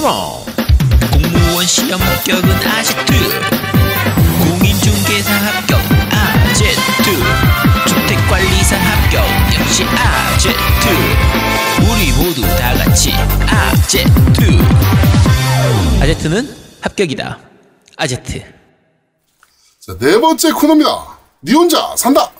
컴온 0.00 0.46
공무원 1.12 1.66
시험 1.66 2.00
합격은 2.00 2.50
아제트 2.66 3.12
공인중개사 4.38 5.30
합격 5.30 5.78
아제트 6.10 7.04
주택관리사 7.86 8.76
합격 8.76 9.24
역시 9.60 9.84
아제트 9.84 10.88
우리 11.82 12.12
모두 12.12 12.40
다 12.56 12.74
같이 12.76 13.12
아제트 13.12 14.58
아제트는 16.00 16.56
합격이다. 16.80 17.38
아제트. 17.96 18.42
자, 19.80 19.98
네 19.98 20.18
번째 20.18 20.50
코너입니다. 20.52 21.18
니 21.44 21.52
혼자 21.52 21.94
산다! 21.96 22.32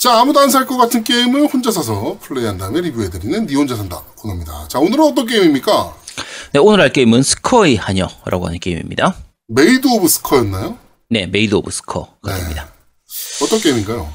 자, 0.00 0.18
아무도 0.18 0.40
안 0.40 0.48
살 0.48 0.66
것 0.66 0.78
같은 0.78 1.04
게임을 1.04 1.46
혼자 1.48 1.70
사서 1.70 2.16
플레이한 2.22 2.56
다음에 2.56 2.80
리뷰해드리는 2.80 3.46
니 3.46 3.54
혼자 3.54 3.76
산다 3.76 4.02
코너입니다. 4.16 4.68
자, 4.68 4.78
오늘은 4.78 5.04
어떤 5.04 5.26
게임입니까? 5.26 5.94
네, 6.54 6.58
오늘 6.58 6.80
할 6.80 6.90
게임은 6.90 7.22
스커의 7.22 7.76
하녀라고 7.76 8.46
하는 8.46 8.58
게임입니다 8.58 9.14
Maid 9.48 9.86
of 9.86 10.08
Sker였나요? 10.08 10.78
네 11.10 11.26
Maid 11.26 11.54
of 11.54 11.70
Sker가 11.70 12.32
네. 12.32 12.38
됩니다 12.38 12.72
어떤 13.42 13.60
게임인가요? 13.60 14.12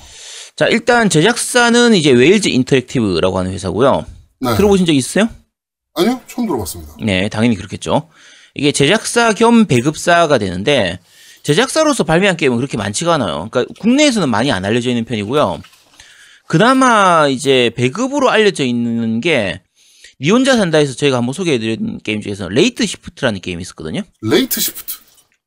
자 0.56 0.68
일단 0.68 1.10
제작사는 1.10 1.94
이제 1.96 2.12
웨일즈 2.12 2.50
인터랙티브라고 2.50 3.38
하는 3.40 3.52
회사고요 3.52 4.06
네. 4.42 4.56
들어보신 4.56 4.86
적 4.86 4.94
있으세요? 4.94 5.30
아니요, 5.94 6.20
처음 6.28 6.46
들어봤습니다. 6.48 6.96
네, 7.04 7.30
당연히 7.30 7.56
그렇겠죠. 7.56 8.10
이게 8.54 8.72
제작사 8.74 9.32
겸 9.34 9.66
배급사가 9.66 10.38
되는데 10.38 11.00
제작사로서 11.44 12.04
발매한 12.04 12.36
게임은 12.38 12.58
그렇게 12.58 12.76
많지가 12.76 13.14
않아요. 13.14 13.48
그러니까 13.50 13.74
국내에서는 13.80 14.28
많이 14.28 14.52
안 14.52 14.66
알려져 14.66 14.90
있는 14.90 15.06
편이고요. 15.06 15.62
그나마 16.48 17.28
이제 17.28 17.72
배급으로 17.76 18.30
알려져 18.30 18.64
있는 18.64 19.22
게 19.22 19.62
니 20.20 20.30
혼자 20.30 20.56
산다에서 20.56 20.94
저희가 20.96 21.18
한번 21.18 21.34
소개해드린 21.34 22.00
게임 22.04 22.22
중에서 22.22 22.48
Late 22.48 22.86
Shift라는 22.86 23.42
게임이 23.42 23.62
있었거든요. 23.62 24.02
Late 24.22 24.62
Shift. 24.62 24.94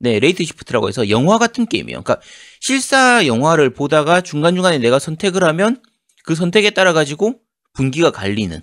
네, 0.00 0.20
Late 0.20 0.44
Shift라고 0.44 0.88
해서 0.88 1.08
영화 1.08 1.38
같은 1.38 1.66
게임이에요. 1.66 2.02
그러니까 2.02 2.20
실사 2.60 3.26
영화를 3.26 3.70
보다가 3.72 4.20
중간중간에 4.20 4.78
내가 4.78 4.98
선택을 4.98 5.42
하면 5.44 5.80
그 6.24 6.34
선택에 6.34 6.70
따라 6.70 6.92
가지고 6.92 7.36
분기가 7.72 8.10
갈리는 8.10 8.60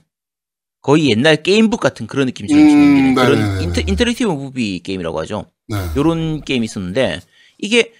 거의 0.81 1.09
옛날 1.09 1.41
게임북 1.41 1.79
같은 1.79 2.05
그런 2.05 2.27
느낌처럼 2.27 2.63
음, 2.63 2.69
진행되는 2.69 3.15
그런 3.15 3.39
네네네네. 3.39 3.63
inter, 3.63 3.81
interactive 3.81 4.29
movie 4.29 4.81
게임이라고 4.83 5.19
하죠. 5.21 5.45
네. 5.67 5.77
요런 5.97 6.43
게임이 6.43 6.65
있었는데 6.65 7.19
이게 7.57 7.91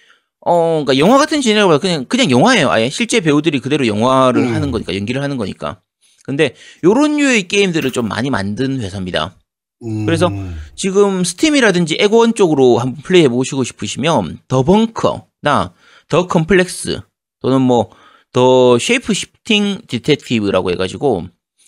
어 0.48 0.82
그러니까 0.84 0.98
영화 0.98 1.18
같은 1.18 1.40
진행을 1.40 1.78
그냥 1.80 2.04
그냥 2.06 2.30
영화예요. 2.30 2.70
아예 2.70 2.88
실제 2.88 3.20
배우들이 3.20 3.58
그대로 3.60 3.86
영화를 3.86 4.42
음. 4.42 4.54
하는 4.54 4.70
거니까 4.70 4.94
연기를 4.94 5.22
하는 5.22 5.36
거니까. 5.36 5.80
근데 6.24 6.54
요런 6.84 7.16
류의 7.16 7.48
게임들을 7.48 7.90
좀 7.92 8.08
많이 8.08 8.30
만든 8.30 8.80
회사입니다. 8.80 9.36
음, 9.84 10.06
그래서 10.06 10.30
지금 10.74 11.22
Steam이라든지 11.24 11.96
에고원 12.00 12.34
쪽으로 12.34 12.78
한번 12.78 13.02
플레이해 13.02 13.28
보시고 13.28 13.62
싶으시면 13.64 14.38
The 14.48 14.62
Bunker나 14.62 15.72
The 16.08 16.26
Complex 16.26 17.00
또는 17.42 17.60
뭐 17.62 17.90
The 18.32 18.78
Shapeshifting 18.78 19.80
Detective라고 19.88 20.70
해가지고 20.72 21.24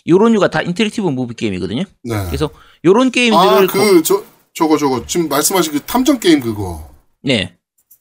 요런 0.07 0.33
류가 0.35 0.49
다 0.51 0.61
interactive 0.61 1.09
movie 1.09 1.35
게임이거든요. 1.35 1.85
네. 2.05 2.25
그래서 2.27 2.51
요런 2.85 3.11
게임들을 3.11 3.43
아, 3.43 3.61
거- 3.61 3.67
그, 3.73 4.03
저, 4.03 4.23
저거, 4.53 4.77
저거. 4.77 5.03
지금 5.07 5.31
말씀하신 5.31 5.73
그 5.73 5.81
탐정 5.81 6.21
게임 6.21 6.41
그거. 6.41 6.91
네 7.23 7.57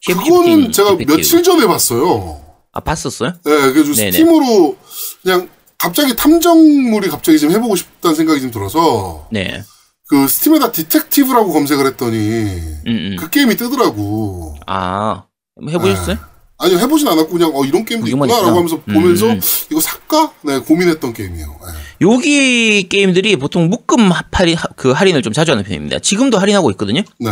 그거는 0.06 0.72
제가. 0.72 0.96
며칠 0.98 1.44
전에 1.44 1.66
봤어요. 1.66 2.42
아 2.72 2.80
봤었어요? 2.80 3.32
네, 3.44 3.74
그래서 3.74 3.94
네네. 3.94 4.12
Steam으로 4.12 4.78
그냥 5.24 5.50
갑자기 5.78 6.16
탐정물이 6.16 7.10
갑자기 7.10 7.40
좀 7.40 7.52
해보고 7.52 7.76
싶다는 7.76 8.16
생각이 8.16 8.42
좀 8.42 8.52
들어서 8.52 9.28
네. 9.32 9.64
그 10.10 10.28
Steam에다 10.28 10.72
detective라고 10.72 11.52
검색을 11.52 11.86
했더니 11.88 12.18
음, 12.18 12.88
음. 12.88 13.16
그 13.18 13.30
게임이 13.30 13.56
뜨더라고. 13.56 14.56
아 14.68 15.24
한번 15.56 15.74
해보셨어요? 15.74 16.18
아니요, 16.60 16.80
해보진 16.80 17.08
않았고 17.08 17.30
그냥 17.30 17.52
어, 17.54 17.64
이런 17.66 17.86
게임도 17.86 18.08
있구나라고. 18.08 18.48
하면서 18.48 18.82
음, 18.88 18.94
보면서 18.94 19.28
음. 19.30 19.40
이거 19.72 19.80
살까? 19.80 20.34
네, 20.42 20.60
고민했던 20.60 21.14
게임이에요. 21.14 21.48
네. 21.48 21.74
여기 22.02 22.90
게임들이 22.90 23.36
보통 23.36 23.70
묶음 23.70 24.12
할인 24.32 24.56
그 24.76 24.92
할인을 24.92 25.22
좀 25.22 25.34
자주 25.34 25.52
하는 25.52 25.64
편입니다. 25.64 26.00
지금도 26.00 26.40
할인하고 26.40 26.72
있거든요. 26.72 27.02
네. 27.20 27.30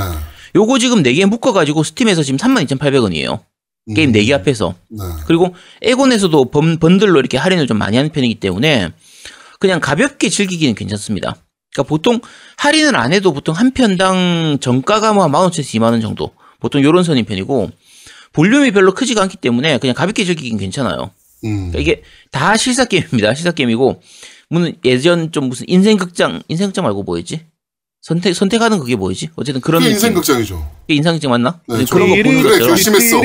요거 0.56 0.78
지금 0.78 1.02
4개 1.02 1.25
묶어가지고 1.25 1.84
스팀에서 1.84 2.22
지금 2.24 2.38
32,800원이에요. 2.38 3.40
게임 3.96 4.09
음, 4.09 4.13
4개 4.13 4.31
합해서. 4.31 4.75
네. 4.90 5.03
그리고 5.25 5.56
에곤에서도 5.81 6.46
번, 6.52 6.78
번들로 6.78 7.19
이렇게 7.19 7.38
할인을 7.38 7.66
좀 7.68 7.78
많이 7.78 7.97
하는 7.97 8.12
편이기 8.12 8.36
때문에 8.36 8.90
그냥 9.59 9.80
가볍게 9.80 10.30
즐기기는 10.30 10.75
괜찮습니다. 10.75 11.36
그러니까 11.74 11.90
보통 11.90 12.19
할인을 12.57 12.96
안 12.96 13.12
해도 13.12 13.34
보통 13.34 13.56
한 13.56 13.72
편당 13.72 14.57
정가가 14.62 15.13
뭐 15.13 15.28
15,000에서 15.28 15.62
2만원 15.80 16.02
정도. 16.02 16.31
보통 16.59 16.81
요런 16.84 17.03
선인 17.03 17.25
편이고 17.25 17.69
볼륨이 18.35 18.72
별로 18.72 18.94
크지가 18.94 19.22
않기 19.23 19.38
때문에 19.38 19.78
그냥 19.79 19.96
가볍게 19.96 20.23
즐기긴 20.25 20.57
괜찮아요. 20.57 21.12
음. 21.46 21.72
그러니까 21.72 21.79
이게 21.79 22.03
다 22.31 22.57
실사 22.57 22.85
게임입니다. 22.85 23.34
실사 23.34 23.51
게임이고 23.51 24.01
무슨 24.50 24.75
예전 24.85 25.31
좀 25.31 25.50
무슨 25.50 25.66
인생 25.68 25.97
극장 25.97 26.41
인생 26.47 26.68
극장 26.68 26.84
말고 26.84 27.03
뭐였지? 27.03 27.41
선택 28.01 28.35
선택하는 28.35 28.79
그게 28.79 28.95
뭐였지? 28.95 29.29
어쨌든 29.35 29.62
그런 29.62 29.81
그게 29.81 29.94
느낌. 29.94 29.95
인생 29.95 30.13
극장이죠. 30.13 30.72
그게 30.81 30.94
인상극장 30.95 31.31
맞나? 31.31 31.59
네, 31.68 31.85
그런 31.90 32.09
거 32.09 32.16
보는 32.16 32.44
것처럼. 32.44 32.68
결심했어. 32.68 33.22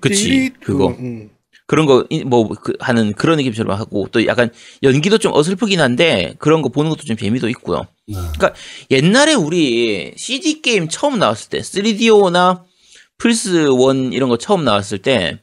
그치, 0.00 0.50
그거. 0.62 0.88
음. 0.88 1.30
그런 1.72 1.86
거 1.86 2.04
뭐 2.26 2.50
하는 2.80 3.14
그런 3.14 3.38
느낌처럼 3.38 3.78
하고 3.78 4.06
또 4.12 4.26
약간 4.26 4.50
연기도 4.82 5.16
좀 5.16 5.32
어설프긴 5.32 5.80
한데 5.80 6.34
그런 6.38 6.60
거 6.60 6.68
보는 6.68 6.90
것도 6.90 7.04
좀 7.04 7.16
재미도 7.16 7.48
있고요. 7.48 7.86
네. 8.06 8.14
그러니까 8.14 8.52
옛날에 8.90 9.32
우리 9.32 10.12
CD 10.18 10.60
게임 10.60 10.86
처음 10.90 11.18
나왔을 11.18 11.48
때 11.48 11.60
3DO나 11.60 12.64
플스 13.16 13.68
1 13.70 14.12
이런 14.12 14.28
거 14.28 14.36
처음 14.36 14.66
나왔을 14.66 14.98
때 14.98 15.38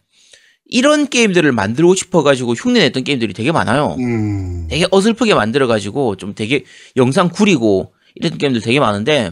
이런 0.67 1.09
게임들을 1.09 1.51
만들고 1.51 1.95
싶어 1.95 2.21
가지고 2.21 2.53
흉내 2.53 2.79
냈던 2.81 3.05
게임들이 3.05 3.33
되게 3.33 3.51
많아요. 3.51 3.95
음. 3.97 4.67
되게 4.69 4.85
어설프게 4.91 5.33
만들어 5.33 5.65
가지고 5.65 6.15
좀 6.15 6.35
되게 6.35 6.63
영상 6.95 7.29
구리고 7.29 7.91
이런 8.13 8.37
게임들 8.37 8.61
되게 8.61 8.79
많은데 8.79 9.31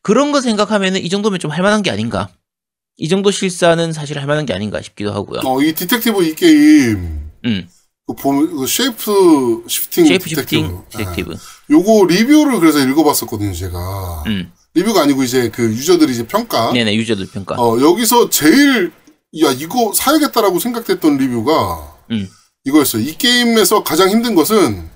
그런 0.00 0.30
거 0.30 0.40
생각하면은 0.40 1.02
이 1.02 1.08
정도면 1.08 1.40
좀 1.40 1.50
할 1.50 1.62
만한 1.64 1.82
게 1.82 1.90
아닌가. 1.90 2.28
이 2.98 3.08
정도 3.08 3.30
실사는 3.30 3.92
사실 3.92 4.18
할 4.18 4.26
만한 4.26 4.46
게 4.46 4.54
아닌가 4.54 4.80
싶기도 4.80 5.12
하고요. 5.12 5.40
어, 5.44 5.62
이 5.62 5.74
Detective 5.74 6.24
이 6.24 6.34
게임 6.34 7.30
음. 7.44 7.68
그 8.06 8.14
보면 8.14 8.56
그 8.56 8.66
Shape 8.66 9.64
Shifting 9.68 10.06
Shape 10.06 10.28
Detective. 10.28 10.62
Shifting 10.62 10.84
Detective. 10.90 11.30
네. 11.32 11.36
요거 11.70 12.06
리뷰를 12.06 12.60
그래서 12.60 12.78
읽어봤었거든요, 12.80 13.52
제가. 13.52 14.22
음. 14.26 14.52
리뷰가 14.74 15.02
아니고 15.02 15.24
이제 15.24 15.50
그 15.50 15.64
유저들이 15.64 16.12
이제 16.12 16.26
평가. 16.26 16.72
네네 16.72 16.94
유저들 16.94 17.28
평가. 17.32 17.56
어, 17.56 17.80
여기서 17.80 18.30
제일 18.30 18.92
야 19.42 19.50
이거 19.52 19.92
사야겠다라고 19.94 20.58
생각됐던 20.58 21.18
리뷰가 21.18 21.96
음. 22.12 22.28
이거였어요. 22.64 23.02
이 23.02 23.16
게임에서 23.16 23.84
가장 23.84 24.08
힘든 24.08 24.34
것은 24.34 24.88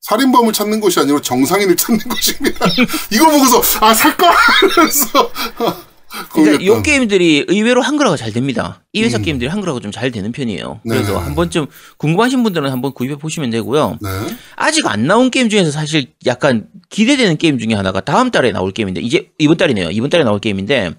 살인범을 0.00 0.52
찾는 0.52 0.80
것이 0.80 1.00
아니라 1.00 1.20
정상인을 1.20 1.76
찾는 1.76 2.00
것입니다. 2.08 2.66
이거 3.10 3.30
보고서 3.30 3.62
아 3.84 3.94
살까 3.94 4.30
하면서 4.30 5.30
그러니까 6.32 6.52
이 6.62 6.66
고민했던. 6.68 6.82
게임들이 6.82 7.44
의외로 7.48 7.82
한글화가 7.82 8.16
잘 8.16 8.32
됩니다. 8.32 8.82
이 8.92 9.02
회사 9.02 9.18
음. 9.18 9.22
게임들이 9.22 9.48
한글화가 9.50 9.80
좀 9.80 9.90
잘 9.92 10.10
되는 10.10 10.32
편이에요. 10.32 10.80
네네. 10.84 11.02
그래서 11.02 11.18
한 11.18 11.34
번쯤 11.34 11.66
궁금하신 11.98 12.42
분들은 12.42 12.70
한번 12.70 12.92
구입해 12.94 13.16
보시면 13.16 13.50
되고요. 13.50 13.98
네. 14.00 14.08
아직 14.56 14.86
안 14.86 15.06
나온 15.06 15.30
게임 15.30 15.48
중에서 15.48 15.70
사실 15.70 16.06
약간 16.26 16.68
기대되는 16.90 17.36
게임 17.36 17.58
중에 17.58 17.74
하나가 17.74 18.00
다음 18.00 18.30
달에 18.30 18.52
나올 18.52 18.70
게임인데 18.72 19.00
이제 19.00 19.30
이번 19.38 19.56
달이네요. 19.56 19.90
이번 19.90 20.10
달에 20.10 20.24
나올 20.24 20.38
게임인데 20.40 20.94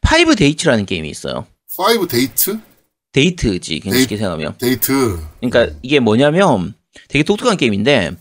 Five 0.00 0.36
Date라는 0.36 0.86
게임이 0.86 1.08
있어요. 1.10 1.46
Five 1.76 2.06
Date? 2.08 2.58
데이트지 3.12 3.80
그냥 3.80 3.96
데이- 3.96 4.00
쉽게 4.02 4.16
생각하면. 4.16 4.54
데이트. 4.58 5.18
그러니까 5.40 5.74
이게 5.82 6.00
뭐냐면 6.00 6.74
되게 7.08 7.22
독특한 7.22 7.56
게임인데 7.56 8.12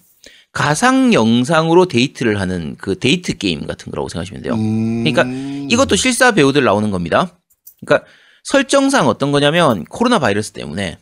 가상 0.55 1.13
영상으로 1.13 1.85
데이트를 1.85 2.39
하는 2.39 2.77
그 2.77 2.97
데이트 2.97 3.37
게임 3.37 3.67
같은 3.67 3.91
거라고 3.91 4.07
생각하시면 4.07 4.41
돼요. 4.41 4.53
음... 4.53 5.03
그러니까 5.03 5.25
이것도 5.69 5.97
실사 5.97 6.31
배우들 6.31 6.63
나오는 6.63 6.91
겁니다. 6.91 7.37
그러니까 7.85 8.07
설정상 8.45 9.09
어떤 9.09 9.33
거냐면 9.33 9.83
코로나 9.83 10.17
바이러스 10.17 10.53
때문에 10.53 10.97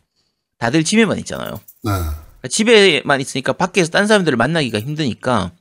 다들 0.58 0.84
집에만 0.84 1.20
있잖아요. 1.20 1.60
네. 1.84 1.92
그러니까 1.92 2.48
집에만 2.50 3.22
있으니까 3.22 3.54
밖에서 3.54 3.92
딴 3.92 4.08
사람들을 4.08 4.36
만나기가 4.36 4.80
힘드니까 4.80 5.52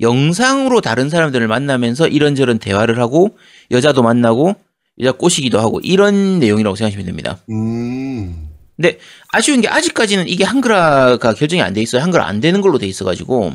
영상으로 0.00 0.80
다른 0.80 1.10
사람들을 1.10 1.46
만나면서 1.46 2.08
이런저런 2.08 2.58
대화를 2.58 2.98
하고 2.98 3.36
여자도 3.70 4.02
만나고 4.02 4.56
여자 5.00 5.12
꼬시기도 5.12 5.60
하고 5.60 5.78
이런 5.80 6.38
내용이라고 6.38 6.74
생각하시면 6.74 7.04
됩니다. 7.04 7.36
음. 7.50 8.45
근데 8.76 8.98
아쉬운 9.28 9.60
게 9.62 9.68
아직까지는 9.68 10.28
이게 10.28 10.44
한글화가 10.44 11.34
결정이 11.34 11.62
안 11.62 11.72
돼 11.72 11.80
있어요. 11.82 12.02
한글화 12.02 12.26
안 12.26 12.40
되는 12.40 12.60
걸로 12.60 12.78
돼 12.78 12.86
있어가지고 12.86 13.52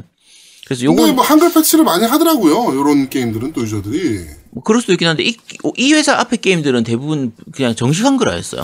그래서 0.65 0.83
요건 0.85 1.15
뭐 1.15 1.23
한글 1.23 1.51
패치를 1.53 1.83
많이 1.83 2.05
하더라고요. 2.05 2.73
이런 2.73 3.09
게임들은 3.09 3.53
또 3.53 3.61
유저들이. 3.61 4.25
뭐 4.51 4.63
그럴 4.63 4.81
수도 4.81 4.93
있긴 4.93 5.07
한데 5.07 5.23
이, 5.23 5.35
이 5.77 5.93
회사 5.93 6.15
앞에 6.17 6.37
게임들은 6.37 6.83
대부분 6.83 7.33
그냥 7.51 7.75
정식 7.75 8.03
한글화였어요. 8.05 8.61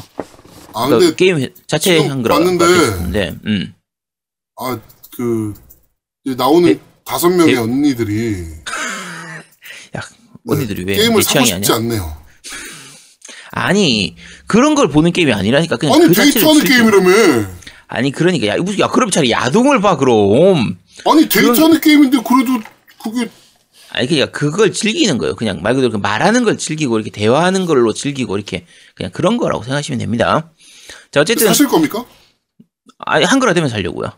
아, 0.73 0.85
그러니까 0.87 0.99
근데 0.99 1.15
게임 1.15 1.49
자체 1.65 1.97
봤는데 2.07 2.65
됐었는데, 2.67 3.35
음. 3.45 3.73
아, 4.59 4.79
그, 5.15 5.53
이제 6.25 6.35
나오는 6.35 6.71
대- 6.73 6.79
다섯 7.03 7.29
명의 7.29 7.55
대- 7.55 7.59
언니들이 7.61 8.45
야, 9.97 10.01
언니들이 10.47 10.83
왜 10.83 10.93
네, 10.93 10.99
게임을 10.99 11.17
내 11.17 11.21
사고 11.23 11.45
싶지? 11.45 11.71
않네요. 11.71 12.17
아니 13.57 14.15
그런 14.45 14.75
걸 14.75 14.87
보는 14.89 15.11
게임이 15.11 15.33
아니라니까 15.33 15.77
그냥 15.77 15.95
아니, 15.95 16.07
그 16.07 16.13
데이트하는 16.13 16.63
게임이라며. 16.63 17.45
아니 17.87 18.11
그러니까. 18.11 18.47
야 18.47 18.57
무슨 18.57 18.79
야 18.79 18.87
그럼 18.87 19.09
차라리 19.09 19.31
야동을 19.31 19.81
봐 19.81 19.97
그럼. 19.97 20.77
아니, 21.05 21.27
데이트하는 21.27 21.81
게임인데 21.81 22.17
그래도 22.17 22.59
그게 23.03 23.29
아니 23.91 24.07
그러니까 24.07 24.31
그걸 24.37 24.71
즐기는 24.71 25.17
거예요 25.17 25.35
그냥. 25.35 25.61
말 25.63 25.73
그대로 25.73 25.91
그 25.91 25.97
말하는 25.97 26.43
걸 26.43 26.57
즐기고 26.57 26.97
이렇게 26.97 27.09
대화하는 27.11 27.65
걸로 27.65 27.93
즐기고 27.93 28.37
이렇게 28.37 28.65
그냥 28.95 29.11
그런 29.11 29.37
거라고 29.37 29.63
생각하시면 29.63 29.99
됩니다. 29.99 30.51
자 31.11 31.21
어쨌든 31.21 31.47
사실 31.47 31.67
겁니까? 31.67 32.05
아니 32.99 33.25
한글화 33.25 33.53
되면 33.53 33.69
살려고요 33.69 34.11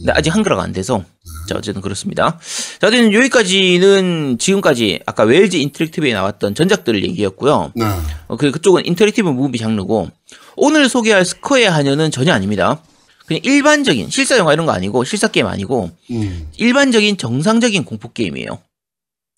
근데 0.00 0.12
아직 0.12 0.34
한글화가 0.34 0.62
안 0.62 0.72
돼서 0.72 1.04
자 1.48 1.56
어쨌든 1.56 1.82
그렇습니다 1.82 2.38
자 2.80 2.86
어쨌든 2.86 3.12
여기까지는 3.12 4.38
지금까지 4.38 5.00
아까 5.06 5.24
Wales 5.24 5.56
Interactive에 5.56 6.12
나왔던 6.12 6.54
전작들 6.54 7.02
얘기였고요 7.04 7.72
네. 7.74 7.84
어, 8.30 8.36
그, 8.36 8.52
그쪽은 8.52 8.86
interactive 8.86 9.28
movie 9.28 9.58
장르고, 9.58 10.08
오늘 10.56 10.88
소개할 10.88 11.24
스커의 11.24 11.68
하녀는 11.68 12.12
전혀 12.12 12.32
아닙니다. 12.32 12.80
그냥 13.26 13.40
일반적인, 13.42 14.08
실사 14.08 14.38
영화 14.38 14.52
이런 14.52 14.66
거 14.66 14.72
아니고, 14.72 15.02
실사 15.02 15.26
게임 15.26 15.46
아니고, 15.46 15.90
음. 16.12 16.48
일반적인 16.56 17.16
정상적인 17.16 17.84
공포 17.84 18.12
게임이에요. 18.12 18.60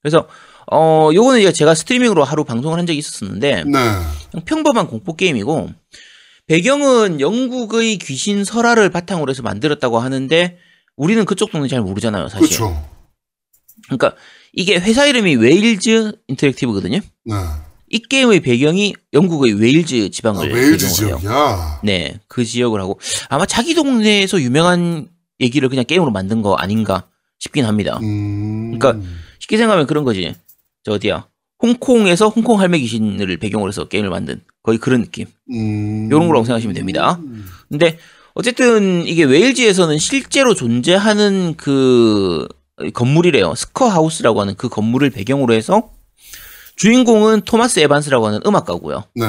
그래서, 0.02 0.28
어, 0.70 1.08
요거는 1.14 1.54
제가 1.54 1.74
스트리밍으로 1.74 2.22
하루 2.22 2.44
방송을 2.44 2.78
한 2.78 2.86
적이 2.86 2.98
있었었는데, 2.98 3.64
네. 3.64 3.78
평범한 4.44 4.88
공포 4.88 5.16
게임이고, 5.16 5.70
배경은 6.46 7.20
영국의 7.20 7.98
귀신 7.98 8.44
설화를 8.44 8.90
바탕으로 8.90 9.30
해서 9.30 9.42
만들었다고 9.42 9.98
하는데, 9.98 10.58
우리는 10.96 11.24
그쪽 11.24 11.50
동네 11.50 11.68
잘 11.68 11.80
모르잖아요, 11.80 12.28
사실. 12.28 12.46
그렇죠. 12.48 12.88
그러니까, 13.86 14.14
이게 14.52 14.78
회사 14.78 15.06
이름이 15.06 15.36
Wales 15.36 16.12
Interactive거든요. 16.28 17.00
네. 17.24 17.34
이 17.88 17.98
게임의 17.98 18.40
배경이 18.40 18.94
영국의 19.12 19.54
웨일즈 19.60 20.06
아, 20.06 20.08
지방을 20.10 20.50
웨일즈 20.52 20.86
배경으로 20.86 21.08
해요. 21.08 21.18
지역이야. 21.20 21.80
네, 21.84 22.18
그 22.26 22.44
지역을 22.44 22.80
하고 22.80 22.98
아마 23.28 23.44
자기 23.44 23.74
동네에서 23.74 24.40
유명한 24.40 25.08
얘기를 25.40 25.68
그냥 25.68 25.84
게임으로 25.84 26.10
만든 26.10 26.40
거 26.40 26.54
아닌가 26.54 27.08
싶긴 27.38 27.66
합니다. 27.66 27.98
음. 28.02 28.78
그러니까 28.78 29.06
쉽게 29.40 29.58
생각하면 29.58 29.86
그런 29.86 30.04
거지. 30.04 30.34
저 30.84 30.92
어디야? 30.92 31.26
홍콩에서 31.62 32.28
홍콩 32.28 32.60
할매 32.60 32.78
귀신을 32.80 33.36
배경으로 33.36 33.68
해서 33.68 33.84
게임을 33.84 34.10
만든 34.10 34.40
거의 34.62 34.78
그런 34.78 35.02
느낌. 35.02 35.26
음. 35.52 36.10
요런 36.10 36.26
거라고 36.26 36.44
생각하시면 36.44 36.74
됩니다. 36.74 37.20
근데 37.68 37.98
어쨌든 38.34 39.06
이게 39.06 39.24
웨일즈에서는 39.24 39.98
실제로 39.98 40.54
존재하는 40.54 41.54
그 41.56 42.48
건물이래요. 42.94 43.54
Sker 43.54 43.88
House라고 43.88 44.40
하는 44.40 44.54
그 44.56 44.68
건물을 44.68 45.10
배경으로 45.10 45.54
해서 45.54 45.90
주인공은 46.76 47.42
토마스 47.42 47.80
에반스라고 47.80 48.26
하는 48.26 48.40
음악가고요. 48.46 49.04
네. 49.14 49.26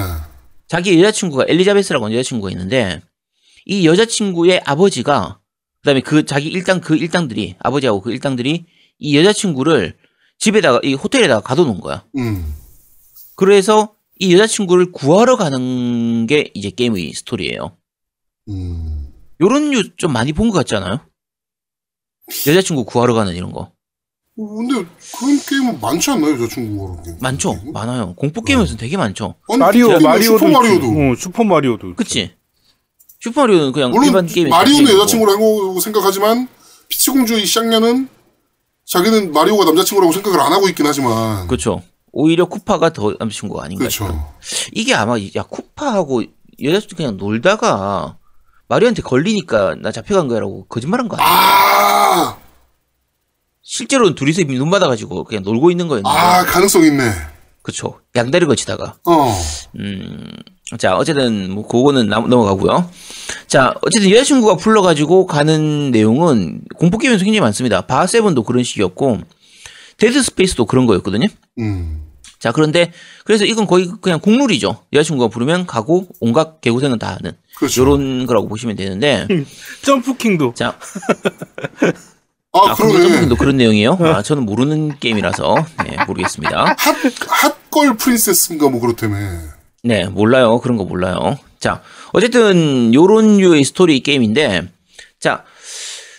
자기 0.67 0.97
여자친구가 0.99 1.45
엘리자베스라고 1.47 2.05
하는 2.05 2.17
여자친구가 2.17 2.51
있는데 2.51 3.01
이 3.65 3.85
여자친구의 3.85 4.61
아버지가 4.65 5.39
그다음에 5.81 5.99
그 5.99 6.25
자기 6.25 6.47
일당 6.47 6.79
그 6.79 6.95
일당들이 6.95 7.55
아버지하고 7.59 8.01
그 8.01 8.11
일당들이 8.11 8.65
이 8.99 9.17
여자친구를 9.17 9.95
집에다가 10.43 10.81
이 10.83 10.93
호텔에다가 10.93 11.39
가둬놓은 11.39 11.79
거야. 11.79 12.03
음. 12.17 12.53
그래서 13.35 13.95
이 14.19 14.33
여자친구를 14.33 14.91
구하러 14.91 15.37
가는 15.37 16.27
게 16.27 16.51
이제 16.53 16.69
게임의 16.69 17.13
스토리예요. 17.13 17.77
음. 18.49 19.07
요런 19.39 19.69
류 19.71 19.83
좀 19.95 20.11
많이 20.11 20.33
본 20.33 20.49
것 20.49 20.57
같지 20.57 20.75
않아요? 20.75 20.99
여자친구 22.45 22.83
구하러 22.83 23.13
가는 23.13 23.33
이런 23.35 23.51
거 23.53 23.71
어, 24.35 24.45
근데 24.57 24.73
그런 25.17 25.39
게임은 25.47 25.79
많지 25.79 26.09
않나요, 26.11 26.33
여자친구가 26.33 26.91
그런 26.91 27.03
게임? 27.05 27.17
많죠, 27.21 27.59
많아요. 27.71 28.13
공포 28.15 28.41
게임에서는 28.41 28.77
되게 28.77 28.97
많죠. 28.97 29.35
아니, 29.47 29.59
마리오, 29.59 29.91
슈퍼 29.91 29.99
마리오도 30.09 30.37
슈퍼 30.37 30.49
마리오도. 30.49 30.87
어, 30.87 31.15
슈퍼 31.15 31.43
마리오도. 31.45 31.95
그치? 31.95 32.33
슈퍼 33.21 33.41
마리오는 33.41 33.71
그냥 33.71 33.91
물론 33.91 34.05
일반 34.07 34.25
게임이 34.25 34.49
마리오는 34.49 34.91
여자친구라고 34.93 35.79
생각하지만 35.79 36.49
피치공주 36.89 37.39
이 37.39 37.45
쌍년은 37.45 38.09
자기는 38.85 39.31
마리오가 39.31 39.65
남자친구라고 39.65 40.11
생각을 40.13 40.39
안 40.39 40.51
하고 40.53 40.67
있긴 40.69 40.85
하지만 40.85 41.47
그렇죠. 41.47 41.81
오히려 42.11 42.45
쿠파가 42.45 42.91
더 42.93 43.13
남자친구 43.19 43.55
가 43.55 43.63
아닌가 43.65 43.89
싶어요. 43.89 44.09
그렇죠. 44.09 44.33
이게 44.71 44.93
아마 44.93 45.15
야 45.35 45.43
쿠파하고 45.43 46.23
여자친구 46.61 46.95
그냥 46.95 47.17
놀다가 47.17 48.17
마리오한테 48.67 49.01
걸리니까 49.01 49.75
나 49.81 49.91
잡혀간 49.91 50.27
거야라고 50.27 50.65
거짓말한 50.67 51.07
거 51.07 51.17
아니야? 51.17 51.27
아, 51.27 52.37
실제로는 53.61 54.15
둘이서 54.15 54.43
눈 54.43 54.69
맞아가지고 54.69 55.23
그냥 55.23 55.43
놀고 55.43 55.71
있는 55.71 55.87
거였는데 55.87 56.09
아 56.17 56.43
가능성 56.45 56.83
있네. 56.83 57.11
그쵸 57.61 58.01
양다리 58.15 58.45
거치다가 58.45 58.97
어, 59.05 59.41
음, 59.79 60.27
자 60.77 60.95
어쨌든 60.97 61.51
뭐 61.51 61.67
그거는 61.67 62.07
남- 62.07 62.29
넘어가고요. 62.29 62.89
자 63.47 63.73
어쨌든 63.81 64.09
여자친구가 64.11 64.55
불러가지고 64.57 65.25
가는 65.27 65.91
내용은 65.91 66.61
공포 66.77 66.97
게임에서 66.97 67.23
굉장히 67.23 67.41
많습니다. 67.41 67.81
바seven도 67.81 68.43
그런 68.43 68.63
식이었고 68.63 69.19
Dead 69.97 70.21
Space도 70.21 70.65
그런 70.65 70.85
거였거든요. 70.85 71.27
음, 71.59 72.01
자, 72.39 72.51
그런데, 72.51 72.91
그래서 73.23 73.45
이건 73.45 73.67
거의 73.67 73.89
그냥 74.01 74.19
국룰이죠. 74.19 74.83
여자친구가 74.91 75.29
부르면 75.29 75.65
가고, 75.65 76.07
온갖 76.19 76.59
개고생은 76.59 76.99
다 76.99 77.15
하는. 77.17 77.37
그렇죠. 77.55 77.81
요런 77.83 78.25
거라고 78.25 78.49
보시면 78.49 78.75
되는데. 78.75 79.27
Jump 79.85 80.10
King도. 80.10 80.53
자, 80.55 80.77
아, 82.51 82.59
아, 82.71 82.75
그런 82.75 82.91
그러네. 82.91 83.19
점도 83.21 83.35
그런 83.35 83.55
내용이에요? 83.57 83.97
아, 84.01 84.21
저는 84.23 84.43
모르는 84.45 84.99
게임이라서, 84.99 85.55
네, 85.85 86.03
모르겠습니다. 86.05 86.75
핫, 86.77 86.95
hot 87.71 87.82
girl 87.82 87.95
princess인가 87.97 88.67
뭐 88.69 88.81
그렇다며. 88.81 89.15
네, 89.83 90.05
몰라요. 90.07 90.59
그런 90.61 90.77
거 90.77 90.85
몰라요. 90.85 91.37
자, 91.59 91.81
어쨌든, 92.13 92.93
요런 92.93 93.37
류의 93.37 93.63
스토리 93.65 93.99
게임인데, 93.99 94.69
자, 95.19 95.43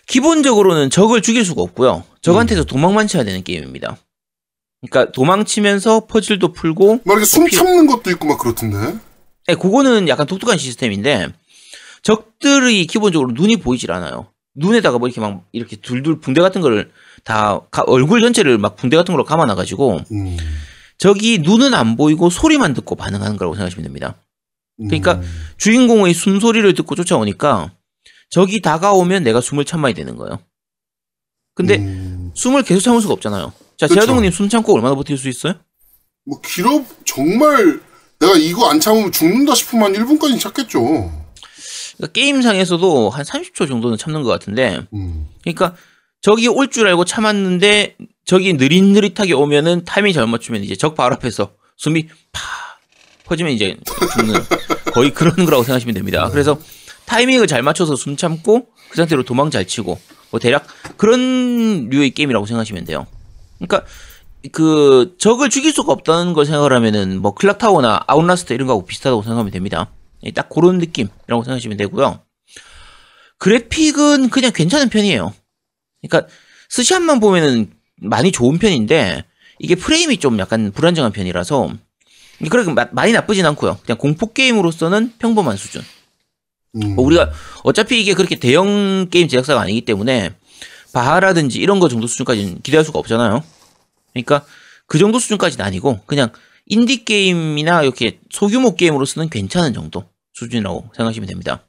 기본적으로는 0.07 0.91
적을 0.91 1.23
죽일 1.23 1.45
수가 1.47 1.63
없고요. 1.63 2.05
적한테서 2.21 2.65
도망만 2.65 3.07
쳐야 3.07 3.25
되는 3.25 3.43
게임입니다. 3.43 3.97
그러니까 4.87 5.13
도망치면서 5.13 6.07
퍼즐도 6.07 6.53
풀고, 6.53 7.01
막 7.05 7.13
이렇게 7.15 7.25
숨 7.25 7.47
피- 7.47 7.57
참는 7.57 7.87
것도 7.87 8.11
있고 8.11 8.27
막 8.27 8.39
그렇던데. 8.39 8.99
네, 9.47 9.55
그거는 9.55 10.09
약간 10.09 10.27
독특한 10.27 10.59
시스템인데 10.59 11.29
적들이 12.03 12.87
기본적으로 12.87 13.33
눈이 13.33 13.59
보이질 13.59 13.93
않아요. 13.93 14.27
눈에다가 14.57 14.99
뭐 14.99 15.09
이렇게 15.09 15.21
막 15.23 15.43
이렇게 15.53 15.77
둘둘 15.77 16.21
붕대 16.21 16.41
같은 16.43 16.61
거를 16.61 16.91
다 17.25 17.61
가- 17.71 17.83
얼굴 17.87 18.21
전체를 18.21 18.57
막 18.59 18.77
붕대 18.77 18.97
같은 18.97 19.13
걸로 19.13 19.25
감아놔 19.25 19.55
가지고 19.55 20.01
음, 20.13 20.37
적이 20.99 21.39
눈은 21.39 21.75
안 21.75 21.97
보이고 21.97 22.31
소리만 22.31 22.75
듣고 22.75 22.95
반응하는 22.95 23.37
거라고 23.37 23.55
생각하시면 23.55 23.85
됩니다. 23.85 24.17
음. 24.81 24.89
그러니까 24.89 25.21
주인공의 25.59 26.15
숨소리를 26.15 26.73
듣고 26.75 26.95
쫓아오니까 26.95 27.73
적이 28.31 28.61
다가오면 28.61 29.23
내가 29.23 29.41
숨을 29.41 29.65
참아야 29.65 29.93
되는 29.95 30.17
거예요. 30.17 30.41
근데 31.55 31.77
음, 31.77 32.33
숨을 32.35 32.63
계속 32.65 32.81
참을 32.81 33.01
수가 33.01 33.15
없잖아요. 33.15 33.53
자. 33.77 33.87
제아동님 33.87 34.31
숨 34.31 34.49
참고 34.49 34.75
얼마나 34.75 34.95
버틸 34.95 35.17
수 35.17 35.29
있어요? 35.29 35.55
뭐 36.25 36.41
길어 36.41 36.85
정말 37.05 37.81
내가 38.19 38.35
이거 38.37 38.69
안 38.69 38.81
참으면 38.81 39.13
죽는다 39.13 39.55
싶으면 39.55 39.85
한 39.85 39.93
1분까지 39.93 40.41
참겠죠. 40.41 40.81
그러니까 41.97 42.13
게임상에서도 42.13 43.11
한 43.11 43.25
30초 43.25 43.69
정도는 43.69 43.97
참는 43.99 44.23
것 44.23 44.31
같은데 44.31 44.87
음, 44.95 45.29
그러니까 45.43 45.77
적이 46.23 46.49
올줄 46.49 46.89
알고 46.89 47.05
참았는데 47.05 47.97
적이 48.25 48.55
느릿느릿하게 48.55 49.35
오면은 49.35 49.85
타이밍 49.85 50.13
잘못 50.13 50.29
맞추면 50.29 50.65
이제 50.65 50.77
적 50.77 50.95
바로 50.95 51.15
앞에서 51.17 51.53
숨이 51.77 52.09
파 52.33 52.43
퍼지면 53.25 53.53
이제 53.53 53.77
죽는 54.17 54.41
거의 54.93 55.13
그런 55.13 55.35
거라고 55.35 55.63
생각하시면 55.63 55.95
됩니다. 55.95 56.29
그래서 56.31 56.59
타이밍을 57.07 57.47
잘 57.47 57.63
맞춰서 57.63 57.97
숨 57.97 58.17
참고 58.17 58.67
그 58.91 58.97
상태로 58.97 59.25
도망 59.25 59.51
잘 59.51 59.67
치고 59.67 59.99
뭐 60.31 60.41
대략 60.41 60.67
그런 60.97 61.89
류의 61.91 62.11
게임이라고 62.11 62.47
생각하시면 62.47 62.85
돼요. 62.85 63.07
그러니까 63.59 63.87
그 64.53 65.15
적을 65.19 65.49
죽일 65.49 65.73
수가 65.73 65.93
없다는 65.93 66.35
걸 66.35 66.45
생각을 66.45 66.73
하면은 66.75 67.21
뭐 67.21 67.35
Clock 67.35 67.64
Tower나 67.64 68.05
Outlast 68.07 68.53
이런 68.53 68.67
거하고 68.67 68.85
비슷하다고 68.85 69.23
생각하면 69.23 69.51
됩니다. 69.53 69.91
예, 70.25 70.31
딱 70.33 70.49
그런 70.49 70.79
느낌이라고 70.79 71.45
생각하시면 71.45 71.77
되고요. 71.79 72.21
그래픽은 73.39 74.31
그냥 74.31 74.53
괜찮은 74.55 74.89
편이에요. 74.91 75.33
그러니까 76.03 76.29
스샷만 76.69 77.21
보면은 77.21 77.71
많이 77.97 78.33
좋은 78.33 78.59
편인데 78.59 79.25
이게 79.59 79.75
프레임이 79.75 80.19
좀 80.19 80.39
약간 80.39 80.73
불안정한 80.73 81.13
편이라서 81.13 81.73
그렇게 82.51 82.71
마- 82.73 82.89
많이 82.93 83.13
나쁘진 83.13 83.47
않고요. 83.47 83.79
그냥 83.85 83.99
공포 83.99 84.33
게임으로서는 84.33 85.15
평범한 85.19 85.57
수준. 85.57 85.83
음. 86.77 86.97
뭐 86.97 87.05
우리가 87.07 87.31
어차피 87.63 88.01
이게 88.01 88.15
그렇게 88.15 88.37
대형 88.37 89.09
게임 89.11 89.29
제작사가 89.29 89.61
아니기 89.61 89.83
때문에 89.83 90.33
바하라든지 90.93 91.59
이런 91.61 91.81
거 91.81 91.89
정도 91.89 92.07
수준까지는 92.07 92.63
기대할 92.63 92.85
수가 92.85 92.99
없잖아요. 92.99 93.43
그러니까 94.13 94.45
그 94.87 94.99
정도 94.99 95.19
수준까지는 95.19 95.65
아니고 95.65 96.01
그냥 96.07 96.31
인디 96.67 97.05
게임이나 97.05 97.83
이렇게 97.83 98.19
소규모 98.31 98.75
게임으로서는 98.75 99.29
괜찮은 99.31 99.73
정도. 99.75 100.05
수준이라고 100.35 100.91
생각하시면 100.97 101.29
됩니다. 101.29 101.65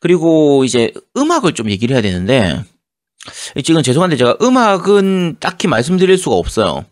그리고 0.00 0.64
이제 0.64 0.92
음악을 1.16 1.54
좀 1.54 1.70
얘기를 1.70 1.94
해야 1.94 2.02
되는데 2.02 2.62
지금 3.64 3.82
죄송한데 3.82 4.16
제가 4.16 4.36
음악은 4.42 5.36
딱히 5.40 5.68
말씀드릴 5.68 6.18
수가 6.18 6.36
없어요. 6.36 6.84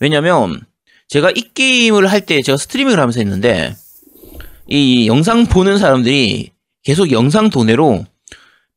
왜냐면 0.00 0.60
제가 1.08 1.30
이 1.34 1.50
게임을 1.54 2.10
할 2.10 2.24
때 2.24 2.40
제가 2.42 2.56
스트리밍을 2.56 2.98
하면서 2.98 3.20
했는데 3.20 3.76
이 4.68 5.06
영상 5.06 5.46
보는 5.46 5.78
사람들이 5.78 6.50
계속 6.84 7.10
영상 7.12 7.50
도내로 7.50 8.04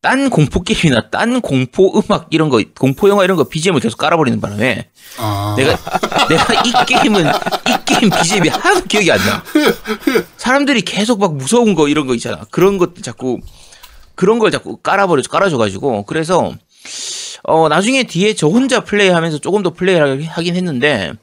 딴 0.01 0.29
공포 0.29 0.61
게임이나 0.61 1.09
딴 1.09 1.41
공포 1.41 1.97
음악 1.97 2.27
이런 2.29 2.49
거 2.49 2.61
공포 2.77 3.09
영화 3.09 3.23
이런 3.23 3.37
거 3.37 3.45
BGM을 3.45 3.79
계속 3.79 3.97
깔아버리는 3.97 4.39
바람에 4.41 4.89
아. 5.17 5.55
내가 5.57 5.77
내가 6.27 6.53
이 6.63 6.71
게임은 6.85 7.25
이 7.25 7.85
게임 7.85 8.09
BGM이 8.11 8.49
하나도 8.49 8.85
기억이 8.85 9.11
안 9.11 9.17
나. 9.17 9.43
사람들이 10.37 10.81
계속 10.81 11.19
막 11.19 11.35
무서운 11.35 11.73
거 11.73 11.87
이런 11.87 12.05
거 12.05 12.13
있잖아. 12.13 12.45
그런 12.51 12.77
것들 12.77 13.01
자꾸 13.01 13.39
그런 14.15 14.39
걸 14.39 14.51
자꾸 14.51 14.77
깔아버려 14.77 15.21
깔아줘가지고 15.23 16.03
그래서 16.03 16.53
어 17.43 17.67
나중에 17.69 18.03
뒤에 18.03 18.33
저 18.33 18.47
혼자 18.47 18.83
플레이하면서 18.83 19.39
조금 19.39 19.61
더 19.63 19.71
플레이를 19.71 20.23
하긴 20.23 20.55
했는데 20.55 21.13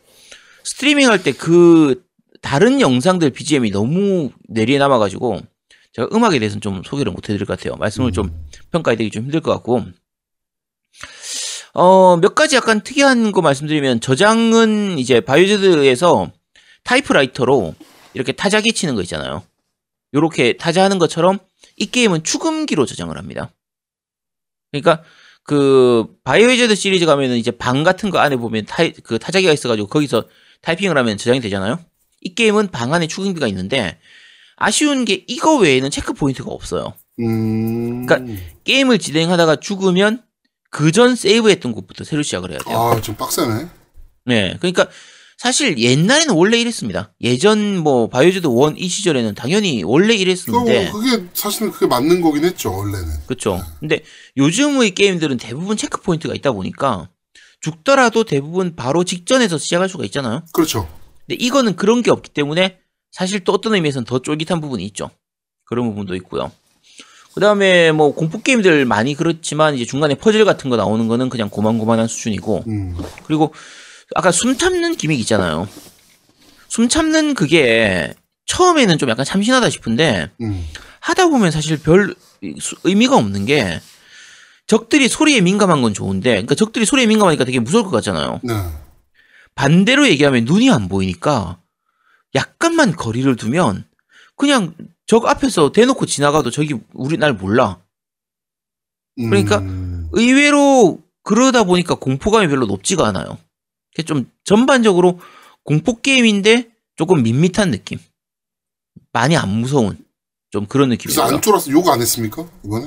스트리밍 0.64 1.08
할 1.08 1.18
때 1.22 1.32
그 1.32 2.02
다른 2.40 2.80
영상들 2.80 3.30
BGM이 3.30 3.70
너무 3.70 4.30
내리에 4.48 4.78
남아가지고 4.78 5.40
제가 5.92 6.08
음악에 6.12 6.38
대해서는 6.38 6.60
좀 6.60 6.82
소개를 6.84 7.12
못 7.12 7.28
해드릴 7.28 7.46
것 7.46 7.56
같아요. 7.58 7.76
말씀을 7.76 8.12
좀 8.12 8.32
평가해드리기 8.72 9.12
좀 9.12 9.24
힘들 9.24 9.40
것 9.40 9.52
같고 9.52 9.84
어, 11.74 12.16
몇 12.18 12.34
가지 12.34 12.56
약간 12.56 12.80
특이한 12.82 13.32
거 13.32 13.40
말씀드리면 13.42 14.00
저장은 14.00 14.98
이제 14.98 15.20
Biohazard에서 15.20 16.30
타이프라이터로 16.84 17.74
이렇게 18.14 18.32
타자기 18.32 18.72
치는 18.72 18.94
거 18.94 19.02
있잖아요. 19.02 19.42
요렇게 20.14 20.54
타자하는 20.58 20.98
것처럼 20.98 21.38
이 21.82 21.86
게임은 21.86 22.22
축음기로 22.22 22.86
저장을 22.86 23.18
합니다. 23.18 23.52
그러니까 24.70 25.02
그 25.42 26.06
Biohazard 26.22 26.76
시리즈 26.76 27.04
가면은 27.06 27.36
이제 27.36 27.50
방 27.50 27.82
같은 27.82 28.10
거 28.10 28.18
안에 28.18 28.36
보면 28.36 28.64
타, 28.66 28.84
그 29.02 29.18
타자기가 29.18 29.52
있어가지고 29.52 29.88
거기서 29.88 30.24
타이핑을 30.60 30.96
하면 30.96 31.16
저장이 31.18 31.40
되잖아요. 31.40 31.80
이 32.20 32.34
게임은 32.34 32.68
방 32.70 32.94
안에 32.94 33.08
축음기가 33.08 33.48
있는데 33.48 33.98
아쉬운 34.56 35.04
게 35.04 35.24
이거 35.26 35.56
외에는 35.56 35.90
check 35.90 36.12
point가 36.12 36.50
없어요. 36.52 36.94
음. 37.18 38.06
그러니까 38.06 38.40
게임을 38.64 38.98
진행하다가 38.98 39.56
죽으면 39.56 40.22
그 40.70 40.92
전 40.92 41.16
세이브했던 41.16 41.72
곳부터 41.72 42.04
새로 42.04 42.22
시작을 42.22 42.52
해야 42.52 42.58
돼요. 42.60 42.78
아, 42.78 43.00
좀 43.00 43.16
빡세네. 43.16 43.66
네, 44.24 44.56
그러니까 44.60 44.88
사실 45.42 45.76
옛날에는 45.76 46.34
원래 46.36 46.56
이랬습니다. 46.60 47.12
예전 47.20 47.78
뭐 47.78 48.08
Biohazard 48.08 48.46
1 48.46 48.74
이 48.76 48.86
시절에는 48.86 49.34
당연히 49.34 49.82
원래 49.82 50.14
이랬었는데, 50.14 50.92
그, 50.92 51.00
그게 51.00 51.24
사실은 51.34 51.72
그게 51.72 51.88
맞는 51.88 52.20
거긴 52.20 52.44
했죠, 52.44 52.72
원래는. 52.72 53.08
그렇죠. 53.26 53.60
근데 53.80 54.04
요즘의 54.36 54.92
게임들은 54.92 55.38
대부분 55.38 55.76
check 55.76 56.00
point가 56.00 56.32
있다 56.36 56.52
보니까 56.52 57.08
죽더라도 57.60 58.22
대부분 58.22 58.76
바로 58.76 59.02
직전에서 59.02 59.58
시작할 59.58 59.88
수가 59.88 60.04
있잖아요. 60.04 60.44
그렇죠. 60.52 60.88
근데 61.26 61.44
이거는 61.44 61.74
그런 61.74 62.02
게 62.02 62.12
없기 62.12 62.30
때문에 62.30 62.78
사실 63.10 63.40
또 63.40 63.50
어떤 63.50 63.74
의미에서는 63.74 64.04
더 64.04 64.20
쫄깃한 64.20 64.60
부분이 64.60 64.84
있죠. 64.84 65.10
그런 65.64 65.88
부분도 65.88 66.14
있고요. 66.14 66.52
그 67.34 67.40
다음에 67.40 67.90
뭐 67.90 68.14
공포 68.14 68.40
게임들 68.40 68.84
많이 68.84 69.16
그렇지만 69.16 69.74
이제 69.74 69.84
중간에 69.86 70.14
퍼즐 70.14 70.44
같은 70.44 70.70
거 70.70 70.76
나오는 70.76 71.08
거는 71.08 71.30
그냥 71.30 71.50
고만고만한 71.50 72.06
수준이고 72.06 72.62
음. 72.68 72.96
그리고 73.24 73.52
아까 74.14 74.30
숨 74.32 74.56
참는 74.56 74.96
기믹 74.96 75.20
있잖아요. 75.20 75.68
숨 76.68 76.88
참는 76.88 77.34
그게 77.34 78.14
처음에는 78.46 78.98
좀 78.98 79.08
약간 79.10 79.24
참신하다 79.24 79.70
싶은데 79.70 80.30
음. 80.40 80.66
하다 81.00 81.28
보면 81.28 81.50
사실 81.50 81.78
별 81.78 82.14
수- 82.60 82.76
의미가 82.84 83.16
없는 83.16 83.46
게 83.46 83.80
적들이 84.66 85.08
소리에 85.08 85.40
민감한 85.40 85.82
건 85.82 85.92
좋은데 85.94 86.30
그러니까 86.30 86.54
적들이 86.54 86.84
소리에 86.86 87.06
민감하니까 87.06 87.44
되게 87.44 87.58
무서울 87.60 87.84
것 87.84 87.90
같잖아요. 87.90 88.40
네. 88.42 88.54
반대로 89.54 90.06
얘기하면 90.08 90.44
눈이 90.44 90.70
안 90.70 90.88
보이니까 90.88 91.58
약간만 92.34 92.96
거리를 92.96 93.34
두면 93.36 93.84
그냥 94.36 94.74
적 95.06 95.26
앞에서 95.26 95.72
대놓고 95.72 96.06
지나가도 96.06 96.50
저기 96.50 96.74
우리 96.94 97.18
날 97.18 97.34
몰라. 97.34 97.78
그러니까 99.16 99.58
음. 99.58 100.08
의외로 100.12 101.00
그러다 101.22 101.64
보니까 101.64 101.94
공포감이 101.96 102.48
별로 102.48 102.64
높지가 102.66 103.06
않아요. 103.08 103.38
좀 104.06 104.30
전반적으로 104.44 105.20
공포 105.64 106.00
게임인데 106.00 106.70
조금 106.96 107.22
밋밋한 107.22 107.70
느낌. 107.70 107.98
많이 109.12 109.36
안 109.36 109.48
무서운 109.50 109.98
좀 110.50 110.66
그런 110.66 110.88
그래서 110.96 111.22
느낌이에요. 111.22 111.36
안 111.36 111.42
쫄았어. 111.42 111.70
욕 111.70 111.88
안 111.88 112.00
했습니까? 112.00 112.46
이거는? 112.64 112.86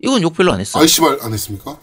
이건 0.00 0.22
욕 0.22 0.34
별로 0.34 0.52
안 0.52 0.60
했어. 0.60 0.78
아이씨발 0.78 1.18
안 1.22 1.32
했습니까? 1.32 1.78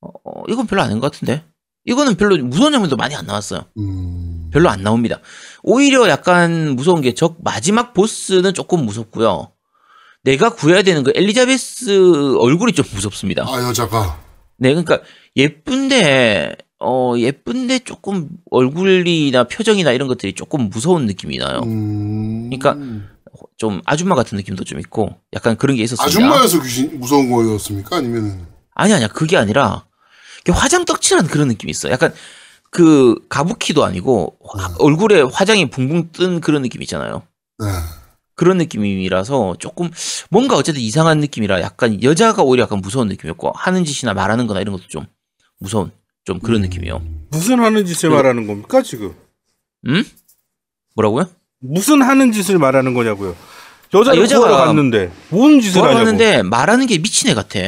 어, 0.00 0.42
이건 0.48 0.66
별로 0.66 0.82
안한것 0.82 1.12
같은데. 1.12 1.44
이거는 1.84 2.14
별로 2.16 2.36
무서운 2.44 2.72
장면도 2.72 2.96
많이 2.96 3.14
안 3.16 3.26
나왔어요. 3.26 3.64
음. 3.78 4.50
별로 4.52 4.68
안 4.68 4.82
나옵니다. 4.82 5.20
오히려 5.62 6.08
약간 6.08 6.76
무서운 6.76 7.00
게 7.00 7.12
적 7.14 7.38
마지막 7.42 7.92
보스는 7.94 8.54
조금 8.54 8.84
무섭고요. 8.84 9.52
내가 10.24 10.50
구해야 10.54 10.82
되는 10.82 11.02
그 11.02 11.12
엘리자베스 11.14 12.36
얼굴이 12.38 12.72
좀 12.72 12.84
무섭습니다. 12.92 13.44
아, 13.48 13.62
여자가. 13.68 14.20
네, 14.58 14.68
그러니까 14.70 15.00
예쁜데 15.36 16.56
어 16.82 17.14
예쁜데 17.16 17.80
조금 17.80 18.28
얼굴이나 18.50 19.44
표정이나 19.44 19.92
이런 19.92 20.08
것들이 20.08 20.32
조금 20.34 20.68
무서운 20.68 21.06
느낌이 21.06 21.38
나요. 21.38 21.60
음. 21.64 22.50
그러니까 22.50 22.76
좀 23.56 23.80
아줌마 23.84 24.14
같은 24.14 24.36
느낌도 24.36 24.64
좀 24.64 24.78
있고 24.80 25.14
약간 25.34 25.56
그런 25.56 25.76
게 25.76 25.82
있었습니다. 25.84 26.04
아줌마여서 26.04 26.60
귀신, 26.62 26.98
무서운 26.98 27.30
거였습니까? 27.30 27.96
아니면은. 27.96 28.46
아니 28.74 28.92
아니야 28.92 29.08
그게 29.08 29.36
아니라 29.36 29.84
화장 30.50 30.84
떡칠한 30.84 31.26
그런 31.28 31.48
느낌이 31.48 31.70
있어. 31.70 31.90
약간 31.90 32.12
그 32.70 33.14
가부키도 33.28 33.84
아니고 33.84 34.36
화- 34.44 34.74
얼굴에 34.78 35.20
화장이 35.22 35.70
붕붕 35.70 36.10
뜬 36.12 36.40
그런 36.40 36.62
느낌 36.62 36.82
있잖아요. 36.82 37.22
네. 37.58 37.66
그런 38.34 38.56
느낌이라서 38.58 39.56
조금 39.58 39.90
뭔가 40.30 40.56
어쨌든 40.56 40.82
이상한 40.82 41.20
느낌이라 41.20 41.60
약간 41.60 42.02
여자가 42.02 42.42
오히려 42.42 42.64
약간 42.64 42.80
무서운 42.80 43.06
느낌이었고 43.08 43.52
하는 43.54 43.84
짓이나 43.84 44.14
말하는 44.14 44.46
거나 44.46 44.60
이런 44.60 44.72
것도 44.74 44.88
좀 44.88 45.06
무서운 45.60 45.92
좀 46.24 46.38
그런 46.40 46.60
느낌이에요. 46.62 47.02
무슨 47.30 47.58
하는 47.60 47.84
짓을 47.84 48.10
그- 48.10 48.14
말하는 48.14 48.46
겁니까 48.46 48.82
지금? 48.82 49.14
음? 49.86 50.04
뭐라고요? 50.94 51.28
무슨 51.60 52.02
하는 52.02 52.32
짓을 52.32 52.58
말하는 52.58 52.94
거냐고요? 52.94 53.36
여자를 53.94 54.20
아, 54.22 54.24
여자가- 54.24 54.66
갔는데 54.66 55.10
뭔 55.30 55.60
짓을 55.60 55.80
하냐고? 55.82 55.94
돌아가는데 55.94 56.42
말하는 56.42 56.86
게 56.86 56.98
미친 56.98 57.28
애 57.30 57.34
같아. 57.34 57.58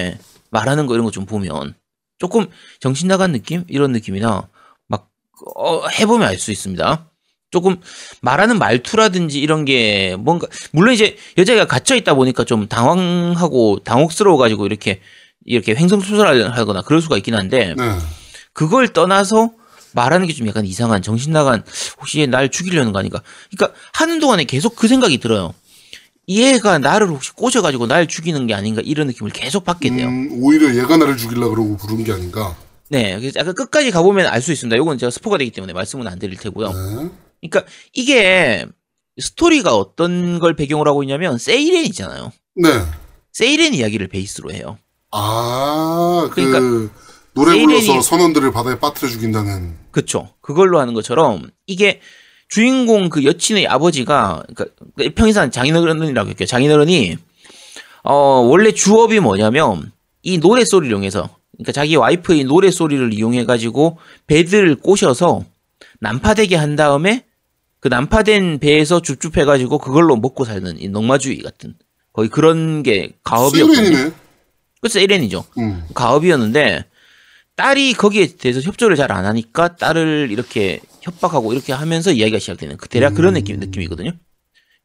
말하는 0.51 0.87
거 0.87 0.95
이런 0.95 1.05
거 1.05 1.11
좀 1.11 1.27
보면 1.27 1.75
조금 2.19 2.47
정신 2.81 3.09
나간 3.09 3.33
느낌 3.33 3.65
이런 3.69 3.93
느낌이나 3.93 4.49
막 4.89 5.11
어, 5.57 5.87
해보면 5.89 6.27
알 6.29 6.39
수 6.39 6.51
있습니다. 6.53 7.11
조금 7.51 7.77
말하는 8.23 8.59
말투라든지 8.59 9.41
이런 9.41 9.65
게 9.65 10.17
뭔가 10.19 10.47
물론 10.73 10.93
이제 10.95 11.17
여자가 11.39 11.67
갇혀 11.67 11.95
있다 11.95 12.15
보니까 12.15 12.45
좀 12.45 12.67
당황하고 12.69 13.81
당혹스러워 13.85 14.37
가지고 14.39 14.67
이렇게 14.67 15.01
이렇게 15.45 15.75
횡성수설하거나 15.75 16.83
그럴 16.83 17.01
수가 17.03 17.17
있긴 17.19 17.35
한데 17.35 17.75
네. 17.77 17.85
그걸 18.55 18.89
떠나서 18.89 19.51
말하는 19.93 20.27
게 20.27 20.33
좀 20.33 20.49
약간 20.49 20.65
이상한 20.65 21.03
정신 21.03 21.33
나간 21.33 21.63
혹시 21.99 22.21
얘날 22.21 22.51
죽이려는 22.51 22.93
거 22.93 22.99
아닌가? 22.99 23.23
그러니까 23.51 23.79
하는 23.93 24.19
동안에 24.19 24.45
계속 24.45 24.75
그 24.75 24.89
생각이 24.89 25.19
들어요. 25.19 25.53
이 26.27 26.43
애가 26.43 26.79
나를 26.79 27.09
혹시 27.09 27.33
꼬셔가지고 27.33 27.87
날 27.87 28.09
죽이는 28.09 28.47
게 28.47 28.55
아닌가 28.55 28.81
이런 28.85 29.07
느낌을 29.09 29.31
계속 29.31 29.65
받게 29.65 29.91
돼요. 29.91 30.09
음, 30.09 30.31
오히려 30.41 30.75
얘가 30.75 30.97
나를 30.97 31.17
죽이려 31.19 31.49
그러고 31.51 31.77
부른 31.77 32.03
게 32.03 32.13
아닌가. 32.13 32.57
네, 32.89 33.19
그래서 33.21 33.39
약간 33.41 33.55
끝까지 33.55 33.91
가보면 33.91 34.27
알 34.27 34.41
수 34.41 34.51
있습니다. 34.53 34.75
이건 34.77 34.97
제가 34.99 35.11
스포가 35.11 35.37
되기 35.39 35.51
때문에 35.51 35.73
말씀은 35.75 36.07
안 36.09 36.19
드릴 36.19 36.39
테고요. 36.39 36.69
네. 36.69 37.09
그러니까 37.43 37.71
이게 37.93 38.65
스토리가 39.21 39.75
어떤 39.77 40.39
걸 40.39 40.57
배경으로 40.57 40.91
하고 40.91 41.03
있냐면 41.03 41.39
세이렌 41.39 41.85
있잖아요. 41.87 42.33
네. 42.57 42.69
세이렌 43.33 43.75
이야기를 43.75 44.09
베이스로 44.09 44.51
해요. 44.53 44.79
아, 45.13 46.29
그, 46.33 46.43
그러니까 46.43 46.95
노래 47.35 47.61
불러서 47.61 48.01
선원들을 48.01 48.53
바다에 48.53 48.79
빠뜨려 48.79 49.11
죽인다는. 49.11 49.75
그쵸. 49.91 50.31
그걸로 50.41 50.79
하는 50.81 50.95
것처럼 50.95 51.51
이게 51.67 52.01
주인공 52.49 53.09
그 53.09 53.25
여친의 53.25 53.67
아버지가 53.67 54.45
그러니까 54.55 55.15
평이산 55.15 55.51
장인어른이라고 55.51 56.29
할게요. 56.29 56.47
장인어른이 56.47 57.17
어 58.05 58.15
원래 58.15 58.73
주업이 58.73 59.21
뭐냐면 59.21 59.93
이 60.23 60.39
노래 60.39 60.65
소리를 60.65 60.93
이용해서 60.93 61.29
그러니까 61.53 61.73
자기 61.73 61.97
와이프의 61.97 62.45
노래 62.45 62.71
소리를 62.71 63.13
이용해 63.13 63.45
가지고 63.45 63.99
배들을 64.27 64.77
꼬셔서 64.77 65.45
난파되게 66.01 66.57
한 66.57 66.77
다음에 66.77 67.25
그 67.81 67.89
난파된 67.89 68.61
배에서 68.61 69.01
줍줍해 69.01 69.45
가지고 69.45 69.79
그걸로 69.79 70.17
먹고 70.17 70.45
사는 70.45 70.81
이 70.81 70.89
농마주의 70.89 71.39
같은 71.43 71.75
거의 72.13 72.29
그런 72.29 72.83
게 72.83 73.13
가업이었거든요. 73.25 73.85
세이렌이네. 73.85 74.13
그래서 74.81 75.01
에렌이죠. 75.01 75.45
음. 75.59 75.85
가업이었는데 75.95 76.85
딸이 77.57 77.95
거기에 77.95 78.27
대해서 78.37 78.61
협조를 78.61 78.97
잘 78.97 79.13
안 79.13 79.27
하니까 79.27 79.77
딸을 79.77 80.29
이렇게 80.31 80.81
협박하고 81.03 81.53
이렇게 81.53 81.73
하면서 81.73 82.11
이야기가 82.11 82.39
시작되는 82.39 82.77
그 82.79 82.89
대략 82.89 83.15
그런 83.15 83.35
느낌 83.35 83.59
느낌이거든요. 83.61 84.11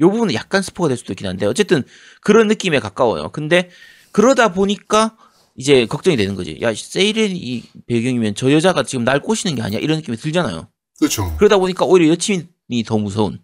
요 0.01 0.11
부분은 0.11 0.33
약간 0.33 0.61
스포가 0.61 0.88
될 0.89 0.97
수도 0.97 1.13
있긴 1.13 1.27
한데 1.27 1.45
어쨌든 1.45 1.83
그런 2.21 2.47
느낌에 2.47 2.79
가까워요. 2.79 3.29
근데 3.31 3.69
그러다 4.11 4.53
보니까 4.53 5.17
이제 5.55 5.85
걱정이 5.88 6.15
되는 6.15 6.35
거지. 6.35 6.57
야 6.61 6.73
세일의 6.73 7.31
이 7.35 7.63
배경이면 7.88 8.35
저 8.35 8.51
여자가 8.51 8.83
지금 8.83 9.03
날 9.03 9.19
꼬시는 9.21 9.55
게 9.55 9.61
아니야 9.61 9.79
이런 9.79 9.97
느낌이 9.97 10.17
들잖아요. 10.17 10.69
그렇죠. 10.99 11.35
그러다 11.38 11.57
보니까 11.57 11.85
오히려 11.85 12.09
여친이 12.09 12.83
더 12.85 12.97
무서운 12.97 13.39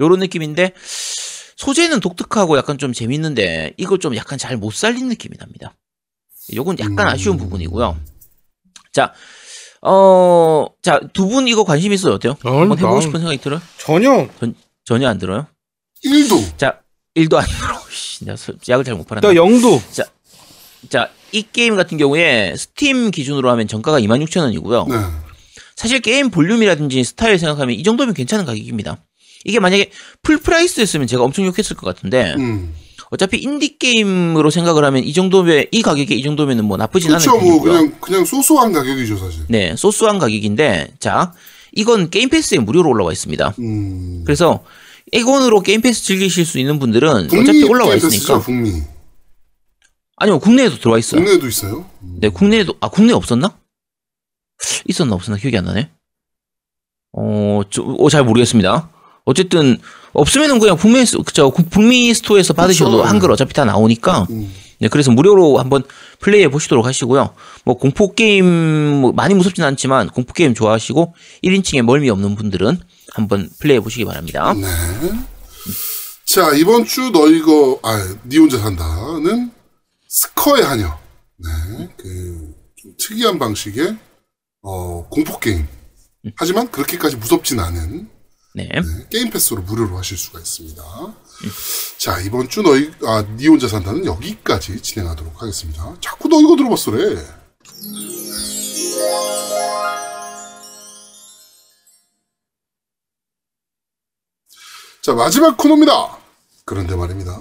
요런 0.00 0.20
느낌인데 0.20 0.72
소재는 1.56 2.00
독특하고 2.00 2.56
약간 2.56 2.78
좀 2.78 2.92
재밌는데 2.92 3.74
이걸 3.76 3.98
좀 3.98 4.14
약간 4.14 4.38
잘 4.38 4.56
못 4.56 4.72
살린 4.72 5.08
느낌이 5.08 5.36
납니다. 5.36 5.74
요건 6.54 6.78
약간 6.78 7.00
음. 7.00 7.12
아쉬운 7.12 7.36
부분이고요. 7.36 7.98
자, 8.92 9.12
어, 9.82 10.66
자, 10.82 11.00
두 11.12 11.28
분 11.28 11.46
이거 11.48 11.64
관심 11.64 11.92
있어요? 11.92 12.14
어때요? 12.14 12.36
아니, 12.44 12.56
한번 12.58 12.78
해보고 12.78 12.94
난- 12.94 13.02
싶은 13.02 13.20
생각이 13.20 13.38
들어요? 13.38 13.60
전혀 13.78 14.28
전혀 14.84 15.08
안 15.08 15.18
들어요? 15.18 15.46
1도. 16.04 16.56
자, 16.58 16.80
1도 17.14 17.36
안 17.36 17.46
들어. 17.46 17.78
씨, 17.90 18.24
약을 18.68 18.84
잘 18.84 18.94
못 18.94 19.06
팔았네. 19.06 19.26
나 19.26 19.34
영도 19.34 19.80
자, 20.88 21.10
이 21.32 21.44
게임 21.52 21.76
같은 21.76 21.98
경우에 21.98 22.54
스팀 22.56 23.10
기준으로 23.10 23.50
하면 23.50 23.66
정가가 23.68 24.00
26,000원이고요. 24.00 24.88
네. 24.88 24.96
사실 25.76 26.00
게임 26.00 26.30
볼륨이라든지 26.30 27.04
스타일 27.04 27.38
생각하면 27.38 27.74
이 27.76 27.82
정도면 27.82 28.14
괜찮은 28.14 28.44
가격입니다. 28.44 28.98
이게 29.44 29.60
만약에 29.60 29.90
full 30.22 30.38
price였으면 30.38 31.06
제가 31.06 31.22
엄청 31.22 31.44
욕했을 31.46 31.76
것 31.76 31.86
같은데 31.86 32.34
음. 32.38 32.74
어차피 33.10 33.38
인디 33.38 33.78
게임으로 33.78 34.50
생각을 34.50 34.84
하면 34.84 35.02
이 35.02 35.12
정도면 35.12 35.66
이 35.70 35.82
가격에 35.82 36.14
이 36.14 36.22
정도면은 36.22 36.64
뭐 36.64 36.76
나쁘진 36.76 37.10
않은 37.10 37.20
그렇죠. 37.20 37.40
뭐 37.40 37.62
편이고요. 37.62 37.72
그냥 37.72 38.00
그냥 38.00 38.24
소소한 38.24 38.72
가격이죠, 38.72 39.16
사실. 39.16 39.44
네, 39.48 39.74
소소한 39.76 40.18
가격인데 40.18 40.94
자 40.98 41.32
이건 41.72 42.10
Game 42.10 42.28
Pass에 42.28 42.58
무료로 42.58 42.90
올라와 42.90 43.12
있습니다. 43.12 43.54
음. 43.60 44.22
그래서 44.24 44.62
이건으로 45.12 45.60
Game 45.60 45.80
Pass 45.80 46.02
즐기실 46.04 46.44
수 46.44 46.58
있는 46.58 46.78
분들은 46.78 47.26
어차피 47.26 47.64
올라와 47.64 47.94
있으니까 47.94 48.40
북미. 48.40 48.82
아니요 50.16 50.38
국내에도 50.38 50.76
들어와 50.78 50.98
있어요. 50.98 51.20
국내에도 51.22 51.48
있어요. 51.48 51.86
음. 52.02 52.16
네, 52.20 52.28
국내에도 52.28 52.74
아 52.80 52.88
국내 52.88 53.12
에 53.12 53.14
없었나? 53.14 53.56
있었나 54.86 55.14
없었나 55.14 55.38
기억이 55.38 55.56
안 55.56 55.64
나네. 55.64 55.90
어, 57.12 57.62
저, 57.70 57.82
어, 57.82 58.10
잘 58.10 58.24
모르겠습니다. 58.24 58.90
어쨌든 59.28 59.78
없으면은 60.14 60.58
그냥 60.58 60.76
북미 60.78 61.04
스- 61.04 61.18
저 61.34 61.50
국- 61.50 61.68
북미 61.68 62.12
store에서 62.14 62.54
받으셔도 62.54 62.98
그쵸. 62.98 63.02
한글 63.04 63.30
어차피 63.30 63.52
다 63.52 63.64
나오니까 63.66 64.26
음. 64.30 64.50
네, 64.80 64.88
그래서 64.88 65.10
무료로 65.10 65.58
한번 65.58 65.82
플레이해 66.20 66.48
보시도록 66.50 66.86
하시고요. 66.86 67.34
뭐 67.64 67.76
공포 67.76 68.14
게임 68.14 68.46
뭐 68.46 69.12
많이 69.12 69.34
무섭진 69.34 69.64
않지만 69.64 70.08
공포 70.08 70.32
게임 70.32 70.54
좋아하시고 70.54 71.14
1인칭에 71.44 71.82
멀미 71.82 72.08
없는 72.10 72.36
분들은 72.36 72.80
한번 73.12 73.50
플레이해 73.60 73.80
보시기 73.80 74.04
바랍니다. 74.06 74.54
네. 74.54 74.66
자, 76.26 76.52
이번 76.54 76.84
주 76.84 77.10
너희가, 77.10 77.50
아, 77.82 78.14
니 78.28 78.36
혼자 78.38 78.58
산다는 78.58 79.50
스커의 80.08 80.62
하녀. 80.62 80.98
네. 81.38 81.88
그, 81.96 82.54
좀 82.76 82.92
특이한 82.98 83.38
방식의, 83.38 83.96
어, 84.62 85.06
공포 85.08 85.38
게임. 85.38 85.66
하지만 86.36 86.70
그렇게까지 86.70 87.16
무섭진 87.16 87.58
않은 87.60 88.08
네. 88.58 88.68
네, 88.68 89.06
게임 89.08 89.30
패스로 89.30 89.62
무료로 89.62 89.96
하실 89.96 90.18
수가 90.18 90.40
있습니다. 90.40 90.82
자, 91.98 92.18
이번 92.20 92.48
주 92.48 92.62
너희, 92.62 92.90
아, 93.04 93.24
니 93.36 93.46
혼자 93.46 93.68
산다는 93.68 94.04
여기까지 94.04 94.82
진행하도록 94.82 95.40
하겠습니다. 95.40 95.94
자꾸 96.00 96.28
너 96.28 96.40
이거 96.40 96.56
들어봤어래. 96.56 97.24
자, 105.02 105.14
마지막 105.14 105.56
코너입니다. 105.56 106.18
그런데 106.64 106.96
말입니다. 106.96 107.40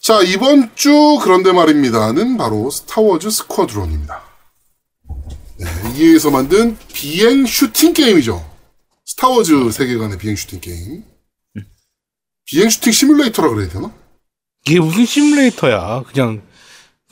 자, 0.00 0.20
이번 0.22 0.74
주 0.74 1.18
그런데 1.22 1.52
말입니다는 1.52 2.36
바로 2.36 2.70
Star 2.70 3.00
Wars 3.00 3.30
Squadron입니다. 3.30 4.33
네, 5.64 5.98
EA에서 5.98 6.30
만든 6.30 6.76
비행 6.92 7.46
슈팅 7.46 7.92
게임이죠. 7.94 8.44
Star 9.06 9.38
Wars 9.38 9.70
세계관의 9.70 10.18
비행 10.18 10.36
슈팅 10.36 10.60
게임. 10.60 11.02
비행 12.46 12.68
슈팅 12.68 12.92
시뮬레이터라 12.92 13.48
그래야 13.48 13.68
되나? 13.68 13.90
이게 14.66 14.78
무슨 14.80 15.04
시뮬레이터야 15.06 16.02
그냥 16.12 16.42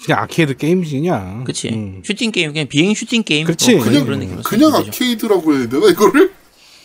그냥 0.05 0.21
아케이드 0.23 0.57
게임이냐 0.57 1.45
그치. 1.47 1.69
음. 1.69 2.03
슈팅 2.05 2.31
게임, 2.31 2.53
그냥 2.53 2.67
비행 2.69 2.95
슈팅 2.95 3.23
게임. 3.23 3.47
그치. 3.47 3.75
뭐 3.77 3.85
그냥 3.85 4.05
그런 4.05 4.19
느낌으로 4.21 4.43
그냥. 4.43 4.75
아케이드라고 4.75 5.55
해야 5.55 5.69
되나 5.69 5.87
이거를? 5.89 6.33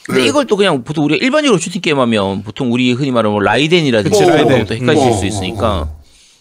근데 0.06 0.21
네. 0.21 0.27
이걸 0.27 0.45
또 0.47 0.56
그냥 0.56 0.86
보통 0.86 1.03
우리가 1.03 1.23
일반적으로 1.25 1.60
슈팅 1.60 1.82
게임 1.82 1.99
하면 1.99 2.43
보통 2.43 2.71
우리 2.71 2.93
흔히 2.93 3.12
말하는 3.12 3.32
뭐 3.32 3.41
라이덴이라든지 3.41 4.10
그치, 4.17 4.23
이런 4.23 4.38
라이덴. 4.38 4.60
것도 4.65 4.75
헷갈리실 4.75 5.10
어, 5.10 5.13
수 5.13 5.23
어, 5.23 5.27
있으니까. 5.27 5.97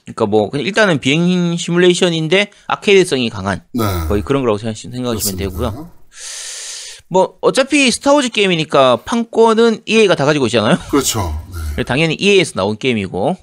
어. 0.08 0.12
그러니까 0.12 0.26
뭐 0.26 0.50
그냥 0.50 0.64
일단은 0.66 0.98
비행 1.00 1.56
시뮬레이션인데 1.56 2.50
아케이드성이 2.68 3.28
강한 3.28 3.62
네. 3.72 3.84
거의 4.08 4.22
그런 4.22 4.42
거라고 4.42 4.58
생각- 4.58 4.76
생각하시면 4.76 5.04
그렇습니다. 5.36 5.50
되고요. 5.50 5.90
뭐 7.08 7.36
어차피 7.40 7.90
Star 7.90 8.10
Wars 8.10 8.30
게임이니까 8.30 8.96
판권은 9.04 9.82
EA가 9.86 10.14
다 10.14 10.24
가지고 10.24 10.46
있잖아요. 10.46 10.78
그렇죠. 10.90 11.40
네. 11.76 11.84
당연히 11.84 12.14
EA에서 12.18 12.52
나온 12.54 12.76
게임이고. 12.78 13.36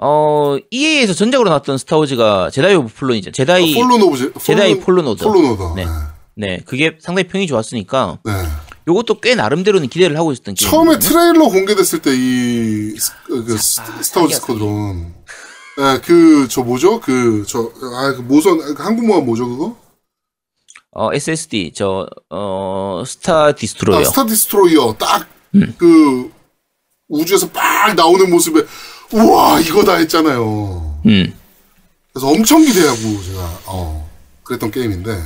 어, 0.00 0.56
EA에서 0.70 1.12
전작으로 1.14 1.48
나왔던 1.48 1.76
Star 1.78 2.07
Wars가 2.07 2.50
Jedi 2.50 2.74
of 2.76 2.92
Fallen이죠. 2.94 3.32
Jedi 3.32 3.74
Fallen 3.74 4.00
of 4.02 4.16
제, 4.16 4.32
Jedi 4.44 4.78
Fallen 4.80 5.06
Order. 5.08 5.24
Fallen 5.30 5.50
Order. 5.52 5.74
네. 5.74 5.84
네. 5.84 5.90
네, 6.36 6.60
그게 6.64 6.96
상당히 7.00 7.26
평이 7.26 7.48
좋았으니까 7.48 8.20
네. 8.24 8.32
요것도 8.86 9.20
꽤 9.20 9.34
나름대로는 9.34 9.88
기대를 9.88 10.16
하고 10.16 10.30
있었던 10.32 10.54
게임. 10.54 10.70
처음에 10.70 10.98
트레일러 11.00 11.48
공개됐을 11.48 11.98
때이 12.00 12.94
그, 13.26 13.56
아, 13.56 14.02
Star 14.02 14.19
Wars 14.19 14.36
Squadron 14.36 15.14
네, 15.78 16.00
그, 16.04 16.48
저 16.50 16.62
뭐죠? 16.62 16.98
그, 17.00 17.44
저, 17.46 17.70
아, 17.94 18.12
그 18.16 18.22
모선, 18.22 18.58
그 18.74 18.82
항공모가 18.82 19.20
뭐죠, 19.20 19.48
그거? 19.48 19.76
어, 20.90 21.12
SSD 21.14 21.70
저 21.72 22.08
어, 22.30 23.04
Star 23.06 23.52
Destroyer. 23.54 24.00
아, 24.00 24.04
Star 24.04 24.26
Destroyer. 24.26 24.96
딱, 24.98 25.28
음. 25.54 25.72
그, 25.78 26.32
우주에서 27.08 27.48
막 27.54 27.94
나오는 27.94 28.28
모습에, 28.28 28.62
우와, 29.12 29.60
이거다 29.60 29.94
했잖아요. 29.98 30.98
음. 31.06 31.32
그래서 32.12 32.26
엄청 32.28 32.60
기대하고 32.64 32.98
제가, 33.22 33.58
어, 33.66 34.10
그랬던 34.42 34.72
게임인데. 34.72 35.16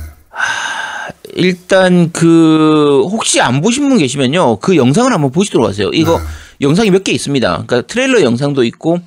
일단 1.33 2.11
그 2.11 3.01
혹시 3.09 3.41
안 3.41 3.61
보신 3.61 3.89
분 3.89 3.97
계시면요. 3.97 4.57
그 4.57 4.75
영상을 4.75 5.11
한번 5.11 5.31
보시도록 5.31 5.67
하세요. 5.67 5.89
이거 5.93 6.19
네. 6.19 6.23
영상이 6.61 6.91
몇 6.91 7.03
개 7.03 7.11
있습니다. 7.11 7.49
그러니까 7.65 7.81
트레일러 7.87 8.21
영상도 8.21 8.63
있고 8.65 8.99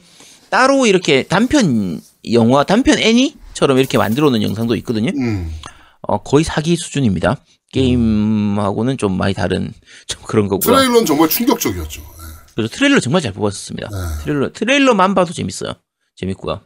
따로 0.51 0.87
이렇게 0.87 1.23
단편 1.25 2.01
영화, 2.33 2.65
단편 2.65 2.99
애니처럼 2.99 3.79
이렇게 3.79 3.99
만들어 3.99 4.31
놓은 4.31 4.43
영상도 4.43 4.75
있거든요. 4.77 5.11
음. 5.17 5.53
어, 6.03 6.19
거의 6.19 6.45
사기 6.45 6.77
수준입니다. 6.77 7.37
게임하고는 7.73 8.97
좀 8.99 9.17
많이 9.17 9.35
다른 9.35 9.73
좀 10.07 10.23
그런 10.25 10.49
거고요. 10.49 10.75
트레일러는 10.75 11.05
정말 11.05 11.29
충격적이었죠. 11.29 12.01
네. 12.01 12.07
그래서 12.55 12.75
트레일러 12.75 13.01
정말 13.01 13.23
잘 13.23 13.33
뽑았었습니다. 13.33 13.89
네. 13.89 14.25
트레일러 14.25 14.53
트레일러만 14.53 15.15
봐도 15.15 15.33
재밌어요. 15.33 15.75
재밌고요. 16.17 16.61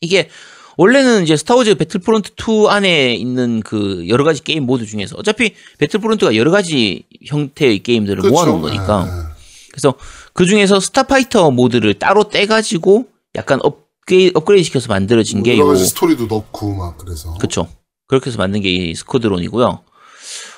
이게 0.00 0.28
원래는 0.76 1.22
이제 1.22 1.36
Star 1.36 1.56
Wars 1.56 1.76
Battlefront 1.76 2.32
2 2.40 2.68
안에 2.68 3.14
있는 3.14 3.60
그 3.60 4.06
여러 4.08 4.24
가지 4.24 4.42
게임 4.42 4.64
모드 4.64 4.86
중에서 4.86 5.16
어차피 5.16 5.54
Battlefront가 5.78 6.34
여러 6.36 6.50
가지 6.50 7.04
형태의 7.26 7.80
게임들을 7.82 8.22
그렇죠. 8.22 8.32
모아놓은 8.34 8.60
거니까 8.60 9.04
네, 9.04 9.10
네. 9.10 9.34
그래서 9.70 9.94
그 10.34 10.46
중에서 10.46 10.80
Starfighter 10.80 11.50
모드를 11.52 11.94
따로 11.94 12.28
떼가지고 12.28 13.06
약간 13.36 13.60
업그레이드, 13.62 14.32
업그레이드 14.36 14.64
시켜서 14.64 14.88
만들어진 14.88 15.42
게 15.42 15.54
여러 15.56 15.66
요, 15.66 15.68
가지 15.68 15.86
스토리도 15.86 16.26
넣고 16.26 16.74
막 16.74 16.98
그래서. 16.98 17.32
그쵸. 17.34 17.68
그렇게 18.06 18.28
해서 18.30 18.38
만든 18.38 18.60
게 18.60 18.68
이 18.68 18.94
Squadron이고요. 18.94 19.80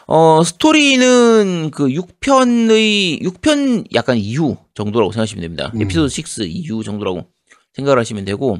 어, 0.08 0.42
스토리는 0.44 1.70
그 1.72 1.86
6편의, 1.88 3.22
6편 3.22 3.92
약간 3.94 4.16
이후 4.16 4.56
정도라고 4.74 5.12
생각하시면 5.12 5.42
됩니다. 5.42 5.70
음. 5.74 5.82
에피소드 5.82 6.12
6 6.20 6.26
이후 6.46 6.82
정도라고 6.82 7.26
생각을 7.74 7.98
하시면 7.98 8.24
되고, 8.24 8.58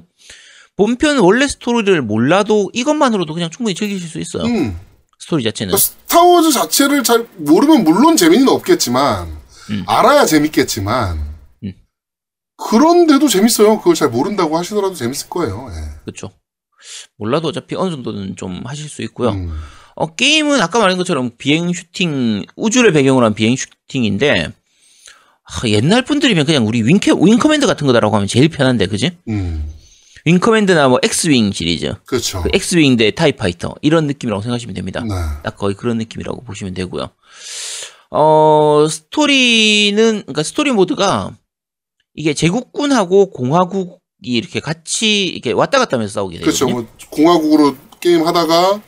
본편 0.76 1.18
원래 1.18 1.46
스토리를 1.48 2.02
몰라도 2.02 2.70
이것만으로도 2.74 3.33
그냥 3.33 3.48
충분히 3.50 3.74
즐기실 3.74 4.09
수 4.09 4.18
있어요. 4.18 4.44
음. 4.44 4.79
스토리 5.18 5.42
자체는. 5.44 5.70
그러니까 5.70 5.79
Star 5.79 6.15
Wars 6.15 6.53
자체를 6.52 7.02
잘 7.02 7.26
모르면 7.38 7.85
물론 7.85 8.16
재미는 8.16 8.48
없겠지만 8.48 9.38
음. 9.70 9.85
알아야 9.87 10.24
재밌겠지만 10.26 11.18
음. 11.64 11.72
그런데도 12.57 13.29
재밌어요. 13.29 13.79
그걸 13.79 13.94
잘 13.94 14.09
모른다고 14.09 14.57
하시더라도 14.57 14.94
재밌을 14.94 15.29
거예요. 15.29 15.68
예. 15.70 16.00
그렇죠. 16.05 16.33
몰라도 17.16 17.48
어차피 17.48 17.74
어느 17.74 17.90
정도는 17.90 18.37
좀 18.37 18.62
하실 18.64 18.88
수 18.88 19.02
있고요. 19.02 19.31
음. 19.31 19.59
어, 19.94 20.14
게임은 20.14 20.61
아까 20.61 20.79
말한 20.79 20.98
것처럼 20.98 21.31
비행 21.38 21.72
슈팅, 21.72 22.44
우주를 22.55 22.92
배경으로 22.92 23.24
한 23.24 23.35
비행 23.35 23.57
슈팅인데, 23.57 24.48
아, 24.48 25.68
옛날 25.68 26.02
분들이면 26.02 26.44
그냥 26.44 26.66
우리 26.66 26.83
윙캐, 26.83 27.12
Wing 27.12 27.29
Commander 27.29 27.66
같은 27.66 27.87
거다라고 27.87 28.14
하면 28.16 28.29
제일 28.29 28.48
편한데, 28.48 28.87
그지? 28.87 29.16
음. 29.29 29.72
윙커맨드나 30.26 30.88
뭐 30.88 30.98
엑스윙 31.02 31.52
시리즈, 31.52 31.94
그렇죠. 32.05 32.42
그 32.42 32.50
엑스윙 32.52 32.96
대 32.96 33.12
타이파이터 33.12 33.76
이런 33.81 34.07
느낌이라고 34.09 34.42
생각하시면 34.42 34.74
됩니다. 34.74 35.00
네. 35.00 35.14
딱 35.44 35.57
거의 35.57 35.76
그런 35.76 35.98
느낌이라고 35.98 36.42
보시면 36.42 36.74
되고요. 36.74 37.09
어, 38.11 38.87
스토리는, 38.88 40.21
그러니까 40.23 40.42
스토리 40.42 40.71
모드가 40.73 41.37
이게 42.14 42.33
제국군하고 42.35 43.31
공화국이 43.31 43.99
이렇게 44.23 44.61
같이 44.61 45.25
이렇게 45.27 45.53
왔다 45.53 45.79
갔다 45.79 45.97
하면서 45.97 46.14
싸우게 46.14 46.38
그렇죠. 46.38 46.66
되거든요. 46.66 46.83
뭐 46.88 47.09
공화국으로 47.11 47.77
게임 48.01 48.27
하다가 48.27 48.81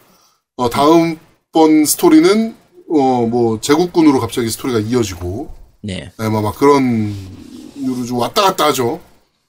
어, 0.57 0.71
다음 0.71 1.19
번 1.53 1.85
스토리는 1.85 2.55
어 2.91 3.27
뭐 3.27 3.61
제국군으로 3.61 4.19
갑자기 4.21 4.49
스토리가 4.49 4.81
이어지고 4.81 5.55
네. 5.83 6.11
네, 6.19 6.29
뭐, 6.31 6.41
막 6.41 6.57
그런 6.57 7.15
이유로 7.77 8.07
좀 8.07 8.19
왔다 8.19 8.41
갔다 8.43 8.67
하죠. 8.67 9.01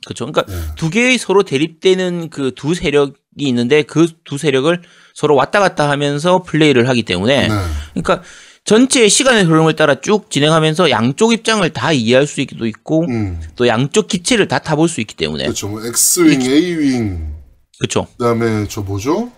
그렇죠. 0.06 0.26
그러니까 0.26 0.44
네. 0.46 0.62
두 0.76 0.90
개의 0.90 1.18
서로 1.18 1.44
대립되는 1.44 2.30
그 2.30 2.52
두 2.54 2.74
세력이 2.76 3.14
있는데 3.38 3.84
그 3.84 4.08
두 4.26 4.38
세력을 4.38 4.82
서로 5.14 5.36
왔다 5.36 5.60
갔다 5.62 5.90
하면서 5.90 6.44
플레이를 6.44 6.90
하기 6.90 7.04
때문에 7.04 7.48
네. 7.48 7.54
그러니까 7.94 8.22
전체 8.70 9.10
시간의 9.10 9.46
흐름을 9.46 9.76
따라 9.76 10.00
쭉 10.00 10.30
진행하면서 10.30 10.92
양쪽 10.92 11.34
입장을 11.34 11.68
다 11.72 11.92
이해할 11.92 12.28
수 12.28 12.40
있기도 12.42 12.68
있고 12.68 13.04
음. 13.10 13.42
또 13.56 13.68
양쪽 13.68 14.08
기체를 14.08 14.48
다 14.48 14.60
타볼 14.60 14.88
수 14.88 15.02
있기 15.02 15.16
때문에 15.16 15.46
그렇죠. 15.46 15.70
뭐 15.70 15.82
X윙, 15.82 16.44
A윙, 16.44 17.34
그렇죠. 17.80 18.06
그다음에 18.20 18.68
저 18.68 18.82
뭐죠? 18.82 19.32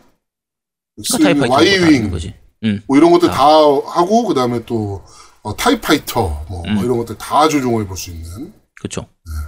X윙, 0.99 1.37
뭐 1.37 1.47
Y윙, 1.47 2.09
거지. 2.11 2.33
음. 2.65 2.81
뭐 2.87 2.97
이런 2.97 3.09
것들 3.09 3.29
다 3.29 3.45
하고 3.45 4.25
그다음에 4.25 4.65
또 4.65 5.01
어, 5.43 5.55
타이파이터 5.55 6.47
뭐, 6.49 6.63
음. 6.67 6.73
뭐 6.73 6.83
이런 6.83 6.97
것들 6.97 7.17
다 7.17 7.47
조종해 7.47 7.87
볼수 7.87 8.09
있는. 8.09 8.51
그렇죠. 8.81 9.05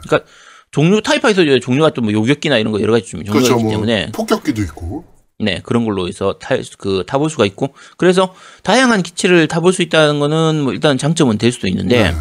그러니까 0.07 0.31
종류 0.71 1.01
타이파이터 1.01 1.59
종류가 1.59 1.89
또 1.89 2.01
뭐 2.01 2.13
요격기나 2.13 2.57
이런 2.57 2.71
거 2.71 2.79
여러 2.79 2.93
가지 2.93 3.07
좀 3.07 3.25
종류가 3.25 3.33
그렇죠. 3.33 3.55
있기 3.55 3.63
뭐 3.63 3.71
때문에 3.73 4.11
폭격기도 4.13 4.61
있고. 4.61 5.12
네 5.43 5.59
그런 5.63 5.85
걸로 5.85 6.07
해서 6.07 6.33
타 6.39 6.55
그 6.77 7.03
타볼 7.07 7.29
수가 7.29 7.45
있고 7.45 7.73
그래서 7.97 8.33
다양한 8.63 9.03
기체를 9.03 9.47
타볼 9.47 9.73
수 9.73 9.81
있다는 9.81 10.19
거는 10.19 10.61
뭐 10.61 10.73
일단 10.73 10.97
장점은 10.97 11.37
될 11.37 11.51
수도 11.51 11.67
있는데 11.67 12.11
네. 12.11 12.15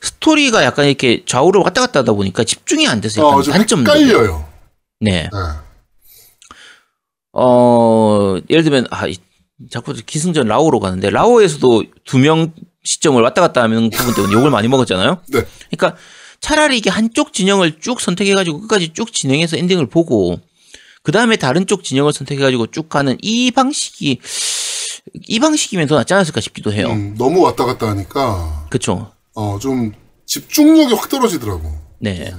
스토리가 0.00 0.64
약간 0.64 0.86
이렇게 0.86 1.24
좌우로 1.26 1.62
왔다 1.62 1.80
갔다 1.80 2.00
하다 2.00 2.12
보니까 2.12 2.44
집중이 2.44 2.86
안 2.86 3.00
돼서 3.00 3.20
약간 3.26 3.38
어, 3.38 3.42
좀 3.42 3.52
단점도 3.54 3.90
헷갈려요. 3.90 4.48
네. 5.00 5.22
네. 5.22 5.28
어 7.32 8.36
예를 8.50 8.62
들면 8.64 8.86
아 8.90 9.06
이- 9.06 9.16
자꾸 9.70 9.92
기승전 9.94 10.46
라오어로 10.46 10.80
가는데 10.80 11.10
라오어에서도 11.10 11.84
두 12.04 12.18
명 12.18 12.52
시점을 12.84 13.20
왔다 13.22 13.40
갔다 13.42 13.62
하는 13.62 13.90
부분 13.90 14.14
때문에 14.14 14.32
욕을 14.32 14.50
많이 14.50 14.66
먹었잖아요. 14.68 15.20
네. 15.28 15.42
그러니까 15.70 16.00
차라리 16.40 16.78
이게 16.78 16.88
한쪽 16.90 17.32
진영을 17.32 17.80
쭉 17.80 18.00
선택해가지고 18.00 18.60
끝까지 18.62 18.90
쭉 18.94 19.12
진행해서 19.12 19.56
엔딩을 19.56 19.86
보고 19.88 20.38
그 21.08 21.12
다음에 21.12 21.36
다른 21.36 21.66
쪽 21.66 21.84
진영을 21.84 22.12
선택해가지고 22.12 22.66
쭉 22.66 22.90
가는 22.90 23.16
이 23.22 23.50
방식이 23.50 24.20
이 25.14 25.40
방식이면 25.40 25.86
더 25.86 25.94
낫지 25.94 26.12
않았을까 26.12 26.42
싶기도 26.42 26.70
해요. 26.70 26.90
음, 26.90 27.14
너무 27.16 27.40
왔다 27.40 27.64
갔다 27.64 27.88
하니까 27.88 28.66
그렇죠. 28.68 29.10
어, 29.34 29.58
좀 29.58 29.92
집중력이 30.26 30.92
확 30.92 31.08
떨어지더라고. 31.08 31.72
네. 31.98 32.30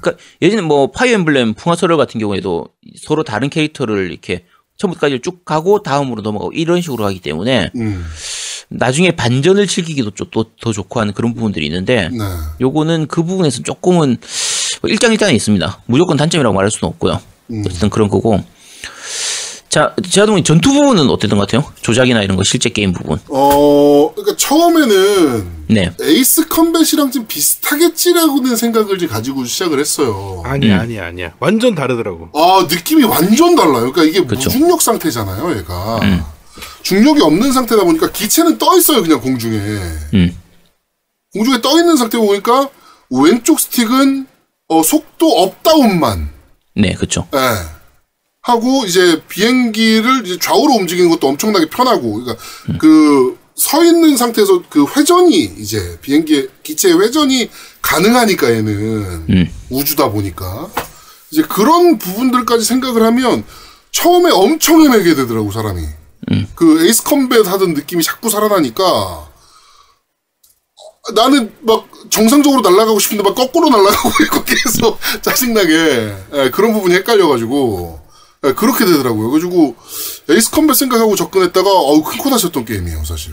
그러니까 0.00 0.24
예전에 0.40 0.62
뭐 0.62 0.90
파이어 0.90 1.16
엠블렘 1.16 1.52
풍화설월 1.52 1.98
같은 1.98 2.18
경우에도 2.18 2.68
서로 2.96 3.24
다른 3.24 3.50
캐릭터를 3.50 4.10
이렇게 4.10 4.46
처음부터까지 4.78 5.20
쭉 5.20 5.44
가고 5.44 5.82
다음으로 5.82 6.22
넘어가고 6.22 6.52
이런 6.52 6.80
식으로 6.80 7.04
하기 7.04 7.20
때문에 7.20 7.72
음. 7.76 8.06
나중에 8.70 9.10
반전을 9.10 9.66
즐기기도 9.66 10.12
좀또더 10.12 10.72
좋고 10.72 10.98
하는 10.98 11.12
그런 11.12 11.34
부분들이 11.34 11.66
있는데 11.66 12.08
네. 12.08 12.24
요거는 12.62 13.06
그 13.06 13.22
부분에서 13.22 13.60
조금은 13.62 14.16
뭐 14.80 14.90
일장일단이 14.90 15.36
있습니다. 15.36 15.82
무조건 15.84 16.16
단점이라고 16.16 16.54
말할 16.54 16.70
수는 16.70 16.88
없고요. 16.88 17.20
음. 17.50 17.62
어쨌든 17.66 17.90
그런 17.90 18.08
거고. 18.08 18.42
자, 19.68 19.92
제아동이 20.08 20.44
전투 20.44 20.72
부분은 20.72 21.10
어땠던 21.10 21.36
것 21.36 21.48
같아요? 21.48 21.68
조작이나 21.82 22.22
이런 22.22 22.36
거 22.36 22.44
실제 22.44 22.68
게임 22.68 22.92
부분. 22.92 23.18
어, 23.28 24.12
그러니까 24.14 24.36
처음에는 24.36 25.48
네. 25.66 25.92
에이스 26.00 26.46
컴뱃이랑 26.46 27.10
좀 27.10 27.26
비슷하겠지라고는 27.26 28.54
생각을 28.54 28.96
이제 28.96 29.08
가지고 29.08 29.44
시작을 29.44 29.80
했어요. 29.80 30.42
아니야, 30.44 30.78
아니야, 30.80 31.06
아니야. 31.06 31.32
완전 31.40 31.74
다르더라고. 31.74 32.28
아, 32.34 32.64
느낌이 32.70 33.02
완전 33.02 33.56
달라요. 33.56 33.90
그러니까 33.90 34.04
이게 34.04 34.24
그쵸. 34.24 34.48
무중력 34.48 34.80
상태잖아요, 34.80 35.56
얘가. 35.58 35.98
음. 36.02 36.22
중력이 36.82 37.20
없는 37.22 37.52
상태다 37.52 37.82
보니까 37.82 38.12
기체는 38.12 38.58
떠 38.58 38.76
있어요, 38.78 39.02
그냥 39.02 39.20
공중에. 39.20 39.56
음. 40.14 40.38
공중에 41.32 41.60
떠 41.60 41.76
있는 41.80 41.96
상태 41.96 42.16
보니까 42.16 42.68
왼쪽 43.10 43.58
스틱은 43.58 44.28
어, 44.68 44.82
속도 44.84 45.32
up 45.42 45.62
down만 45.62 46.33
네, 46.74 46.94
그쵸. 46.94 47.26
예. 47.34 47.38
하고 48.42 48.84
이제 48.84 49.22
비행기를 49.28 50.26
이제 50.26 50.38
좌우로 50.38 50.74
움직이는 50.74 51.08
것도 51.10 51.28
엄청나게 51.28 51.70
편하고 51.70 52.12
그러니까 52.12 52.42
그서 52.78 53.82
있는 53.82 54.18
상태에서 54.18 54.62
그 54.68 54.84
회전이 54.94 55.54
이제 55.58 55.98
비행기 56.02 56.48
기체의 56.62 57.00
회전이 57.00 57.48
가능하니까 57.80 58.50
얘는 58.50 59.24
음. 59.30 59.50
우주다 59.70 60.10
보니까 60.10 60.68
이제 61.30 61.42
그런 61.42 61.96
부분들까지 61.96 62.64
생각을 62.64 63.02
하면 63.04 63.44
처음에 63.92 64.30
엄청 64.30 64.82
헤매게 64.82 65.14
되더라고 65.14 65.50
사람이 65.50 65.80
그 66.54 66.84
에이스 66.86 67.02
컴뱃 67.04 67.46
하던 67.46 67.74
느낌이 67.74 68.02
자꾸 68.02 68.28
살아나니까 68.28 69.28
나는 71.14 71.52
막 71.60 71.86
정상적으로 72.10 72.62
날아가고 72.62 72.98
싶은데 72.98 73.22
막 73.22 73.34
거꾸로 73.34 73.68
날아가고 73.68 74.10
있고 74.24 74.44
계속 74.44 74.98
짜증나게 75.20 76.14
예, 76.34 76.50
그런 76.50 76.72
부분이 76.72 76.94
헷갈려가지고 76.94 78.00
예, 78.46 78.52
그렇게 78.52 78.84
되더라고요. 78.86 79.30
그래가지고 79.30 79.76
에이스 80.30 80.50
컴뱃 80.50 80.76
생각하고 80.76 81.14
접근했다가 81.16 81.68
어우 81.70 82.02
큰코 82.02 82.30
다쳤던 82.30 82.64
게임이에요 82.64 83.04
사실. 83.04 83.32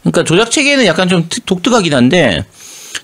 그러니까 0.00 0.24
조작 0.24 0.50
체계는 0.50 0.84
약간 0.86 1.08
좀 1.08 1.26
특- 1.28 1.46
독특하긴 1.46 1.94
한데 1.94 2.44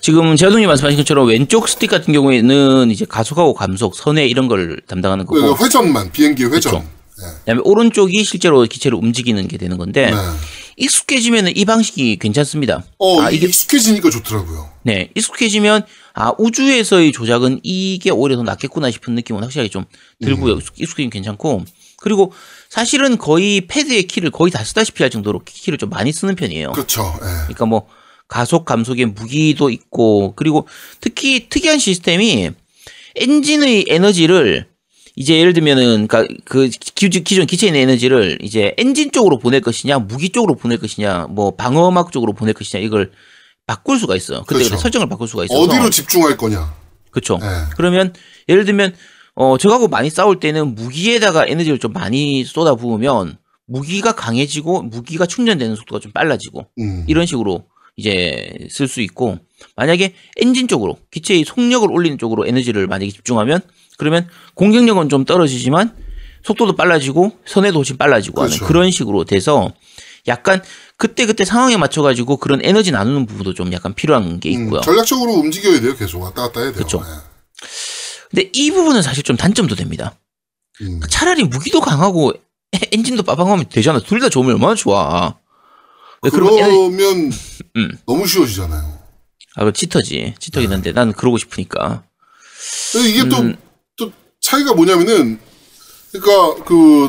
지금 0.01 0.37
제아동이 0.37 0.67
말씀하신 0.67 0.99
것처럼 0.99 1.29
왼쪽 1.29 1.69
스틱 1.69 1.91
같은 1.91 2.13
경우에는 2.13 2.91
이제 2.91 3.05
가속하고 3.05 3.55
감속, 3.55 3.95
선회 3.95 4.27
이런 4.27 4.49
걸 4.49 4.81
담당하는 4.89 5.27
거고 5.27 5.55
그 5.55 5.65
회전만 5.65 6.11
비행기의 6.11 6.51
회전. 6.53 6.73
그쵸. 6.73 6.85
그다음에 7.41 7.61
오른쪽이 7.65 8.25
실제로 8.25 8.63
기체를 8.63 8.97
움직이는 8.99 9.47
게 9.47 9.59
되는 9.59 9.77
건데 9.79 10.11
네. 10.11 10.17
익숙해지면 10.81 11.49
이 11.57 11.65
방식이 11.65 12.17
괜찮습니다. 12.17 12.85
어 12.99 13.21
아, 13.21 13.31
이게 13.31 13.47
익숙해지니까 13.47 14.11
좋더라고요. 14.11 14.71
네 14.83 15.11
익숙해지면 15.15 15.85
아 16.15 16.33
우주에서의 16.39 17.13
조작은 17.13 17.61
이게 17.63 18.11
오히려 18.11 18.37
더 18.37 18.43
낫겠구나 18.43 18.91
싶은 18.91 19.15
느낌은 19.15 19.43
확실하게 19.43 19.69
좀 19.69 19.85
들고요. 20.23 20.57
익숙- 20.59 20.81
익숙해지면 20.81 21.11
괜찮고 21.11 21.65
그리고 21.99 22.33
사실은 22.71 23.19
거의 23.19 23.61
패드의 23.67 24.05
키를 24.05 24.31
거의 24.31 24.51
다 24.51 24.65
쓰다시피 24.65 25.03
할 25.03 25.11
정도로 25.11 25.43
키를 25.45 25.77
좀 25.79 25.91
많이 25.91 26.13
쓰는 26.13 26.35
편이에요. 26.35 26.73
그렇죠. 26.73 27.13
예. 27.17 27.27
그러니까 27.43 27.67
뭐 27.67 27.87
가속 28.27 28.65
감속의 28.65 29.07
무기도 29.07 29.69
있고 29.71 30.33
그리고 30.35 30.67
특히 31.01 31.49
특이한 31.51 31.79
시스템이 31.79 32.51
엔진의 33.17 33.87
에너지를 33.89 34.67
이제 35.21 35.39
예를 35.39 35.53
들면은 35.53 36.09
그 36.47 36.71
기- 36.71 37.11
기존 37.11 37.69
있는 37.69 37.81
에너지를 37.81 38.39
이제 38.41 38.75
엔진 38.79 39.13
쪽으로 39.13 39.39
보낼 39.39 39.61
것이냐 39.61 39.99
무기 39.99 40.31
쪽으로 40.31 40.55
보낼 40.55 40.79
것이냐 40.79 41.27
뭐 41.29 41.55
방어막 41.57 42.11
쪽으로 42.11 42.33
보낼 42.33 42.55
것이냐 42.55 42.83
이걸 42.83 43.13
바꿀 43.67 43.99
수가 43.99 44.17
있어요. 44.17 44.45
그때 44.47 44.61
그렇죠. 44.65 44.79
설정을 44.79 45.11
바꿀 45.11 45.29
수가 45.29 45.45
있어서 45.45 45.61
어디로 45.61 45.91
집중할 45.91 46.39
거냐. 46.39 46.75
그렇죠. 47.11 47.37
네. 47.37 47.47
그러면 47.77 48.15
예를 48.49 48.65
들면 48.65 48.95
어 49.35 49.59
저하고 49.59 49.89
많이 49.89 50.09
싸울 50.09 50.41
때는 50.41 50.75
무기에다가 50.75 51.45
에너지를 51.47 51.79
좀 51.79 51.93
많이 51.93 52.43
쏟아 52.45 52.75
부으면 52.75 53.37
무기가 53.67 54.13
강해지고 54.13 54.85
무기가 54.85 55.27
충전되는 55.27 55.77
속도가 55.77 56.01
좀 56.01 56.13
빨라지고 56.13 56.65
음. 56.79 57.05
이런 57.09 57.27
식으로 57.27 57.67
이제 57.97 58.49
쓸 58.71 58.89
수 58.89 59.03
있고 59.03 59.37
만약에 59.77 60.15
엔진 60.39 60.67
쪽으로 60.67 60.97
기체의 61.11 61.45
속력을 61.45 61.91
올리는 61.93 62.17
쪽으로 62.17 62.47
에너지를 62.47 62.87
만약에 62.87 63.11
집중하면 63.11 63.61
그러면 64.01 64.27
공격력은 64.55 65.11
좀 65.11 65.27
떨어지지만 65.27 65.95
속도도 66.43 66.75
빨라지고 66.75 67.39
선회도 67.45 67.79
훨씬 67.79 67.99
빨라지고 67.99 68.37
그렇죠. 68.41 68.55
하는 68.57 68.67
그런 68.67 68.91
식으로 68.91 69.25
돼서 69.25 69.75
약간 70.27 70.63
그때 70.97 71.27
그때 71.27 71.45
상황에 71.45 71.77
맞춰 71.77 72.01
가지고 72.01 72.39
그런 72.39 72.61
에너지 72.65 72.93
나누는 72.93 73.27
부분도 73.27 73.53
좀 73.53 73.71
약간 73.75 73.93
필요한 73.95 74.41
게 74.41 74.57
음, 74.57 74.65
있고요. 74.65 74.81
전략적으로 74.81 75.35
움직여야 75.35 75.81
돼요. 75.83 75.95
계속 75.97 76.23
왔다 76.23 76.43
갔다 76.43 76.61
해야 76.61 76.73
돼요. 76.73 76.83
그쵸. 76.83 77.03
예. 77.05 77.67
근데 78.31 78.51
이 78.55 78.71
부분은 78.71 79.03
사실 79.03 79.23
좀 79.23 79.37
단점도 79.37 79.75
됩니다. 79.75 80.15
음. 80.81 81.01
차라리 81.11 81.45
무기도 81.45 81.81
강하고 81.83 82.33
엔진도 82.93 83.23
빠방하면 83.23 83.67
되잖아. 83.69 84.01
둘 84.01 84.21
다 84.21 84.31
좋으면 84.31 84.55
얼마나 84.55 84.75
좋아. 84.75 85.37
왜 86.23 86.31
그러면 86.31 86.71
그러면 86.71 87.33
음. 87.77 87.99
너무 88.07 88.27
쉬워지잖아요. 88.27 88.99
아, 89.57 89.65
그 89.65 89.73
치터지. 89.75 90.35
치터긴 90.39 90.73
한데 90.73 90.93
나는 90.93 91.13
그러고 91.13 91.37
싶으니까. 91.37 92.05
이게 93.07 93.29
또, 93.29 93.39
음. 93.39 93.57
또 93.57 93.70
차이가 94.41 94.75
뭐냐면은, 94.75 95.39
그러니까 96.13 96.65
그 96.65 97.09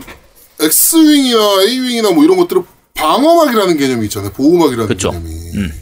X윙이나 0.59 1.61
A윙이나 1.61 2.11
뭐 2.11 2.23
이런 2.23 2.37
것들은 2.37 2.63
방어막이라는 2.93 3.77
개념이 3.77 4.05
있잖아요. 4.05 4.31
보호막이라는 4.33 4.87
그쵸. 4.87 5.11
개념이. 5.11 5.29
음. 5.55 5.81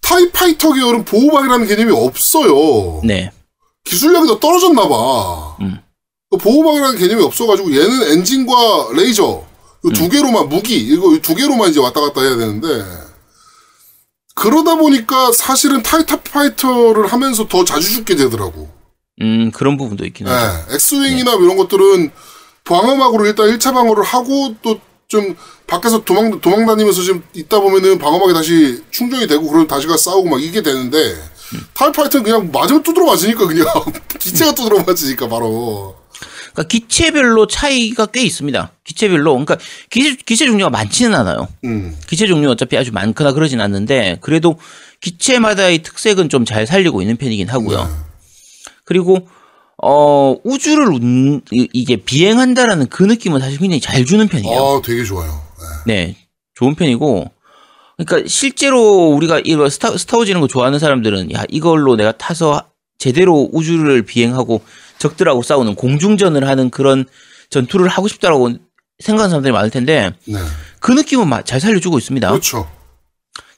타이파이터 0.00 0.72
계열은 0.72 1.04
보호막이라는 1.04 1.66
개념이 1.68 1.92
없어요. 1.92 3.00
네. 3.04 3.30
기술력이 3.84 4.26
더 4.26 4.40
떨어졌나 4.40 4.88
봐. 4.88 5.56
음. 5.60 5.78
그 6.30 6.36
보호막이라는 6.38 6.98
개념이 6.98 7.22
없어가지고 7.22 7.72
얘는 7.72 8.12
엔진과 8.12 8.90
레이저 8.94 9.44
이두 9.84 10.08
개로만 10.08 10.48
무기 10.48 10.76
이거 10.76 11.16
두 11.22 11.34
개로만 11.34 11.70
이제 11.70 11.80
왔다 11.80 12.00
갔다 12.00 12.20
해야 12.20 12.36
되는데 12.36 12.84
그러다 14.34 14.76
보니까 14.76 15.32
사실은 15.32 15.82
타이타 15.82 16.22
파이터를 16.22 17.06
하면서 17.06 17.46
더 17.48 17.64
자주 17.64 17.90
죽게 17.92 18.16
되더라고. 18.16 18.68
음, 19.20 19.50
그런 19.52 19.76
부분도 19.76 20.04
있긴 20.06 20.26
네. 20.26 20.32
하죠. 20.32 20.74
엑스윙이나 20.74 21.34
이런 21.34 21.56
것들은 21.56 22.10
방어막으로 22.64 23.26
일단 23.26 23.46
1차 23.48 23.72
방어를 23.72 24.04
하고 24.04 24.54
또 24.62 24.80
좀 25.10 25.36
밖에서 25.66 26.04
도망 26.04 26.40
도망 26.40 26.64
다니면서 26.66 27.02
좀 27.02 27.22
있다 27.34 27.58
보면은 27.58 27.98
방어막이 27.98 28.32
다시 28.32 28.80
충전이 28.92 29.26
되고 29.26 29.44
그러면 29.48 29.66
다시 29.66 29.88
가 29.88 29.96
싸우고 29.96 30.28
막 30.28 30.40
이게 30.40 30.62
되는데 30.62 31.16
타이파이터는 31.74 32.22
그냥 32.22 32.50
맞으면 32.52 32.84
두드러 32.84 33.06
맞으니까 33.06 33.48
그냥 33.48 33.66
기체가 34.20 34.54
두드러 34.54 34.84
맞으니까 34.84 35.28
바로 35.28 35.96
그러니까 36.52 36.62
기체별로 36.68 37.48
차이가 37.48 38.06
꽤 38.06 38.22
있습니다. 38.22 38.72
기체별로. 38.84 39.32
그러니까 39.32 39.56
기체, 39.90 40.16
기체 40.24 40.46
종류가 40.46 40.70
많지는 40.70 41.12
않아요. 41.16 41.48
음 41.64 41.96
기체 42.06 42.28
종류 42.28 42.48
어차피 42.48 42.76
아주 42.76 42.92
많거나 42.92 43.32
그러진 43.32 43.60
않는데 43.60 44.18
그래도 44.20 44.58
기체마다의 45.00 45.82
특색은 45.82 46.28
좀 46.28 46.44
잘 46.44 46.68
살리고 46.68 47.02
있는 47.02 47.16
편이긴 47.16 47.48
하고요. 47.48 47.82
네. 47.82 48.09
그리고 48.90 49.28
어 49.80 50.34
우주를 50.42 50.88
운- 50.88 51.40
이- 51.52 51.68
이게 51.72 51.94
비행한다라는 51.96 52.88
그 52.88 53.04
느낌은 53.04 53.38
사실 53.40 53.56
굉장히 53.60 53.80
잘 53.80 54.04
주는 54.04 54.26
편이에요. 54.26 54.60
아 54.60 54.80
되게 54.84 55.04
좋아요. 55.04 55.30
네. 55.86 55.94
네, 56.06 56.16
좋은 56.54 56.74
편이고. 56.74 57.30
그러니까 57.96 58.28
실제로 58.28 58.80
우리가 59.10 59.40
이거 59.44 59.68
스타, 59.68 59.96
스타워즈 59.96 60.28
이런 60.30 60.40
거 60.40 60.48
좋아하는 60.48 60.80
사람들은 60.80 61.32
야 61.32 61.44
이걸로 61.48 61.94
내가 61.94 62.10
타서 62.12 62.64
제대로 62.98 63.48
우주를 63.52 64.02
비행하고 64.02 64.60
적들하고 64.98 65.42
싸우는 65.42 65.76
공중전을 65.76 66.48
하는 66.48 66.70
그런 66.70 67.04
전투를 67.50 67.86
하고 67.88 68.08
싶다라고 68.08 68.50
생각하는 68.98 69.30
사람들이 69.30 69.52
많을 69.52 69.70
텐데 69.70 70.10
네. 70.26 70.38
그 70.80 70.90
느낌은 70.92 71.28
마- 71.28 71.42
잘 71.42 71.60
살려주고 71.60 71.96
있습니다. 71.98 72.28
그렇죠. 72.28 72.68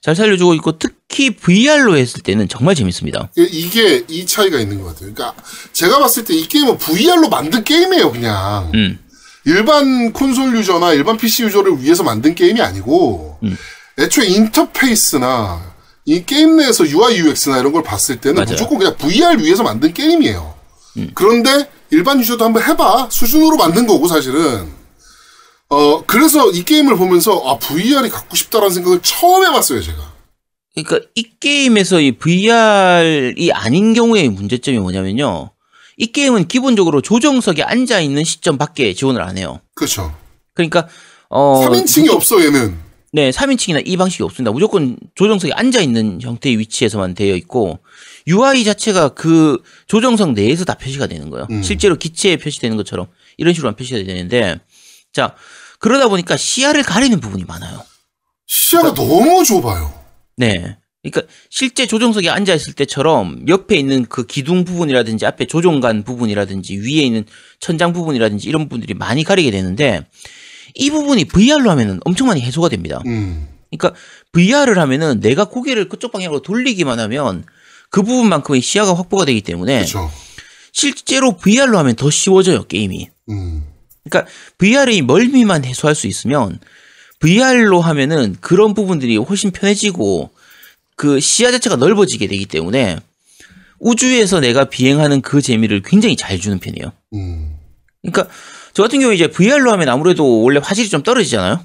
잘 0.02 0.14
살려주고 0.14 0.52
있고 0.54 0.78
특 0.78 1.01
히 1.18 1.30
VR로 1.30 1.96
했을 1.96 2.22
때는 2.22 2.48
정말 2.48 2.74
재밌습니다. 2.74 3.28
이게 3.36 4.04
이 4.08 4.24
차이가 4.26 4.58
있는 4.58 4.80
것 4.80 4.88
같아요. 4.94 5.12
그러니까 5.12 5.34
제가 5.72 5.98
봤을 5.98 6.24
때 6.24 6.34
이 6.34 6.48
게임은 6.48 6.78
VR로 6.78 7.28
만든 7.28 7.62
게임이에요, 7.64 8.10
그냥. 8.12 8.70
음, 8.74 8.98
일반 9.44 10.12
콘솔 10.12 10.56
유저나 10.56 10.92
일반 10.94 11.16
PC 11.16 11.42
유저를 11.44 11.82
위해서 11.82 12.02
만든 12.02 12.34
게임이 12.34 12.60
아니고 12.62 13.38
음. 13.42 13.56
애초에 13.98 14.26
인터페이스나 14.26 15.72
이 16.04 16.24
게임 16.24 16.56
내에서 16.56 16.86
UI 16.88 17.16
UX나 17.18 17.58
이런 17.58 17.72
걸 17.72 17.82
봤을 17.82 18.20
때는 18.20 18.36
맞아요. 18.36 18.48
음. 18.48 18.52
무조건 18.52 18.78
그냥 18.78 18.96
VR 18.96 19.38
위해서 19.42 19.62
만든 19.62 19.92
게임이에요. 19.92 20.54
그런데 21.14 21.70
일반 21.90 22.20
유저도 22.20 22.44
한번 22.44 22.62
해봐 22.62 23.08
수준으로 23.10 23.56
만든 23.56 23.86
거고 23.86 24.08
사실은 24.08 24.68
어 25.68 26.04
그래서 26.06 26.50
이 26.50 26.64
게임을 26.64 26.96
보면서 26.96 27.42
아 27.46 27.58
VR이 27.58 28.10
갖고 28.10 28.36
싶다라는 28.36 28.74
생각을 28.74 29.00
처음 29.02 29.44
해봤어요 29.46 29.80
제가. 29.82 30.11
그러니까 30.74 31.06
이 31.14 31.24
게임에서 31.38 32.00
이 32.00 32.12
VR이 32.12 33.52
아닌 33.52 33.92
경우의 33.92 34.30
문제점이 34.30 34.78
뭐냐면요. 34.78 35.50
이 35.98 36.06
게임은 36.06 36.48
기본적으로 36.48 37.02
조정석에 37.02 37.62
앉아 37.62 38.00
있는 38.00 38.24
시점밖에 38.24 38.94
지원을 38.94 39.20
안 39.22 39.36
해요. 39.36 39.60
그렇죠. 39.74 40.16
그러니까 40.54 40.88
어 41.28 41.66
3인칭이 41.68 42.10
없어 42.10 42.42
얘는. 42.42 42.78
네, 43.14 43.30
3인칭이나 43.30 43.82
이 43.84 43.96
방식이 43.98 44.22
없습니다. 44.22 44.52
무조건 44.52 44.96
조정석에 45.14 45.52
앉아 45.52 45.80
있는 45.82 46.20
형태의 46.22 46.58
위치에서만 46.58 47.14
되어 47.14 47.34
있고 47.36 47.78
UI 48.26 48.64
자체가 48.64 49.10
그 49.10 49.62
조정석 49.86 50.32
내에서 50.32 50.64
다 50.64 50.74
표시가 50.74 51.06
되는 51.06 51.28
거예요. 51.28 51.46
음. 51.50 51.62
실제로 51.62 51.96
기체에 51.96 52.38
표시되는 52.38 52.78
것처럼 52.78 53.08
이런 53.36 53.52
식으로만 53.52 53.76
표시가 53.76 53.98
되는데 53.98 54.58
자 55.12 55.34
그러다 55.78 56.08
보니까 56.08 56.38
시야를 56.38 56.82
가리는 56.82 57.20
부분이 57.20 57.44
많아요. 57.44 57.84
시야가 58.46 58.94
너무 58.94 59.44
좁아요. 59.44 60.01
네. 60.36 60.76
그러니까 61.02 61.32
실제 61.50 61.86
조종석에 61.86 62.28
앉아 62.28 62.54
있을 62.54 62.74
때처럼 62.74 63.44
옆에 63.48 63.76
있는 63.76 64.06
그 64.06 64.24
기둥 64.24 64.64
부분이라든지 64.64 65.26
앞에 65.26 65.46
조종관 65.46 66.04
부분이라든지 66.04 66.78
위에 66.78 67.02
있는 67.02 67.24
천장 67.58 67.92
부분이라든지 67.92 68.48
이런 68.48 68.62
부분들이 68.62 68.94
많이 68.94 69.24
가리게 69.24 69.50
되는데 69.50 70.06
이 70.74 70.90
부분이 70.90 71.24
VR로 71.24 71.70
하면은 71.70 71.98
엄청 72.04 72.28
많이 72.28 72.40
해소가 72.40 72.68
됩니다. 72.68 73.02
음. 73.06 73.48
그러니까 73.70 73.98
VR을 74.30 74.78
하면은 74.78 75.20
내가 75.20 75.46
고개를 75.46 75.88
그쪽 75.88 76.12
방향으로 76.12 76.40
돌리기만 76.42 77.00
하면 77.00 77.44
그 77.90 78.02
부분만큼의 78.02 78.60
시야가 78.60 78.94
확보가 78.94 79.24
되기 79.24 79.40
때문에 79.40 79.78
그렇죠. 79.78 80.10
실제로 80.72 81.36
VR로 81.36 81.78
하면 81.78 81.94
더 81.96 82.10
쉬워져요, 82.10 82.64
게임이. 82.64 83.10
음. 83.30 83.64
그러니까 84.04 84.30
VR의 84.58 85.02
멀미만 85.02 85.64
해소할 85.64 85.94
수 85.94 86.06
있으면 86.06 86.58
VR로 87.22 87.80
하면은 87.80 88.36
그런 88.40 88.74
부분들이 88.74 89.16
훨씬 89.16 89.52
편해지고 89.52 90.30
그 90.96 91.20
시야 91.20 91.52
자체가 91.52 91.76
넓어지게 91.76 92.26
되기 92.26 92.46
때문에 92.46 92.98
우주에서 93.78 94.40
내가 94.40 94.64
비행하는 94.64 95.20
그 95.20 95.40
재미를 95.40 95.82
굉장히 95.82 96.16
잘 96.16 96.38
주는 96.40 96.58
편이에요. 96.58 96.92
음. 97.14 97.54
그러니까 98.02 98.28
저 98.72 98.82
같은 98.82 98.98
경우에 99.00 99.14
이제 99.14 99.28
VR로 99.28 99.70
하면 99.72 99.88
아무래도 99.88 100.42
원래 100.42 100.60
화질이 100.62 100.88
좀 100.88 101.02
떨어지잖아요. 101.04 101.64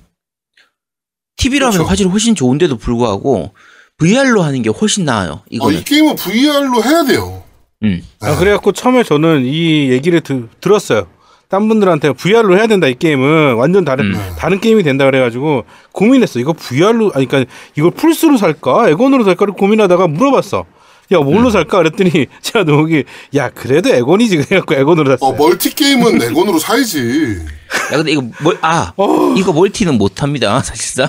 TV로 1.38 1.65
하면 1.67 1.78
그렇죠. 1.80 1.89
화질이 1.89 2.10
훨씬 2.10 2.36
좋은데도 2.36 2.78
불구하고 2.78 3.54
VR로 3.98 4.43
하는 4.43 4.62
게 4.62 4.70
훨씬 4.70 5.06
나아요. 5.06 5.41
아, 5.43 5.46
이거는. 5.50 5.80
이 5.80 5.84
게임은 5.84 6.15
VR로 6.15 6.84
해야 6.84 7.04
돼요. 7.04 7.43
음. 7.84 8.04
아, 8.20 8.36
그래갖고 8.38 8.74
처음에 8.74 9.04
저는 9.04 9.46
이 9.46 9.89
얘기를 9.89 10.22
드- 10.22 10.48
들었어요. 10.62 11.08
딴 11.50 11.70
분들한테 11.70 12.12
VR로 12.12 12.58
해야 12.58 12.68
된다 12.68 12.88
이 12.88 12.96
게임은 12.96 13.56
완전 13.56 13.86
다른 13.86 14.14
음. 14.14 14.36
다른 14.38 14.60
게임이 14.60 14.84
된다 14.84 15.06
그래가지고 15.06 15.64
고민했어. 15.94 16.40
이거 16.40 16.54
VR로 16.54 17.12
아니 17.16 17.26
그러니까 17.26 17.52
이걸 17.76 17.92
플스로 17.92 18.38
살까 18.38 18.90
엑원으로 18.89 19.24
살까를 19.24 19.54
고민하다가 19.54 20.08
물어봤어. 20.08 20.66
야 21.14 21.20
뭘로 21.20 21.50
살까 21.50 21.78
그랬더니 21.78 22.28
제가 22.42 22.66
너기 22.66 23.06
야 23.36 23.50
그래도 23.50 23.90
엑원이지 23.89 24.38
그래갖고 24.38 24.76
엑원으로 24.76 25.12
샀어요. 25.12 25.30
어, 25.30 25.36
멀티 25.38 25.74
게임은 25.74 26.18
엑원으로 26.17 26.60
사야지. 26.60 27.46
야 27.94 27.98
근데 27.98 28.12
이거 28.12 28.24
멀, 28.42 28.58
아 28.62 28.92
어. 28.98 29.34
이거 29.38 29.54
멀티는 29.54 29.98
못 29.98 30.22
합니다 30.22 30.62
사실상. 30.62 31.08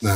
네. 0.00 0.10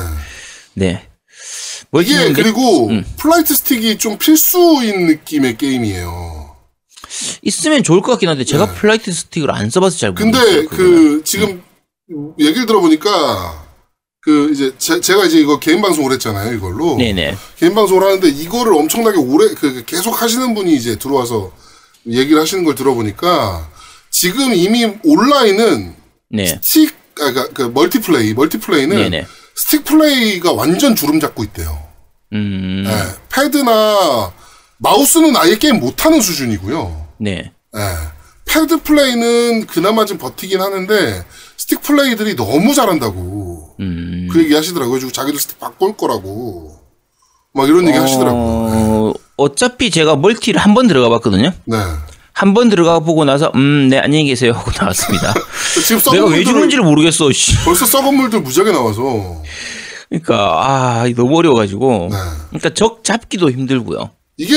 네. 0.75 0.89
이게 0.89 2.15
멀티는 2.15 2.33
그리고 2.35 2.89
음. 2.89 3.05
flight 3.17 3.53
stick이 3.53 3.99
좀 3.99 4.17
필수인 4.17 5.07
느낌의 5.07 5.57
게임이에요. 5.57 6.46
있으면 7.43 7.83
좋을 7.83 8.01
것 8.01 8.13
같긴 8.13 8.29
한데 8.29 8.45
제가 8.45 8.73
flight 8.75 9.13
stick을 9.13 9.51
안 9.51 9.71
써봐서 9.71 9.99
잘 9.99 10.11
네. 10.11 10.15
근데 10.17 10.39
모르겠어요. 10.39 10.69
그 10.69 11.23
지금 11.25 11.63
얘기를 12.39 12.67
들어보니까 12.67 13.67
그 14.21 14.51
이제 14.53 14.73
제, 14.79 15.15
가 15.15 15.25
이제 15.25 15.39
이거 15.39 15.59
개인 15.61 15.81
방송을 15.81 16.13
했잖아요 16.13 16.53
이걸로. 16.53 16.97
네네. 16.97 17.37
개인 17.57 17.75
방송을 17.75 18.03
하는데 18.03 18.29
이거를 18.29 18.75
엄청나게 18.75 19.19
오래 19.19 19.55
그 19.55 19.85
계속 19.85 20.21
하시는 20.21 20.53
분이 20.55 20.75
이제 20.75 20.97
들어와서 20.97 21.53
얘기를 22.09 22.41
하시는 22.41 22.65
걸 22.65 22.75
들어보니까 22.75 23.69
지금 24.11 24.53
이미 24.53 24.93
온라인은 25.05 25.95
네. 26.31 26.47
스틱 26.47 26.95
아, 27.21 27.33
그, 27.33 27.53
그 27.53 27.63
멀티플레이 27.63 28.35
멀티플레이는 28.35 28.97
네네. 28.97 29.27
스틱 29.55 29.85
플레이가 29.85 30.53
완전 30.53 30.95
주름 30.95 31.19
잡고 31.21 31.45
있대요. 31.45 31.83
음. 32.33 32.85
예, 32.87 33.19
패드나 33.31 34.33
마우스는 34.79 35.37
아예 35.37 35.57
게임 35.57 35.81
못하는 35.81 36.21
수준이고요. 36.21 37.07
네. 37.19 37.53
예, 37.77 37.81
패드 38.45 38.83
플레이는 38.83 39.67
그나마 39.67 40.05
좀 40.05 40.19
버티긴 40.19 40.61
하는데 40.61 41.25
스틱 41.57 41.83
플레이들이 41.83 42.37
너무 42.37 42.75
잘한다고 42.75 43.77
음. 43.81 44.29
그 44.31 44.43
얘기 44.43 44.55
하시더라고요. 44.55 44.91
그래가지고 44.93 45.13
자기들 45.13 45.41
스틱 45.41 45.59
바꿀 45.59 45.97
거라고 45.97 46.77
막 47.53 47.69
이런 47.69 47.87
얘기 47.89 47.97
하시더라고요. 47.99 48.37
어, 49.09 49.13
어차피 49.37 49.91
제가 49.91 50.17
멀티를 50.17 50.61
한 50.61 50.75
번 50.75 50.87
들어가 50.87 51.09
봤거든요. 51.09 51.53
네. 51.65 51.77
한 52.33 52.53
번 52.53 52.69
들어가 52.69 53.01
보고 53.01 53.25
나서 53.25 53.51
음, 53.55 53.89
네 53.89 53.99
안녕히 53.99 54.27
계세요 54.27 54.53
하고 54.53 54.71
나왔습니다. 54.79 55.33
지금 55.87 55.99
썩은 56.01 56.19
내가 56.19 56.31
왜 56.31 56.45
죽는지를 56.45 56.85
모르겠어. 56.85 57.33
씨. 57.33 57.57
벌써 57.65 57.87
썩은 57.87 58.15
물들 58.15 58.41
무지하게 58.43 58.73
나와서 58.73 59.43
그러니까 60.11 60.61
아 60.63 61.09
너무 61.17 61.39
어려워가지고. 61.39 62.09
네. 62.13 62.17
그러니까 62.51 62.75
적 62.75 63.03
잡기도 63.03 63.51
힘들고요. 63.51 64.11
이게 64.37 64.55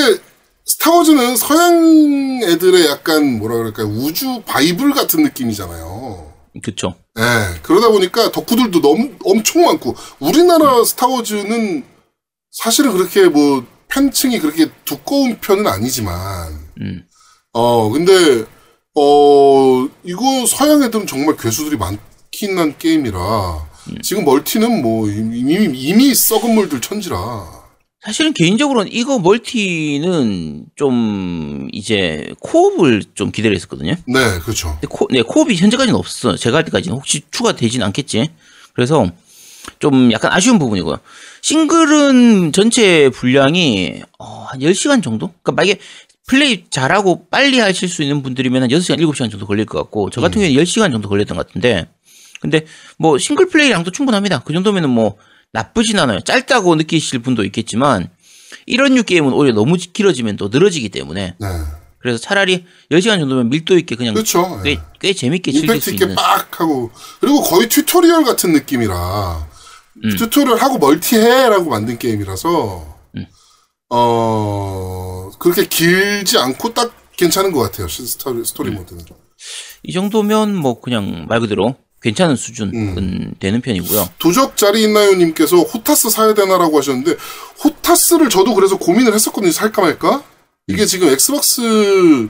스타워즈는 0.66 1.36
서양 1.36 2.42
애들의 2.44 2.86
약간 2.88 3.40
뭐라 3.40 3.56
그럴까요 3.58 3.88
우주 3.88 4.42
바이블 4.46 4.94
같은 4.94 5.24
느낌이잖아요. 5.24 6.32
그쵸. 6.64 6.96
예, 7.18 7.60
그러다 7.64 7.90
보니까 7.90 8.32
덕후들도 8.32 8.82
너무 8.82 9.12
엄청 9.24 9.66
많고 9.66 9.96
우리나라 10.20 10.84
스타워즈는 10.84 11.84
사실은 12.52 12.92
그렇게 12.92 13.28
뭐 13.28 13.66
팬층이 13.88 14.40
그렇게 14.40 14.70
두꺼운 14.86 15.40
편은 15.40 15.66
아니지만 15.68 16.54
음. 16.82 17.04
어 17.54 17.90
근데 17.90 18.46
어 18.96 19.88
이거 20.04 20.46
서양 20.48 20.84
애들은 20.84 21.08
정말 21.08 21.36
괴수들이 21.38 21.78
많긴 21.78 22.58
한 22.58 22.78
게임이라 22.78 23.70
지금 24.04 24.26
멀티는 24.26 24.82
뭐 24.82 25.08
이미 25.10 25.72
이미 25.74 26.14
썩은 26.14 26.54
물들 26.54 26.82
천지라 26.82 27.59
사실은 28.02 28.34
개인적으로는 28.34 28.92
이거 28.94 29.20
멀티는 29.20 30.66
좀 30.76 31.68
이제 31.74 32.34
co-op을 32.40 33.04
좀 33.14 33.32
기대를 33.32 33.56
했었거든요. 33.56 33.96
네, 34.06 34.40
그렇죠. 34.42 34.80
코, 34.90 35.08
네, 35.12 35.22
co-op이 35.22 35.56
현재까지는 35.56 36.00
없었어요. 36.00 36.38
제가 36.38 36.58
할 36.58 36.66
때까지는 36.66 36.96
혹시 36.96 37.22
추가되진 37.30 37.84
않겠지. 37.84 38.32
그래서 38.74 39.12
좀 39.80 40.12
약간 40.14 40.32
아쉬운 40.32 40.60
부분이고요. 40.60 40.98
싱글은 41.42 42.54
전체 42.54 43.10
분량이 43.10 44.02
어, 44.18 44.46
한 44.50 44.62
10시간 44.62 45.04
정도? 45.04 45.34
그러니까 45.44 45.52
만약에 45.52 45.80
플레이 46.26 46.66
잘하고 46.70 47.28
빨리 47.30 47.60
하실 47.60 47.90
수 47.90 48.02
있는 48.02 48.24
분들이면 48.24 48.64
한 48.64 48.70
6시간, 48.70 49.00
7시간 49.00 49.30
정도 49.30 49.46
걸릴 49.46 49.66
것 49.66 49.78
같고 49.80 50.10
저 50.10 50.22
같은 50.22 50.36
경우에는 50.42 50.64
10시간 50.64 50.92
정도 50.92 51.10
걸렸던 51.10 51.36
것 51.36 51.48
같은데 51.48 51.88
근데 52.40 52.66
뭐 52.98 53.18
싱글 53.18 53.50
플레이량도 53.50 53.92
충분합니다. 53.92 54.44
그 54.46 54.54
정도면은 54.54 54.90
뭐 54.90 55.18
나쁘진 55.52 56.00
않아요. 56.00 56.20
짧다고 56.22 56.76
느끼실 56.76 57.20
분도 57.20 57.44
있겠지만 57.44 58.10
이런 58.66 58.94
류 58.96 59.04
게임은 59.04 59.34
오히려 59.34 59.54
너무 59.56 59.78
길어지면 59.78 60.38
또 60.38 60.50
늘어지기 60.50 60.90
때문에 60.90 61.36
네. 61.40 61.48
그래서 62.00 62.18
차라리 62.20 62.66
10시간 62.92 63.20
정도면 63.20 63.50
밀도 63.50 63.78
있게 63.80 63.96
그냥 63.96 64.14
그렇죠. 64.14 64.62
꽤, 64.64 64.72
예. 64.72 64.80
꽤 65.00 65.14
재밌게 65.14 65.52
즐길 65.52 65.70
임팩트 65.70 65.84
수 65.84 65.90
있게 65.92 66.04
있는 66.06 66.16
빡 66.16 66.60
하고 66.62 66.92
그리고 67.20 67.42
거의 67.42 67.68
튜토리얼 67.68 68.24
같은 68.24 68.54
느낌이라 68.54 69.48
음. 70.06 70.16
튜토리얼 70.18 70.60
하고 70.60 70.78
멀티해라고 70.78 71.70
만든 71.70 71.98
게임이라서 71.98 72.98
음. 73.18 73.26
어 73.90 75.30
그렇게 75.40 75.66
길지 75.66 76.38
않고 76.38 76.74
딱 76.74 76.94
괜찮은 77.18 77.52
것 77.52 77.60
같아요 77.60 77.88
시- 77.88 78.06
스토리, 78.06 78.38
음. 78.40 78.44
스토리 78.46 78.72
모드는 78.72 79.04
이 79.84 79.92
정도면 79.92 80.56
뭐 80.56 80.80
그냥 80.80 81.26
말 81.28 81.40
그대로 81.42 81.76
괜찮은 82.02 82.36
수준은 82.36 82.74
음. 82.98 83.34
되는 83.40 83.62
편이고요. 83.62 84.10
도적 84.20 84.56
자리 84.58 84.84
있나요 84.84 85.14
님께서 85.16 85.58
HOTAS 85.58 86.10
사야 86.10 86.34
되나라고 86.34 86.78
하셨는데 86.78 87.16
HOTAS를 87.64 88.30
저도 88.30 88.56
그래서 88.56 88.78
고민을 88.78 89.14
했었거든요 89.14 89.52
살까 89.52 89.82
말까 89.82 90.24
이게 90.68 90.86
지금 90.86 91.10
엑스박스용 91.10 92.30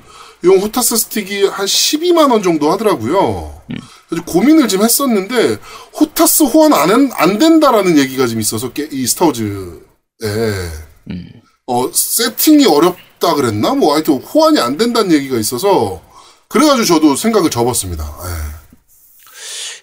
HOTAS 0.62 0.98
스틱이 0.98 1.44
한 1.46 1.66
12만 1.66 2.32
원 2.32 2.42
정도 2.42 2.72
하더라고요. 2.72 3.62
그래서 4.10 4.26
고민을 4.26 4.68
좀 4.68 4.82
했었는데 4.84 5.58
HOTAS 6.00 6.44
호환 6.44 6.74
안, 6.74 6.90
한- 6.90 7.12
안 7.14 7.38
된다라는 7.38 7.98
얘기가 8.00 8.26
좀 8.26 8.40
있어서 8.40 8.72
게- 8.74 8.90
이 8.92 9.06
스타워즈에 9.06 9.46
어 11.68 11.92
세팅이 11.94 12.66
어렵다 12.66 13.36
그랬나 13.36 13.76
뭐 13.76 13.94
하여튼 13.94 14.16
호환이 14.16 14.60
안 14.60 14.78
된다는 14.78 15.12
얘기가 15.12 15.38
있어서 15.38 16.02
그래가지고 16.48 16.86
저도 16.86 17.16
생각을 17.16 17.52
접었습니다. 17.52 18.04
예. 18.04 18.59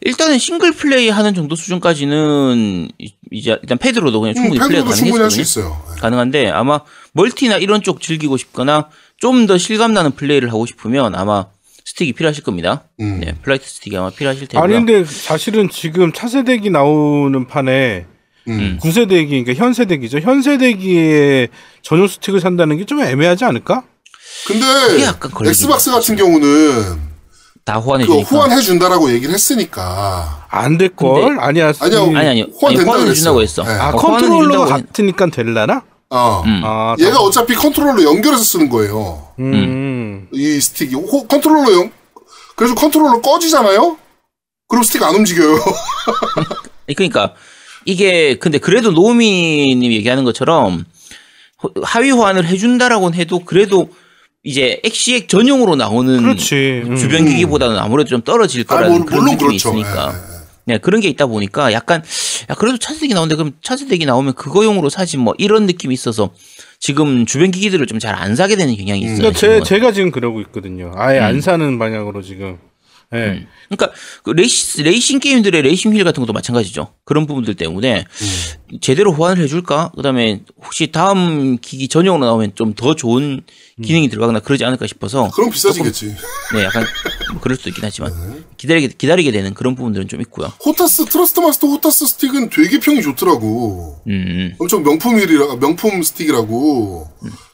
일단은 0.03 0.39
싱글 0.39 0.73
플레이 0.73 1.09
하는 1.09 1.35
정도 1.35 1.57
수준까지는 1.57 2.89
이- 2.99 3.15
이제 3.33 3.59
일단 3.63 3.79
패드로도 3.79 4.21
그냥 4.21 4.35
음, 4.37 4.43
충분히 4.43 4.59
플레이가 4.61 4.89
할수 4.89 5.05
가능했거든요. 5.05 5.41
있어요. 5.41 5.83
예. 5.97 6.01
가능한데 6.01 6.51
아마 6.51 6.81
멀티나 7.13 7.57
이런 7.57 7.83
쪽 7.83 8.01
즐기고 8.01 8.37
싶거나 8.37 8.89
좀 9.19 9.47
더 9.47 9.57
실감 9.59 9.95
나는 9.95 10.13
플레이를 10.13 10.51
하고 10.51 10.67
싶으면 10.67 11.15
아마 11.15 11.47
스틱이 11.85 12.13
필요하실 12.13 12.45
겁니다. 12.45 12.85
음. 13.01 13.21
네, 13.21 13.35
flight 13.43 13.67
stick이 13.69 13.97
아마 13.97 14.11
필요하실 14.11 14.49
테고요. 14.49 14.63
아니 14.63 14.75
근데 14.75 15.05
사실은 15.05 15.71
지금 15.71 16.13
차세대기 16.13 16.69
나오는 16.71 17.47
판에 17.47 18.05
음. 18.49 18.79
9세대기 18.83 19.45
그러니까 19.45 19.55
현세대기죠. 19.55 20.19
현세대기에 20.21 21.49
전용 21.83 22.07
스틱을 22.09 22.41
산다는 22.41 22.77
게 22.79 22.85
좀 22.85 23.01
애매하지 23.01 23.45
않을까? 23.45 23.85
근데 24.47 24.67
엑스박스 25.49 25.91
같은 25.91 26.15
경우는 26.17 27.16
다 27.67 27.79
호환해 27.79 28.07
그 28.07 28.13
주니까. 28.13 28.29
호환해 28.31 28.61
준다라고 28.61 29.11
얘기를 29.13 29.35
했으니까 29.35 30.47
안 30.49 30.79
될 30.79 30.91
걸. 30.95 31.39
아니야. 31.41 31.73
아니요. 31.81 32.11
이- 32.13 32.17
아니 32.17 32.29
아니 32.29 32.43
호환을 32.43 32.85
그랬어요. 32.85 33.13
준다고 33.15 33.43
했어. 33.43 33.65
네. 33.65 33.71
아 33.73 33.91
어, 33.91 34.19
준다고 34.19 34.65
했- 34.67 34.69
같으니까 34.87 35.27
될라나? 35.27 35.83
어. 36.11 36.43
음. 36.47 36.63
아, 36.65 36.95
얘가 37.01 37.19
어차피 37.19 37.55
컨트롤러 37.57 38.05
연결해서 38.05 38.43
쓰는 38.45 38.69
거예요. 38.71 39.27
음. 39.41 40.29
이 40.33 40.61
스틱이 40.61 40.95
호- 40.95 41.27
컨트롤러 41.27 41.73
연 41.75 41.91
그래서 42.55 42.75
컨트롤러 42.77 43.21
꺼지잖아요. 43.21 43.97
그럼 44.69 44.83
스틱 44.85 45.03
안 45.03 45.17
움직여요. 45.17 45.59
그러니까 46.97 47.35
이게 47.85 48.39
근데 48.39 48.59
그래도 48.59 48.93
노미님 48.93 49.93
얘기하는 49.93 50.23
것처럼 50.23 50.85
호- 51.65 51.71
하위 51.83 52.11
호환을 52.13 52.47
해준다라고는 52.47 53.19
해도 53.19 53.41
그래도 53.45 53.89
이제 54.47 54.81
엑시엑 54.85 55.29
전용으로 55.29 55.75
나오는 55.75 56.23
그렇지. 56.23 56.83
음. 56.87 56.97
주변 56.97 57.25
기기보다는 57.27 57.77
아무래도 57.79 58.09
좀 58.11 58.23
떨어질 58.23 58.63
아, 58.69 58.75
거라는 58.77 58.93
물- 58.99 59.05
그런 59.07 59.21
물론 59.25 59.35
느낌이 59.35 59.59
그렇죠. 59.59 59.69
있으니까 59.79 60.13
예, 60.15 60.17
예. 60.33 60.37
네, 60.75 60.79
그런 60.79 61.01
게 61.01 61.09
있다 61.09 61.27
보니까 61.27 61.73
약간 61.73 62.03
야 62.49 62.55
그래도 62.55 62.79
차세대기 62.79 63.13
나오는데 63.13 63.35
그럼 63.35 63.53
차세대기 63.63 64.07
나오면 64.07 64.35
그거용으로 64.35 64.89
사지 64.89 65.17
뭐 65.17 65.35
이런 65.39 65.67
느낌이 65.67 65.93
있어서 65.95 66.31
지금 66.79 67.27
주변 67.27 67.51
기기들을 67.51 67.87
좀 67.87 67.99
잘 67.99 68.15
안 68.15 68.37
사게 68.37 68.55
되는 68.57 68.77
경향이 68.77 69.01
있어요. 69.01 69.17
그러니까 69.17 69.39
제. 69.39 69.61
제가 69.63 69.91
지금 69.93 70.11
그러고 70.13 70.41
있거든요. 70.43 70.93
아예 70.95 71.19
안 71.19 71.41
사는 71.41 71.79
방향으로 71.79 72.23
지금. 72.23 72.59
예. 73.15 73.47
그러니까 73.69 73.93
그 74.25 74.31
레이시, 74.31 74.83
레이싱 74.83 75.21
게임들의 75.21 75.63
레이싱 75.63 75.95
휠 75.95 76.03
같은 76.05 76.21
것도 76.21 76.33
마찬가지죠. 76.33 76.93
그런 77.05 77.27
부분들 77.27 77.55
때문에 77.55 78.05
제대로 78.81 79.13
호환을 79.13 79.43
해줄까? 79.45 79.93
그다음에 79.95 80.43
혹시 80.65 80.91
다음 80.91 81.57
기기 81.59 81.87
전용으로 81.89 82.25
나오면 82.27 82.53
좀 82.55 82.75
더 82.75 82.95
좋은 82.95 83.43
기능이 83.83 84.09
들어가거나 84.09 84.41
그러지 84.41 84.65
않을까 84.65 84.87
싶어서 84.87 85.31
그럼 85.31 85.51
비싸지겠지. 85.51 86.15
네 86.55 86.65
약간 86.65 86.85
뭐 87.33 87.41
그럴 87.41 87.57
수도 87.57 87.69
있긴 87.71 87.85
하지만 87.85 88.45
기다리게 88.57 88.89
기다리게 88.99 89.31
되는 89.33 89.55
그런 89.55 89.75
부분들은 89.77 90.09
좀 90.09 90.21
있고요. 90.23 90.53
HOTAS 90.65 91.05
트러스트마스터 91.07 91.67
HOTAS 91.69 92.07
스틱은 92.07 92.51
되게 92.51 92.79
평이 92.81 93.03
좋더라고. 93.03 94.01
음, 94.09 94.55
엄청 94.59 94.83
명품이라 94.83 95.57
명품 95.57 96.03
스틱이라고 96.03 97.09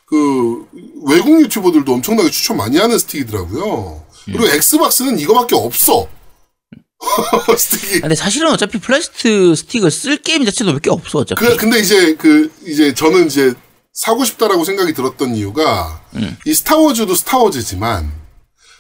그 0.07 0.67
외국 1.07 1.41
유튜버들도 1.43 1.93
엄청나게 1.93 2.31
추천 2.31 2.57
많이 2.57 2.79
하는 2.79 2.99
스틱이더라고요. 2.99 4.05
그리고 4.27 4.47
엑스박스는 4.49 5.19
이거밖에 5.19 5.55
없어. 5.57 6.09
스틱이. 7.59 8.01
근데 8.01 8.15
사실은 8.15 8.51
어차피 8.51 8.79
flight 8.79 9.57
stick을 9.57 9.91
쓸 9.91 10.17
게임 10.19 10.45
자체도 10.45 10.73
몇 10.73 10.81
개 10.83 10.91
없어 10.91 11.19
어차피. 11.21 11.45
그 11.45 11.57
근데 11.57 11.81
이제 11.81 12.15
그 12.15 12.53
이제 12.67 12.95
저는 12.95 13.27
이제 13.27 13.55
사고 13.93 14.25
싶다라고 14.25 14.65
생각이 14.65 14.93
들었던 14.95 15.35
이유가 15.37 16.01
이 16.47 16.55
스타워즈도 16.55 17.15
스타워즈지만 17.15 18.13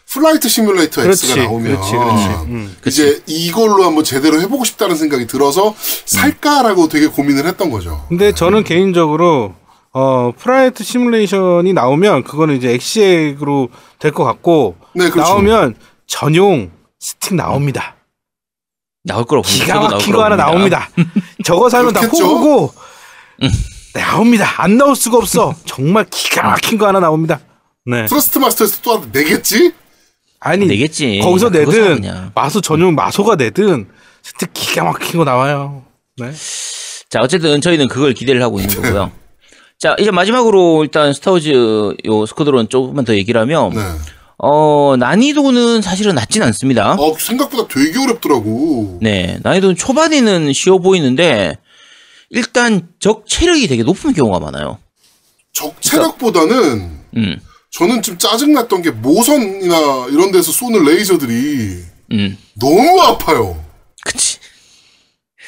플라이트 0.09 0.49
시뮬레이터 0.49 1.03
그렇지, 1.03 1.27
X가 1.27 1.43
나오면 1.45 1.73
그렇지, 1.75 1.91
그렇지. 1.93 2.25
음. 2.51 2.77
이제 2.87 3.23
이걸로 3.27 3.85
한번 3.85 4.05
제대로 4.05 4.41
해보고 4.43 4.65
싶다는 4.65 4.95
생각이 4.97 5.27
들어서 5.27 5.75
살까라고 6.05 6.89
되게 6.89 7.07
고민을 7.07 7.47
했던 7.47 7.71
거죠. 7.71 8.05
근데 8.09 8.33
저는 8.35 8.63
개인적으로 8.65 9.55
어 9.95 10.33
플라이트 10.37 10.83
시뮬레이션이 10.85 11.73
나오면 11.75 12.25
그거는 12.25 12.57
이제 12.57 12.73
엑시엑으로 12.73 13.69
될 13.99 14.13
것 14.13 14.25
같고 14.25 14.77
네, 14.95 15.11
그렇죠. 15.11 15.29
나오면 15.33 15.75
전용 16.07 16.71
스틱 16.99 17.35
나옵니다. 17.35 17.97
나올 19.05 19.25
거라고. 19.25 19.47
기가 19.47 19.81
막힌 19.81 20.13
거 20.15 20.25
하나. 20.25 20.37
나옵니다. 20.37 20.89
저거 21.45 21.69
사면 21.69 21.93
다 21.93 22.01
그렇겠죠? 22.01 22.25
호구고 22.25 22.73
나옵니다. 23.95 24.47
안 24.63 24.79
나올 24.79 24.95
수가 24.97 25.19
없어. 25.19 25.55
정말 25.67 26.07
기가 26.09 26.43
막힌 26.49 26.79
거 26.79 26.87
하나 26.87 27.01
나옵니다. 27.01 27.41
네. 27.85 28.07
트러스트마스터에서 28.07 28.81
또 28.83 28.93
하나 28.99 29.07
내겠지? 29.13 29.75
아니 30.41 30.67
내겠지. 30.67 31.21
거기서 31.23 31.51
내든. 31.51 32.31
마소 32.35 32.61
전용 32.61 32.95
마소가 32.95 33.35
내든 33.37 33.89
스틱 34.23 34.53
기가 34.55 34.85
막힌 34.85 35.19
거 35.19 35.25
나와요. 35.25 35.85
네. 36.17 36.33
자, 37.11 37.21
어쨌든 37.21 37.61
저희는 37.61 37.89
그걸 37.89 38.15
기대를 38.15 38.43
하고 38.43 38.61
있는 38.61 38.73
거고요. 38.81 39.13
자, 39.83 39.97
이제 39.99 40.13
마지막으로 40.13 40.85
일단 40.85 41.13
스타워즈 41.13 41.97
요 42.05 42.25
스쿼드론 42.27 42.69
조금만 42.69 43.05
더 43.05 43.17
얘기를 43.17 43.41
하면, 43.41 43.71
네. 43.71 43.81
어, 44.39 44.95
난이도는 44.97 45.83
사실은 45.83 46.15
낮진 46.15 46.41
않습니다. 46.45 46.93
어 46.93 47.19
생각보다 47.19 47.67
되게 47.67 47.99
어렵더라고. 47.99 49.01
네, 49.03 49.41
난이도는 49.43 49.75
초반에는 49.75 50.53
쉬워 50.53 50.79
보이는데, 50.79 51.59
일단 52.31 52.91
적 53.01 53.25
체력이 53.27 53.67
되게 53.67 53.83
높은 53.83 54.13
경우가 54.13 54.39
많아요. 54.39 54.79
적 55.53 55.83
체력보다는 55.83 57.01
음, 57.17 57.41
저는 57.73 58.03
좀 58.03 58.17
짜증났던 58.19 58.83
게 58.83 58.93
모선이나 58.93 60.07
이런 60.13 60.31
데서 60.31 60.53
쏘는 60.53 60.85
레이저들이 60.85 61.83
음, 62.13 62.39
너무 62.55 63.01
아파요. 63.01 63.61
그치. 64.05 64.39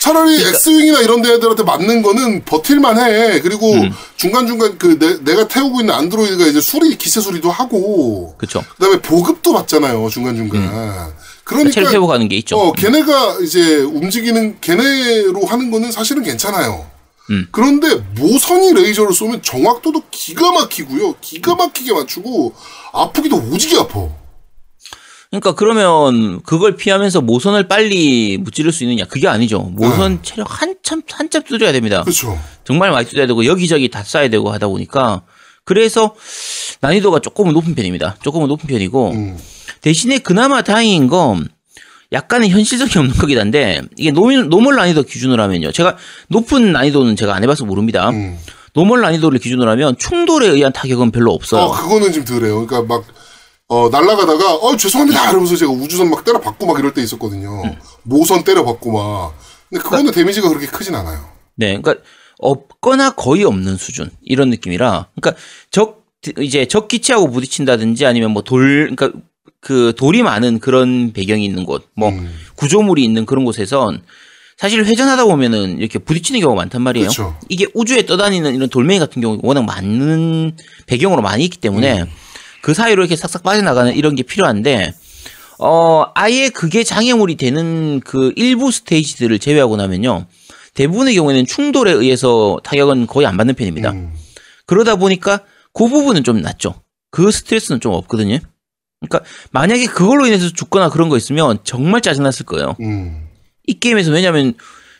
차라리 0.04 0.34
X윙이나 0.38 1.00
이런 1.00 1.22
데들한테 1.22 1.62
맞는 1.62 2.02
거는 2.02 2.44
버틸만 2.44 2.98
해. 2.98 3.40
그리고 3.40 3.72
음. 3.72 3.90
중간중간 4.16 4.76
그 4.76 4.98
내, 4.98 5.34
가 5.34 5.48
태우고 5.48 5.80
있는 5.80 5.94
안드로이드가 5.94 6.44
이제 6.46 6.60
수리, 6.60 6.98
기세 6.98 7.22
수리도 7.22 7.50
하고, 7.50 8.34
그쵸. 8.36 8.62
그 8.76 8.84
다음에 8.84 9.00
보급도 9.00 9.54
받잖아요, 9.54 10.06
중간중간. 10.10 10.60
그러니까, 11.44 11.70
음. 11.70 11.72
체력 11.72 11.94
회복하는 11.94 12.28
게 12.28 12.36
있죠. 12.36 12.58
어, 12.58 12.72
걔네가 12.72 13.38
이제 13.42 13.78
움직이는, 13.78 14.58
걔네로 14.60 15.46
하는 15.46 15.70
거는 15.70 15.90
사실은 15.90 16.22
괜찮아요. 16.22 16.84
음. 17.30 17.48
그런데 17.50 17.94
모선이 18.14 18.74
레이저를 18.74 19.14
쏘면 19.14 19.40
정확도도 19.40 20.02
기가 20.10 20.52
막히고요. 20.52 21.14
기가 21.22 21.54
막히게 21.54 21.94
맞추고, 21.94 22.52
아프기도 22.92 23.36
오지게 23.36 23.78
아파. 23.78 24.06
그러니까 25.40 25.54
그러면 25.54 26.40
그걸 26.42 26.76
피하면서 26.76 27.22
모선을 27.22 27.66
빨리 27.66 28.38
무찌를 28.38 28.72
수 28.72 28.84
있느냐? 28.84 29.04
그게 29.04 29.26
아니죠. 29.26 29.60
모선 29.72 30.22
체력 30.22 30.46
한참 30.62 31.02
한참 31.10 31.42
두드려야 31.42 31.72
됩니다. 31.72 32.02
그렇죠. 32.02 32.38
정말 32.64 32.90
많이 32.90 33.04
두드려야 33.04 33.26
되고 33.26 33.44
여기저기 33.44 33.88
다 33.88 34.02
쏴야 34.02 34.30
되고 34.30 34.52
하다 34.52 34.68
보니까 34.68 35.22
그래서 35.64 36.14
난이도가 36.80 37.20
조금은 37.20 37.52
높은 37.52 37.74
편입니다. 37.74 38.16
조금은 38.22 38.48
높은 38.48 38.68
편이고 38.68 39.10
음. 39.10 39.38
대신에 39.80 40.18
그나마 40.18 40.62
다행인 40.62 41.08
건 41.08 41.48
약간의 42.12 42.50
현실성이 42.50 42.90
없는 42.96 43.16
거긴 43.16 43.38
한데 43.38 43.82
이게 43.96 44.12
normal, 44.12 44.48
normal 44.48 44.76
난이도 44.76 45.02
기준으로 45.02 45.42
하면요. 45.42 45.72
제가 45.72 45.96
높은 46.28 46.72
난이도는 46.72 47.16
제가 47.16 47.34
안 47.34 47.42
해봐서 47.42 47.64
모릅니다. 47.64 48.10
음. 48.10 48.38
normal 48.74 49.00
난이도를 49.00 49.38
기준으로 49.40 49.70
하면 49.72 49.96
충돌에 49.98 50.48
의한 50.48 50.72
타격은 50.72 51.10
별로 51.10 51.32
없어요. 51.32 51.62
어, 51.62 51.72
그거는 51.72 52.12
좀 52.12 52.24
덜해요. 52.24 52.66
그러니까 52.66 52.82
막, 52.82 53.04
어, 53.68 53.88
날아가다가, 53.88 54.56
어, 54.56 54.76
죄송합니다. 54.76 55.30
이러면서 55.30 55.56
제가 55.56 55.72
우주선 55.72 56.10
막 56.10 56.22
때려 56.24 56.40
박고 56.40 56.66
막 56.66 56.78
이럴 56.78 56.92
때 56.92 57.02
있었거든요. 57.02 57.62
음. 57.64 57.76
모선 58.02 58.44
때려 58.44 58.64
박고 58.64 58.92
막. 58.92 59.34
근데 59.70 59.82
그거는 59.82 60.12
데미지가 60.12 60.48
그렇게 60.48 60.66
크진 60.66 60.94
않아요. 60.94 61.24
네, 61.56 61.78
그러니까 61.80 62.04
없거나 62.38 63.12
거의 63.12 63.44
없는 63.44 63.76
수준 63.76 64.10
이런 64.22 64.50
느낌이라, 64.50 65.08
그러니까 65.14 65.40
적 65.70 66.04
이제 66.40 66.66
적 66.66 66.88
기체하고 66.88 67.30
부딪힌다든지 67.30 68.04
아니면 68.04 68.32
뭐 68.32 68.42
돌, 68.42 68.94
그러니까 68.94 69.18
그 69.60 69.94
돌이 69.96 70.22
많은 70.22 70.58
그런 70.58 71.12
배경이 71.12 71.44
있는 71.44 71.64
곳, 71.64 71.88
뭐 71.96 72.10
음. 72.10 72.30
구조물이 72.56 73.02
있는 73.02 73.24
그런 73.24 73.46
곳에선 73.46 74.02
사실 74.58 74.84
회전하다 74.84 75.24
보면은 75.24 75.78
이렇게 75.78 75.98
부딪히는 75.98 76.40
경우가 76.40 76.60
많단 76.60 76.82
말이에요. 76.82 77.08
그쵸. 77.08 77.36
이게 77.48 77.66
우주에 77.74 78.04
떠다니는 78.06 78.54
이런 78.54 78.68
돌멩이 78.68 78.98
같은 78.98 79.20
경우 79.22 79.38
워낙 79.42 79.64
많은 79.64 80.56
배경으로 80.86 81.22
많이 81.22 81.44
있기 81.44 81.58
때문에 81.58 82.02
음. 82.02 82.10
그 82.64 82.72
사이로 82.72 83.02
이렇게 83.02 83.14
싹싹 83.14 83.42
빠져나가는 83.42 83.94
이런 83.94 84.14
게 84.14 84.22
필요한데 84.22 84.94
어 85.58 86.06
아예 86.14 86.48
그게 86.48 86.82
장애물이 86.82 87.34
되는 87.36 88.00
그 88.00 88.32
일부 88.36 88.70
스테이지들을 88.70 89.38
제외하고 89.38 89.76
나면요 89.76 90.24
대부분의 90.72 91.14
경우에는 91.14 91.44
충돌에 91.44 91.92
의해서 91.92 92.58
타격은 92.64 93.06
거의 93.06 93.26
안 93.26 93.36
받는 93.36 93.54
편입니다. 93.54 93.90
음. 93.90 94.14
그러다 94.64 94.96
보니까 94.96 95.40
그 95.74 95.88
부분은 95.88 96.24
좀 96.24 96.40
낫죠. 96.40 96.80
그 97.10 97.30
스트레스는 97.30 97.80
좀 97.80 97.92
없거든요. 97.92 98.38
그러니까 99.00 99.30
만약에 99.50 99.84
그걸로 99.84 100.26
인해서 100.26 100.48
죽거나 100.48 100.88
그런 100.88 101.10
거 101.10 101.18
있으면 101.18 101.58
정말 101.64 102.00
짜증났을 102.00 102.46
거예요. 102.46 102.76
음. 102.80 103.28
이 103.66 103.78
게임에서 103.78 104.10
왜냐면 104.10 104.54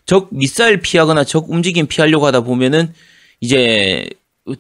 적 0.04 0.28
미사일 0.32 0.80
피하거나 0.80 1.24
적 1.24 1.50
움직임 1.50 1.86
피하려고 1.86 2.26
하다 2.26 2.42
보면은 2.42 2.92
이제 3.40 4.06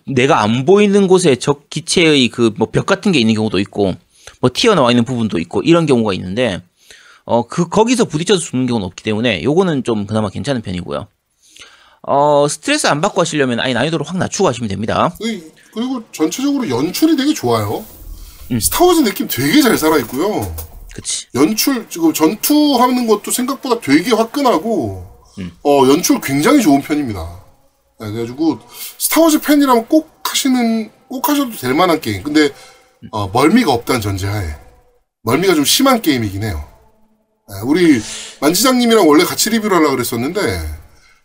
내가 0.06 0.40
안 0.42 0.64
보이는 0.64 1.06
곳에 1.06 1.36
적 1.36 1.68
기체의 1.70 2.28
그 2.28 2.50
뭐 2.56 2.70
벽 2.70 2.86
같은 2.86 3.12
게 3.12 3.18
있는 3.18 3.34
경우도 3.34 3.58
있고 3.60 3.94
뭐 4.40 4.50
튀어나와 4.52 4.90
있는 4.90 5.04
부분도 5.04 5.38
있고 5.38 5.62
이런 5.62 5.86
경우가 5.86 6.14
있는데 6.14 6.62
어 7.24 7.42
그 7.46 7.68
거기서 7.68 8.04
부딪혀서 8.06 8.40
죽는 8.40 8.66
경우는 8.66 8.86
없기 8.86 9.02
때문에 9.04 9.42
요거는 9.42 9.84
좀 9.84 10.06
그나마 10.06 10.28
괜찮은 10.30 10.62
편이고요. 10.62 11.06
어 12.06 12.48
스트레스 12.48 12.86
안 12.86 13.00
받고 13.00 13.20
하시려면 13.20 13.60
아예 13.60 13.72
난이도를 13.72 14.06
확 14.06 14.16
낮추고 14.18 14.46
하시면 14.48 14.68
됩니다. 14.68 15.14
그- 15.20 15.52
그리고 15.74 16.02
전체적으로 16.12 16.68
연출이 16.68 17.16
되게 17.16 17.32
좋아요. 17.34 17.84
음. 18.52 18.60
스타워즈 18.60 19.00
느낌 19.00 19.26
되게 19.28 19.60
잘 19.62 19.76
살아 19.76 19.98
있고요. 19.98 20.54
그치. 20.94 21.26
연출, 21.34 21.86
지금 21.88 22.12
전투하는 22.12 23.08
것도 23.08 23.32
생각보다 23.32 23.80
되게 23.80 24.12
화끈하고, 24.14 25.04
음. 25.40 25.50
어, 25.64 25.82
연출 25.88 26.20
굉장히 26.20 26.62
좋은 26.62 26.80
편입니다. 26.80 27.43
네, 28.06 28.12
그래가지고, 28.12 28.58
스타워즈 28.98 29.40
팬이라면 29.40 29.86
꼭 29.86 30.10
하시는, 30.24 30.90
꼭 31.08 31.28
하셔도 31.28 31.56
될 31.56 31.74
만한 31.74 32.00
게임. 32.00 32.22
근데, 32.22 32.50
어, 33.10 33.28
멀미가 33.28 33.72
없다는 33.72 34.00
전제하에. 34.00 34.54
멀미가 35.22 35.54
좀 35.54 35.64
심한 35.64 36.02
게임이긴 36.02 36.42
해요. 36.42 36.64
네, 37.48 37.54
우리 37.64 38.00
만지장님이랑 38.40 39.08
원래 39.08 39.24
같이 39.24 39.50
리뷰를 39.50 39.76
하려고 39.76 39.92
그랬었는데, 39.96 40.40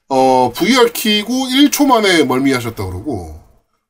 어, 0.09 0.51
VR 0.55 0.91
키고 0.91 1.33
1초 1.33 1.85
만에 1.85 2.23
멀미하셨다 2.23 2.85
그러고, 2.85 3.39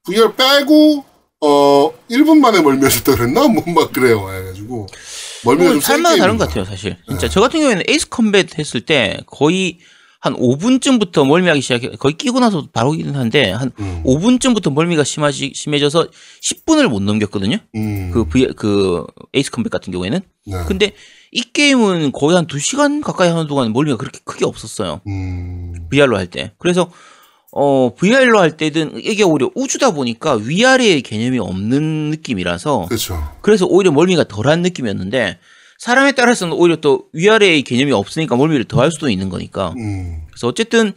VR 0.05 0.33
빼고, 0.35 1.05
어, 1.41 1.93
1분 2.09 2.39
만에 2.39 2.61
멀미하셨다 2.61 3.15
그랬나? 3.15 3.47
뭐, 3.47 3.63
막 3.67 3.91
그래요. 3.91 4.25
그래가지고, 4.25 4.87
멀미가 5.45 5.71
좀 5.71 5.81
사람마다 5.81 6.15
센 6.15 6.19
다른 6.19 6.37
것. 6.37 6.47
같아요, 6.47 6.65
사실. 6.65 6.97
진짜 7.07 7.29
저 7.29 7.39
같은 7.39 7.59
경우에는 7.61 7.83
에이스 7.87 8.09
컴뱃 8.09 8.59
했을 8.59 8.81
때 8.81 9.19
거의 9.25 9.79
한 10.21 10.35
5분쯤부터 10.35 11.25
멀미하기 11.25 11.61
시작해 11.61 11.89
거의 11.91 12.15
끼고 12.15 12.41
나서 12.41 12.67
바로긴 12.73 13.15
한데 13.15 13.51
한 13.51 13.71
음. 13.79 14.03
5분쯤부터 14.05 14.73
멀미가 14.73 15.05
심하지 15.05 15.53
심해져서 15.55 16.07
10분을 16.41 16.89
못 16.89 17.01
넘겼거든요. 17.01 17.57
음, 17.75 18.11
그 18.13 18.25
V 18.25 18.47
그 18.55 19.05
에이스 19.33 19.49
컴뱃 19.51 19.71
같은 19.71 19.93
경우에는. 19.93 20.19
네. 20.47 20.57
근데 20.67 20.91
이 21.31 21.41
게임은 21.41 22.11
거의 22.11 22.35
한 22.35 22.47
2시간 22.47 23.01
가까이 23.01 23.29
하는 23.29 23.47
동안 23.47 23.71
멀미가 23.71 23.95
그렇게 23.95 24.19
크게 24.25 24.45
없었어요. 24.45 24.99
음, 25.07 25.73
VR로 25.89 26.17
할 26.17 26.27
때. 26.27 26.51
그래서 26.57 26.91
어 27.53 27.93
VR로 27.95 28.39
할 28.39 28.57
때는 28.57 28.97
이게 28.97 29.23
오히려 29.23 29.49
우주다 29.55 29.91
보니까 29.91 30.33
위아래의 30.35 31.01
개념이 31.01 31.39
없는 31.39 32.09
느낌이라서 32.09 32.87
그렇죠. 32.89 33.37
그래서 33.41 33.65
오히려 33.65 33.91
멀미가 33.91 34.25
덜한 34.25 34.61
느낌이었는데 34.63 35.39
사람에 35.79 36.11
따라서는 36.11 36.53
오히려 36.55 36.75
또 36.75 37.05
위아래의 37.13 37.63
개념이 37.63 37.91
없으니까 37.93 38.35
멀미를 38.35 38.65
더 38.65 38.81
할 38.81 38.91
수도 38.91 39.09
있는 39.09 39.29
거니까. 39.29 39.73
음, 39.77 40.23
그래서 40.27 40.47
어쨌든 40.47 40.93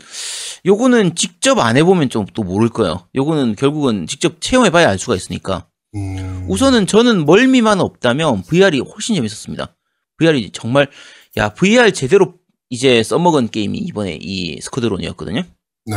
요거는 0.66 1.14
직접 1.14 1.58
안 1.60 1.76
해보면 1.76 2.10
좀 2.10 2.26
또 2.34 2.42
모를 2.42 2.68
거예요. 2.68 3.06
요거는 3.14 3.54
결국은 3.56 4.06
직접 4.06 4.40
체험해봐야 4.40 4.88
알 4.88 4.98
수가 4.98 5.14
있으니까. 5.16 5.66
음. 5.94 6.46
우선은 6.48 6.86
저는 6.86 7.24
멀미만 7.26 7.80
없다면 7.80 8.42
VR이 8.42 8.80
훨씬 8.80 9.14
재밌었습니다. 9.14 9.74
VR이 10.18 10.50
정말 10.52 10.90
야 11.36 11.50
VR 11.50 11.92
제대로 11.92 12.34
이제 12.70 13.02
써먹은 13.02 13.50
게임이 13.50 13.78
이번에 13.78 14.18
이 14.20 14.60
스쿼드론이었거든요. 14.62 15.42
네. 15.86 15.96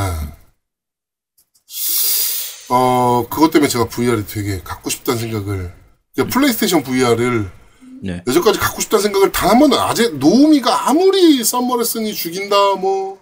어, 2.70 3.26
그것 3.30 3.52
때문에 3.52 3.68
제가 3.70 3.88
VR이 3.88 4.26
되게 4.28 4.60
갖고 4.62 4.90
싶다는 4.90 5.20
생각을, 5.22 5.72
그러니까 6.14 6.34
플레이스테이션 6.34 6.84
VR을 6.84 7.50
네. 8.04 8.24
여태까지 8.28 8.60
갖고 8.60 8.82
싶다는 8.82 9.04
생각을 9.04 9.32
단 9.32 9.50
한 9.50 9.60
번도 9.60 9.80
아제, 9.80 10.10
노우미가 10.10 10.90
아무리 10.90 11.44
썸머레슨이 11.44 12.14
죽인다, 12.14 12.76
뭐, 12.76 13.20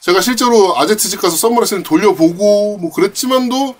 제가 0.00 0.20
실제로 0.20 0.76
아제트 0.78 1.08
집 1.08 1.20
가서 1.20 1.36
썸머레슨을 1.36 1.82
돌려보고, 1.82 2.78
뭐, 2.78 2.90
그랬지만도, 2.92 3.74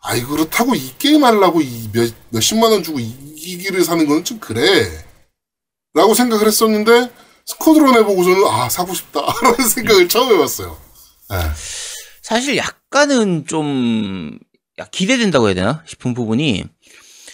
아이, 0.00 0.22
그렇다고 0.22 0.74
이 0.74 0.92
게임 0.98 1.24
하려고 1.24 1.60
이 1.60 1.88
몇, 1.92 2.12
몇십만 2.30 2.72
원 2.72 2.82
주고 2.82 2.98
이 2.98 3.08
기기를 3.08 3.84
사는 3.84 4.06
거는 4.06 4.24
좀 4.24 4.38
그래. 4.40 5.04
라고 5.94 6.14
생각을 6.14 6.46
했었는데, 6.46 7.10
스쿼드론 7.46 7.94
해보고서는, 7.94 8.44
아, 8.46 8.68
사고 8.68 8.92
싶다. 8.94 9.20
라는 9.42 9.68
생각을 9.68 10.08
처음 10.08 10.34
해봤어요. 10.34 10.76
네. 11.30 11.36
사실 12.22 12.56
약간은 12.56 13.46
좀 13.46 14.38
야, 14.78 14.86
기대된다고 14.90 15.46
해야 15.46 15.54
되나 15.54 15.82
싶은 15.86 16.12
부분이 16.14 16.64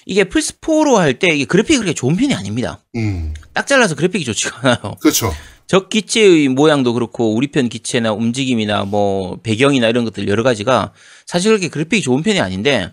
이게 0.06 0.24
플스4로 0.24 0.94
할 0.94 1.18
때 1.18 1.28
이게 1.34 1.44
그래픽이 1.44 1.78
그렇게 1.78 1.94
좋은 1.94 2.16
편이 2.16 2.34
아닙니다. 2.34 2.80
음, 2.96 3.34
딱 3.52 3.66
잘라서 3.66 3.94
그래픽이 3.94 4.24
좋지가 4.24 4.58
않아요. 4.62 4.96
그렇죠. 5.00 5.32
적 5.66 5.88
기체의 5.88 6.48
모양도 6.48 6.92
그렇고 6.92 7.34
우리 7.34 7.46
편 7.50 7.68
기체나 7.70 8.12
움직임이나 8.12 8.84
뭐 8.84 9.38
배경이나 9.42 9.88
이런 9.88 10.04
것들 10.04 10.28
여러 10.28 10.42
가지가 10.42 10.92
사실 11.26 11.50
그렇게 11.52 11.68
그래픽이 11.68 12.02
좋은 12.02 12.22
편이 12.22 12.38
아닌데 12.40 12.92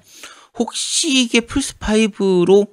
혹시 0.57 1.09
이게 1.21 1.41
플스5로 1.41 2.69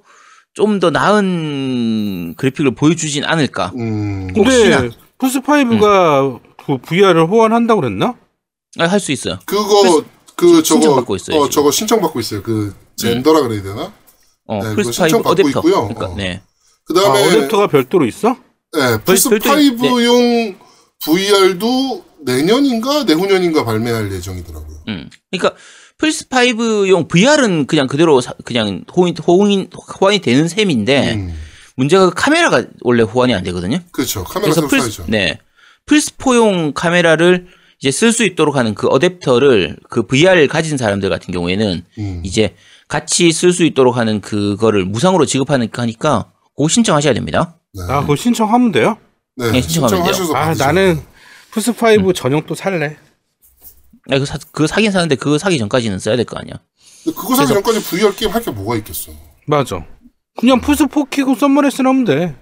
좀 0.53 0.79
더 0.79 0.89
나은 0.89 2.33
그래픽을 2.35 2.75
보여주진 2.75 3.23
않을까? 3.23 3.71
음, 3.77 4.29
혹시나. 4.35 4.81
근데 4.81 4.95
플스 5.17 5.39
5가 5.41 6.39
VR을 6.81 7.27
호환한다고 7.27 7.81
그랬나? 7.81 8.15
아, 8.77 8.85
할 8.85 8.99
수 8.99 9.11
있어요. 9.11 9.39
그거 9.45 10.03
그 10.35 10.63
저거 10.63 10.81
신청받고 10.81 11.15
있어요, 11.15 11.37
어 11.37 11.43
지금. 11.43 11.51
저거 11.51 11.71
신청받고 11.71 12.19
있어요. 12.19 12.41
그 12.43 12.73
젠더라 12.97 13.41
그래야 13.41 13.61
되나? 13.63 13.93
어, 14.49 14.63
네, 14.63 14.75
플스5 14.75 14.93
신청받고 14.93 15.35
어댑터. 15.43 15.47
있고요. 15.49 15.87
그러니까, 15.87 16.05
어. 16.07 16.15
네. 16.17 16.41
아, 16.41 16.83
그다음에 16.85 17.23
어댑터가 17.47 17.69
별도로 17.69 18.05
있어? 18.05 18.35
네, 18.73 18.97
플스 19.05 19.29
별도 19.29 19.59
있- 19.59 19.77
5용 19.77 20.55
VR도 21.03 22.03
내년인가 22.25 23.03
내후년인가 23.03 23.63
발매할 23.63 24.11
예정이더라고요. 24.11 24.77
음. 24.89 25.09
그러니까 25.31 25.55
플스 25.97 26.27
5용 26.27 27.07
VR은 27.07 27.67
그냥 27.67 27.87
그대로 27.87 28.21
사- 28.21 28.33
그냥 28.43 28.83
호인, 28.95 29.15
호인, 29.17 29.69
호환이 30.01 30.19
되는 30.19 30.47
셈인데 30.47 31.13
음, 31.13 31.33
문제가 31.75 32.09
그 32.09 32.13
카메라가 32.15 32.63
원래 32.81 33.03
호환이 33.03 33.33
안 33.33 33.43
되거든요. 33.43 33.79
그렇죠. 33.91 34.23
카메라 34.23 34.51
그래서 34.53 34.55
새로 34.61 34.67
플스, 34.67 34.95
사야죠. 34.97 35.11
네. 35.11 35.39
플스 35.85 36.11
4용 36.17 36.73
카메라를 36.73 37.47
이제 37.79 37.91
쓸 37.91 38.11
수 38.11 38.25
있도록 38.25 38.55
하는 38.57 38.75
그 38.75 38.87
어댑터를 38.89 39.77
그 39.89 40.03
VR을 40.05 40.47
가진 40.47 40.77
사람들 40.77 41.09
같은 41.09 41.33
경우에는 41.33 41.83
음. 41.97 42.21
이제 42.25 42.55
같이 42.87 43.31
쓸 43.31 43.53
수 43.53 43.63
있도록 43.63 43.95
하는 43.95 44.19
그거를 44.19 44.83
무상으로 44.85 45.25
지급하니까 45.25 45.83
하니까 45.83 46.31
그거 46.55 46.67
신청하셔야 46.67 47.13
됩니다. 47.13 47.55
네. 47.73 47.81
아, 47.87 48.01
그거 48.01 48.15
신청하면 48.15 48.71
돼요? 48.71 48.97
네, 49.37 49.51
네, 49.51 49.61
신청하면 49.61 50.03
돼요. 50.03 50.35
아, 50.35 50.53
나는. 50.55 50.99
플스 51.51 51.71
5 51.71 52.13
전용 52.13 52.45
또 52.45 52.53
살래. 52.53 52.97
아, 54.09 54.13
그거, 54.13 54.25
사, 54.25 54.37
그거 54.51 54.67
사긴 54.67 54.91
사는데 54.91 55.15
그거 55.15 55.37
사기 55.37 55.57
전까지는 55.57 55.99
써야 55.99 56.15
될 56.15 56.25
거 56.25 56.37
아니야. 56.37 56.55
근데 57.03 57.15
그거 57.17 57.35
사기 57.35 57.47
전까지 57.53 57.81
VR 57.81 58.13
게임 58.15 58.31
할 58.31 58.41
게 58.43 58.51
뭐가 58.51 58.75
있겠어? 58.77 59.11
맞아. 59.47 59.85
그냥 60.37 60.59
플스 60.59 60.85
4 60.93 61.05
키고 61.09 61.35
썸머레슨 61.35 61.85
하면 61.87 62.03
돼. 62.03 62.35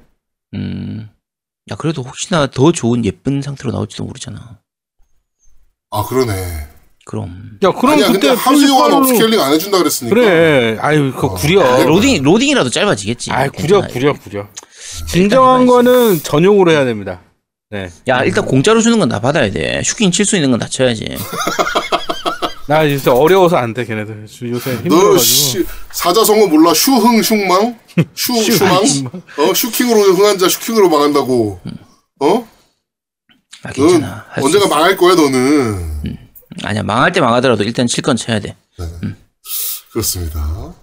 음. 0.56 1.10
야, 1.70 1.76
그래도 1.76 2.02
혹시나 2.02 2.48
더 2.48 2.72
좋은 2.72 3.06
예쁜 3.06 3.42
상태로 3.42 3.72
나올지도 3.72 4.04
모르잖아. 4.06 4.60
아 5.92 6.04
그러네. 6.06 6.34
그럼. 7.06 7.58
야 7.64 7.72
그럼 7.72 7.94
아니야 7.94 8.08
그때 8.12 8.28
근데 8.30 8.42
플스4로 8.42 8.94
upscaling 8.94 9.40
안 9.40 9.54
해준다 9.54 9.78
그랬으니까. 9.78 10.14
그래. 10.14 10.78
아유 10.82 11.14
그거 11.16 11.30
구려. 11.36 11.64
아, 11.66 11.84
로딩, 11.84 12.22
로딩이라도 12.24 12.70
짧아지겠지. 12.70 13.32
아이 13.32 13.50
구려. 13.50 13.82
구려 13.88 14.14
구려. 14.14 14.48
진정한 15.08 15.66
거는 15.66 16.22
전용으로 16.24 16.72
해야 16.72 16.84
됩니다. 16.86 17.22
네. 17.70 17.90
야, 18.08 18.24
일단 18.24 18.46
공짜로 18.46 18.82
주는 18.82 18.98
건 19.00 19.10
다 19.10 19.20
받아야 19.20 19.52
돼. 19.52 19.82
슈킹 19.84 20.12
칠 20.12 20.26
수 20.26 20.36
있는 20.36 20.52
건 20.52 20.60
다 20.60 20.68
쳐야지. 20.68 21.06
나 22.68 22.86
진짜 22.86 23.14
어려워서 23.14 23.56
안 23.56 23.74
돼 23.74 23.86
걔네들 23.86 24.26
요새 24.52 24.72
너 24.72 24.78
힘들어가지고. 24.82 25.18
씨, 25.20 25.66
사자성어 25.94 26.48
몰라? 26.48 26.74
슈흥 26.74 27.22
슝망? 27.24 27.80
슈 28.14 28.34
슈망? 28.44 28.76
어 29.40 29.54
슈킹으로 29.54 30.00
흥한 30.16 30.38
자 30.38 30.50
슈킹으로 30.50 30.90
망한다고. 30.90 31.60
어? 32.20 32.48
아, 33.64 33.72
넌 33.74 33.88
괜찮아. 33.88 34.26
있어. 34.38 34.68
망할 34.68 34.98
거야 34.98 35.16
너는. 35.16 36.18
아니야, 36.64 36.84
망할 36.84 37.12
때 37.12 37.20
망하더라도 37.22 37.64
일단 37.64 37.88
칠 37.88 38.04
건 38.04 38.16
쳐야 38.16 38.40
돼. 38.40 38.56
그렇습니다. 39.92 40.74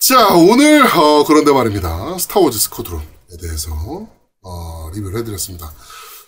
자 0.00 0.28
오늘 0.28 0.82
어, 0.96 1.24
그런데 1.26 1.52
말입니다. 1.52 2.16
스타워즈 2.18 2.58
스쿼드론에 2.58 3.04
대해서 3.40 3.70
어, 4.42 4.90
리뷰를 4.94 5.18
해드렸습니다. 5.20 5.70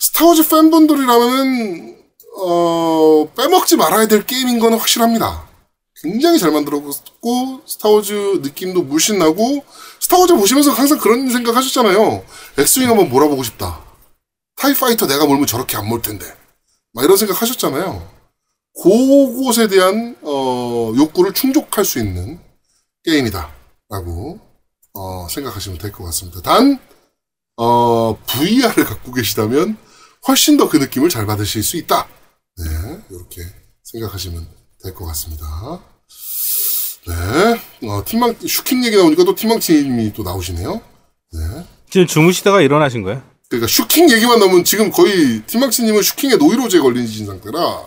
스타워즈 0.00 0.48
팬분들이라면은 0.48 1.96
어, 2.42 3.28
빼먹지 3.36 3.76
말아야 3.76 4.06
될 4.06 4.26
게임인 4.26 4.58
거는 4.58 4.78
확실합니다. 4.78 5.48
굉장히 6.02 6.38
잘 6.38 6.50
만들었고 6.50 6.90
스타워즈 7.66 8.40
느낌도 8.42 8.82
물씬 8.82 9.18
나고 9.18 9.64
스타워즈 10.00 10.34
보시면서 10.34 10.72
항상 10.72 10.98
그런 10.98 11.30
생각 11.30 11.56
하셨잖아요. 11.56 12.24
X-wing 12.58 12.88
한번 12.90 13.08
몰아보고 13.10 13.42
싶다. 13.44 13.80
TIE 14.60 14.74
fighter 14.74 15.06
내가 15.06 15.26
몰면 15.26 15.46
저렇게 15.46 15.76
안 15.76 15.86
몰 15.86 16.02
텐데. 16.02 16.26
막 16.92 17.04
이런 17.04 17.16
생각 17.16 17.40
하셨잖아요. 17.40 18.08
그것에 18.82 19.68
대한 19.68 20.16
어, 20.22 20.92
욕구를 20.96 21.32
충족할 21.32 21.84
수 21.84 21.98
있는 21.98 22.38
게임이다라고 23.04 24.40
어, 24.94 25.26
생각하시면 25.30 25.78
될 25.78 25.92
것 25.92 26.04
같습니다. 26.04 26.40
단 26.42 26.78
어, 27.56 28.18
VR을 28.26 28.84
갖고 28.84 29.12
계시다면 29.12 29.76
훨씬 30.28 30.56
더 30.56 30.68
그 30.68 30.76
느낌을 30.76 31.08
잘 31.08 31.26
받으실 31.26 31.62
수 31.62 31.76
있다. 31.76 32.06
네, 32.58 32.64
이렇게 33.10 33.42
생각하시면 33.84 34.46
될 34.82 34.94
것 34.94 35.06
같습니다. 35.06 35.46
네, 37.06 37.88
어, 37.88 38.02
팀망 38.04 38.34
슈킹 38.46 38.84
얘기 38.84 38.96
나오니까 38.96 39.24
또 39.24 39.34
팀망팀이 39.34 40.12
또 40.12 40.22
나오시네요. 40.22 40.80
네. 41.32 41.66
지금 41.88 42.06
주무시다가 42.06 42.60
일어나신 42.60 43.02
거예요? 43.02 43.22
그러니까 43.50 43.66
슈킹 43.66 44.08
얘기만 44.10 44.38
나오면 44.38 44.62
지금 44.64 44.90
거의 44.92 45.42
팀막스님은 45.46 46.02
슈킹에 46.02 46.36
노이로제 46.36 46.78
걸리신 46.78 47.26
상태라 47.26 47.84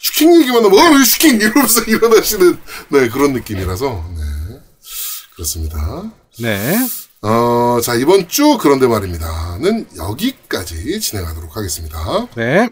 슈킹 0.00 0.38
얘기만 0.42 0.62
나오면 0.62 0.78
어 0.78 1.04
슈킹 1.04 1.36
이러면서 1.40 1.80
일어나시는 1.88 2.58
네 2.90 3.08
그런 3.08 3.32
느낌이라서 3.32 4.04
네 4.16 4.60
그렇습니다. 5.34 6.12
네. 6.40 6.76
어, 7.22 7.80
자 7.82 7.94
이번 7.94 8.28
주 8.28 8.58
그런데 8.60 8.86
말입니다는 8.86 9.86
여기까지 9.96 11.00
진행하도록 11.00 11.56
하겠습니다. 11.56 12.28
네. 12.36 12.68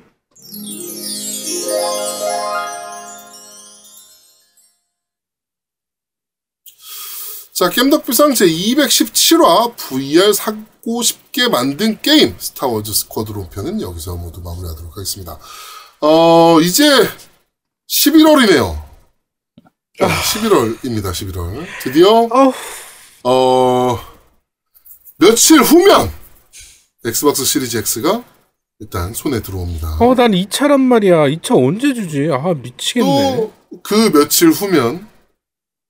자, 7.57 7.71
겜덕비상 7.71 8.33
제217화 8.33 9.75
VR 9.77 10.31
사고 10.35 11.01
싶게 11.01 11.49
만든 11.49 11.99
게임 12.03 12.35
스타워즈 12.39 12.93
스쿼드론 12.93 13.49
편은 13.49 13.81
여기서 13.81 14.17
모두 14.17 14.43
마무리하도록 14.43 14.95
하겠습니다. 14.95 15.39
어, 16.03 16.61
이제 16.61 16.85
11월이네요. 17.89 18.85
11월입니다, 19.99 21.13
11월. 21.13 21.67
드디어. 21.83 22.29
어, 23.25 23.99
며칠 25.17 25.63
후면 25.63 26.13
엑스박스 27.07 27.43
시리즈 27.47 27.79
X가 27.79 28.23
일단 28.81 29.15
손에 29.15 29.41
들어옵니다. 29.41 29.97
어, 30.01 30.15
난 30.15 30.33
2차란 30.33 30.79
말이야. 30.83 31.29
2차 31.29 31.57
언제 31.57 31.95
주지? 31.95 32.29
아, 32.31 32.53
미치겠네. 32.53 33.37
또 33.39 33.57
그 33.83 34.11
며칠 34.13 34.51
후면 34.51 35.07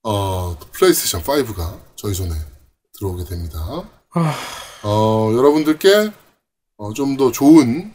어, 0.03 0.57
플레이스테이션 0.73 1.21
5가 1.23 1.79
저희 1.95 2.13
손에 2.13 2.31
들어오게 2.97 3.25
됩니다. 3.25 3.59
아. 4.13 4.35
어, 4.83 5.31
여러분들께 5.35 6.11
어, 6.77 6.93
좀 6.93 7.17
더 7.17 7.31
좋은 7.31 7.91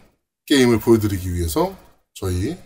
게임을 0.46 0.80
보여드리기 0.80 1.32
위해서 1.34 1.74
저희 2.14 2.56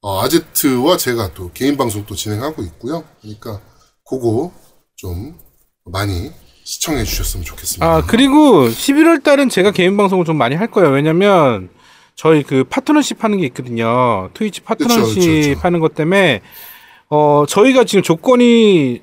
어, 0.00 0.20
아제트와 0.22 0.96
제가 0.96 1.34
또 1.34 1.50
개인 1.52 1.76
방송도 1.76 2.14
진행하고 2.14 2.62
있고요. 2.62 3.04
그러니까 3.20 3.60
그거 4.08 4.52
좀 4.96 5.38
많이 5.84 6.32
시청해 6.64 7.04
주셨으면 7.04 7.44
좋겠습니다. 7.44 7.86
아, 7.86 8.02
그리고 8.06 8.66
11월 8.68 9.22
달은 9.22 9.48
제가 9.50 9.70
개인 9.70 9.96
방송을 9.96 10.24
좀 10.24 10.36
많이 10.36 10.54
할 10.56 10.70
거예요. 10.70 10.90
왜냐면 10.90 11.68
저희 12.16 12.42
그 12.42 12.64
파트너십 12.64 13.22
하는 13.22 13.38
게 13.38 13.46
있거든요. 13.46 14.30
트위치 14.34 14.62
파트너십 14.62 14.98
그쵸, 15.14 15.20
그쵸, 15.20 15.48
그쵸. 15.50 15.60
하는 15.62 15.80
것 15.80 15.94
때문에 15.94 16.40
어, 17.08 17.44
저희가 17.48 17.84
지금 17.84 18.02
조건이 18.02 19.02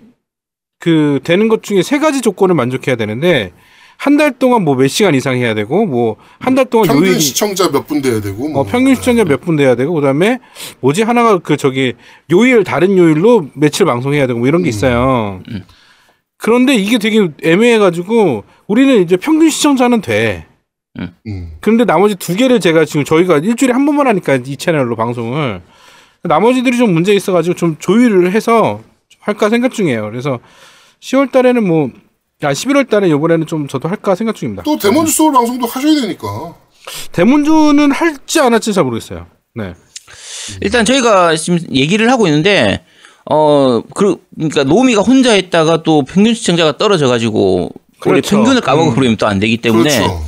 그 0.80 1.20
되는 1.24 1.47
것 1.47 1.64
중에 1.64 1.82
세 1.82 1.99
가지 1.99 2.22
조건을 2.22 2.56
만족해야 2.56 2.95
되는데 2.95 3.51
한 3.97 4.18
달 4.18 4.38
동안 4.38 4.64
뭐 4.66 4.76
몇 4.76 4.88
시간 4.89 5.16
이상 5.16 5.38
해야 5.38 5.54
되고 5.54 5.86
뭐 5.86 6.18
한 6.41 6.56
달 6.56 6.66
동안 6.66 6.88
평균 6.88 7.06
요일 7.08 7.22
시청자 7.22 7.70
몇 7.70 7.88
분 7.88 8.01
돼야 8.01 8.20
되고 8.20 8.49
뭐. 8.49 8.62
어, 8.62 8.64
평균 8.66 8.95
시청자 8.95 9.24
몇 9.24 9.39
분 9.39 9.56
돼야 9.56 9.76
되고 9.76 9.93
그다음에 9.93 10.39
뭐지 10.82 11.04
하나가 11.04 11.38
그 11.38 11.56
저기 11.56 11.93
요일 12.32 12.64
다른 12.66 12.97
요일로 12.97 13.49
며칠 13.54 13.86
방송해야 13.86 14.28
되고 14.28 14.39
뭐 14.39 14.47
이런 14.49 14.62
게 14.64 14.70
있어요. 14.70 15.41
그런데 16.38 16.76
이게 16.76 16.97
되게 16.97 17.30
애매해가지고 17.41 18.43
우리는 18.68 19.01
이제 19.01 19.16
평균 19.16 19.49
시청자는 19.49 20.01
돼. 20.01 20.47
음. 20.99 21.54
그런데 21.62 21.86
나머지 21.86 22.16
두 22.16 22.36
개를 22.36 22.60
제가 22.60 22.84
지금 22.84 23.06
저희가 23.06 23.38
일주일에 23.38 23.72
한 23.74 23.86
번만 23.86 24.08
하니까 24.08 24.36
이 24.45 24.58
채널로 24.58 24.97
방송을 24.97 25.62
나머지들이 26.24 26.78
좀 26.78 26.93
문제 26.93 27.13
있어가지고 27.13 27.55
좀 27.55 27.76
조율을 27.80 28.32
해서 28.32 28.82
할까 29.19 29.49
생각 29.49 29.74
중이에요. 29.74 30.09
그래서 30.09 30.39
10월 31.01 31.32
달에는 31.32 31.65
뭐, 31.65 31.89
야, 32.43 32.51
11월 32.51 32.89
달에 32.89 33.09
이번에는 33.09 33.45
좀 33.45 33.67
저도 33.67 33.89
할까 33.89 34.15
생각 34.15 34.36
중입니다. 34.36 34.63
또 34.63 34.78
데몬즈 34.78 35.11
소울 35.11 35.34
방송도 35.34 35.67
하셔야 35.67 36.01
되니까. 36.01 36.55
대문주는 37.11 37.91
할지 37.91 38.39
안 38.39 38.53
할지 38.53 38.74
잘 38.74 38.84
모르겠어요. 38.84 39.28
네. 39.55 39.74
일단 40.61 40.84
저희가 40.86 41.36
지금 41.36 41.59
얘기를 41.74 42.09
하고 42.11 42.28
있는데 42.28 42.84
어, 43.30 43.82
그, 43.93 44.17
그러니까 44.36 44.63
노미가 44.63 45.01
혼자 45.01 45.32
했다가 45.32 45.84
또 45.84 46.03
평균 46.03 46.34
시청자가 46.34 46.78
떨어져가지고 46.78 47.71
원래 48.05 48.19
그렇죠. 48.19 48.36
평균을 48.36 48.61
까먹어버리면 48.61 49.17
또안 49.17 49.39
되기 49.39 49.57
때문에 49.57 49.89
그렇죠. 49.89 50.21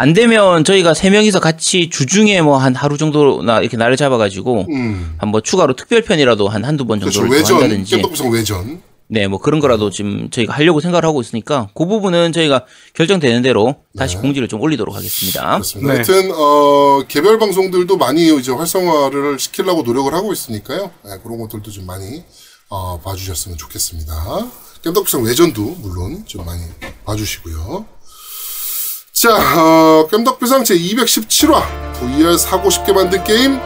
안 0.00 0.12
되면 0.12 0.62
저희가 0.62 0.94
세 0.94 1.10
명이서 1.10 1.40
같이 1.40 1.90
주중에 1.90 2.40
뭐 2.40 2.56
한 2.58 2.72
하루 2.76 2.96
정도나 2.96 3.60
이렇게 3.60 3.76
날을 3.76 3.96
잡아가지고 3.96 4.66
음. 4.70 5.16
한뭐 5.18 5.40
추가로 5.40 5.74
특별편이라도 5.74 6.46
한 6.48 6.64
한두 6.64 6.84
번 6.86 7.00
그렇죠. 7.00 7.20
정도를 7.20 7.42
더 7.42 7.42
외전, 7.42 7.56
한다든지 7.62 7.96
겜덕비상 7.96 8.30
외전. 8.30 8.80
네 9.10 9.26
뭐 9.26 9.40
그런 9.40 9.58
거라도 9.58 9.90
지금 9.90 10.28
저희가 10.30 10.54
하려고 10.54 10.80
생각을 10.80 11.04
하고 11.04 11.20
있으니까 11.20 11.68
그 11.74 11.84
부분은 11.86 12.30
저희가 12.32 12.64
결정되는 12.94 13.42
대로 13.42 13.76
다시 13.96 14.16
공지를 14.18 14.46
좀 14.48 14.60
올리도록 14.60 14.94
하겠습니다. 14.94 15.40
네. 15.42 15.50
그렇습니다. 15.56 15.92
네. 15.92 15.94
하여튼 15.96 16.30
어, 16.32 17.02
개별 17.08 17.38
방송들도 17.40 17.96
많이 17.96 18.38
이제 18.38 18.52
활성화를 18.52 19.38
시키려고 19.40 19.82
노력을 19.82 20.12
하고 20.14 20.32
있으니까요. 20.32 20.90
네, 21.06 21.10
그런 21.24 21.38
것들도 21.40 21.70
좀 21.72 21.86
많이 21.86 22.22
어, 22.68 23.00
봐주셨으면 23.02 23.56
좋겠습니다. 23.58 24.14
겜덕비상 24.84 25.24
외전도 25.24 25.62
물론 25.80 26.22
좀 26.26 26.44
많이 26.44 26.60
봐주시고요. 27.04 27.97
자, 29.20 29.30
어, 29.60 30.06
겜덕비상 30.08 30.62
제 30.62 30.74
217화 30.76 31.60
VR 31.94 32.38
사고 32.38 32.70
싶게 32.70 32.92
만든 32.92 33.24
게임 33.24 33.58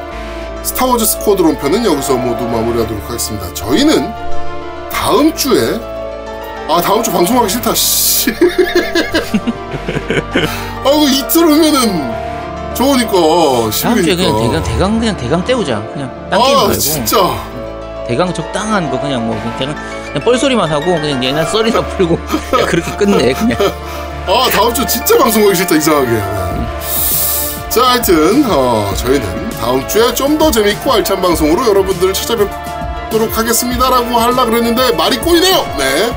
스타워즈 0.62 1.04
스쿼드론 1.04 1.58
편은 1.58 1.84
여기서 1.84 2.14
모두 2.16 2.44
마무리하도록 2.44 3.04
하겠습니다. 3.06 3.52
저희는 3.52 4.10
다음 4.90 5.34
주에 5.36 5.78
아 6.70 6.80
다음 6.80 7.02
주 7.02 7.12
방송하기 7.12 7.50
싫다. 7.50 7.74
씨. 7.74 8.30
아이고 10.86 11.08
이틀 11.08 11.42
후면은 11.42 12.74
좋으니까 12.74 13.12
다음 13.82 14.02
주에. 14.02 14.14
그냥 14.16 14.38
대강 14.40 14.62
대강 14.62 14.98
그냥 15.00 15.16
대강 15.18 15.44
때우자. 15.44 15.82
그냥 15.92 16.28
딴 16.30 16.40
게임 16.40 16.56
아 16.56 16.60
말고 16.62 16.78
진짜. 16.78 17.18
대강 18.08 18.32
적당한 18.32 18.90
거 18.90 18.98
그냥 18.98 19.26
뭐 19.26 19.36
그냥 19.58 19.74
그냥 20.06 20.24
뻘소리만 20.24 20.70
하고 20.70 20.86
그냥 20.94 21.22
옛날 21.22 21.44
썰이나 21.44 21.84
풀고 21.88 22.18
그렇게 22.66 22.96
끝내 22.96 23.34
그냥. 23.34 23.58
아 24.26 24.48
다음 24.50 24.72
주 24.72 24.86
진짜 24.86 25.18
방송하기 25.18 25.54
싫다 25.56 25.74
이상하게. 25.76 26.10
네. 26.10 27.68
자 27.68 27.82
하여튼 27.90 28.44
어, 28.48 28.92
저희는 28.96 29.50
다음 29.50 29.86
주에 29.88 30.12
좀 30.14 30.38
더 30.38 30.50
재밌고 30.50 30.92
알찬 30.92 31.20
방송으로 31.20 31.66
여러분들을 31.68 32.12
찾아뵙도록 32.12 33.36
하겠습니다라고 33.36 34.18
하려 34.18 34.44
그랬는데 34.46 34.92
말이 34.92 35.16
꼬이네요. 35.18 35.74
네. 35.78 36.10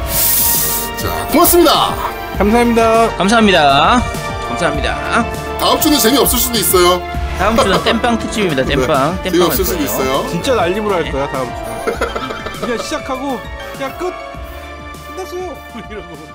자 0.97 1.28
고맙습니다. 1.32 1.95
감사합니다. 2.38 3.16
감사합니다. 3.18 4.03
감사합니다. 4.49 5.26
다음 5.60 5.80
주는 5.80 5.97
재미없을 5.97 6.38
수도 6.38 6.58
있어요. 6.60 7.01
다음 7.39 7.58
주는 7.58 7.82
땜빵 7.84 8.20
특집입니다. 8.20 8.64
땜빵. 8.66 8.88
땜빵 8.88 8.95
할 8.95 9.24
네, 9.24 9.32
재미없을 9.32 9.66
수도. 9.66 9.84
있어요. 9.84 10.26
진짜 10.30 10.56
난리로 10.56 10.93
할 10.93 11.12
거야 11.12 11.28
다음 11.32 11.47
주. 11.47 12.62
그냥 12.62 12.78
시작하고 12.78 13.39
야끝 13.82 14.14
끝났어요 15.16 15.56
이러고. 15.89 16.35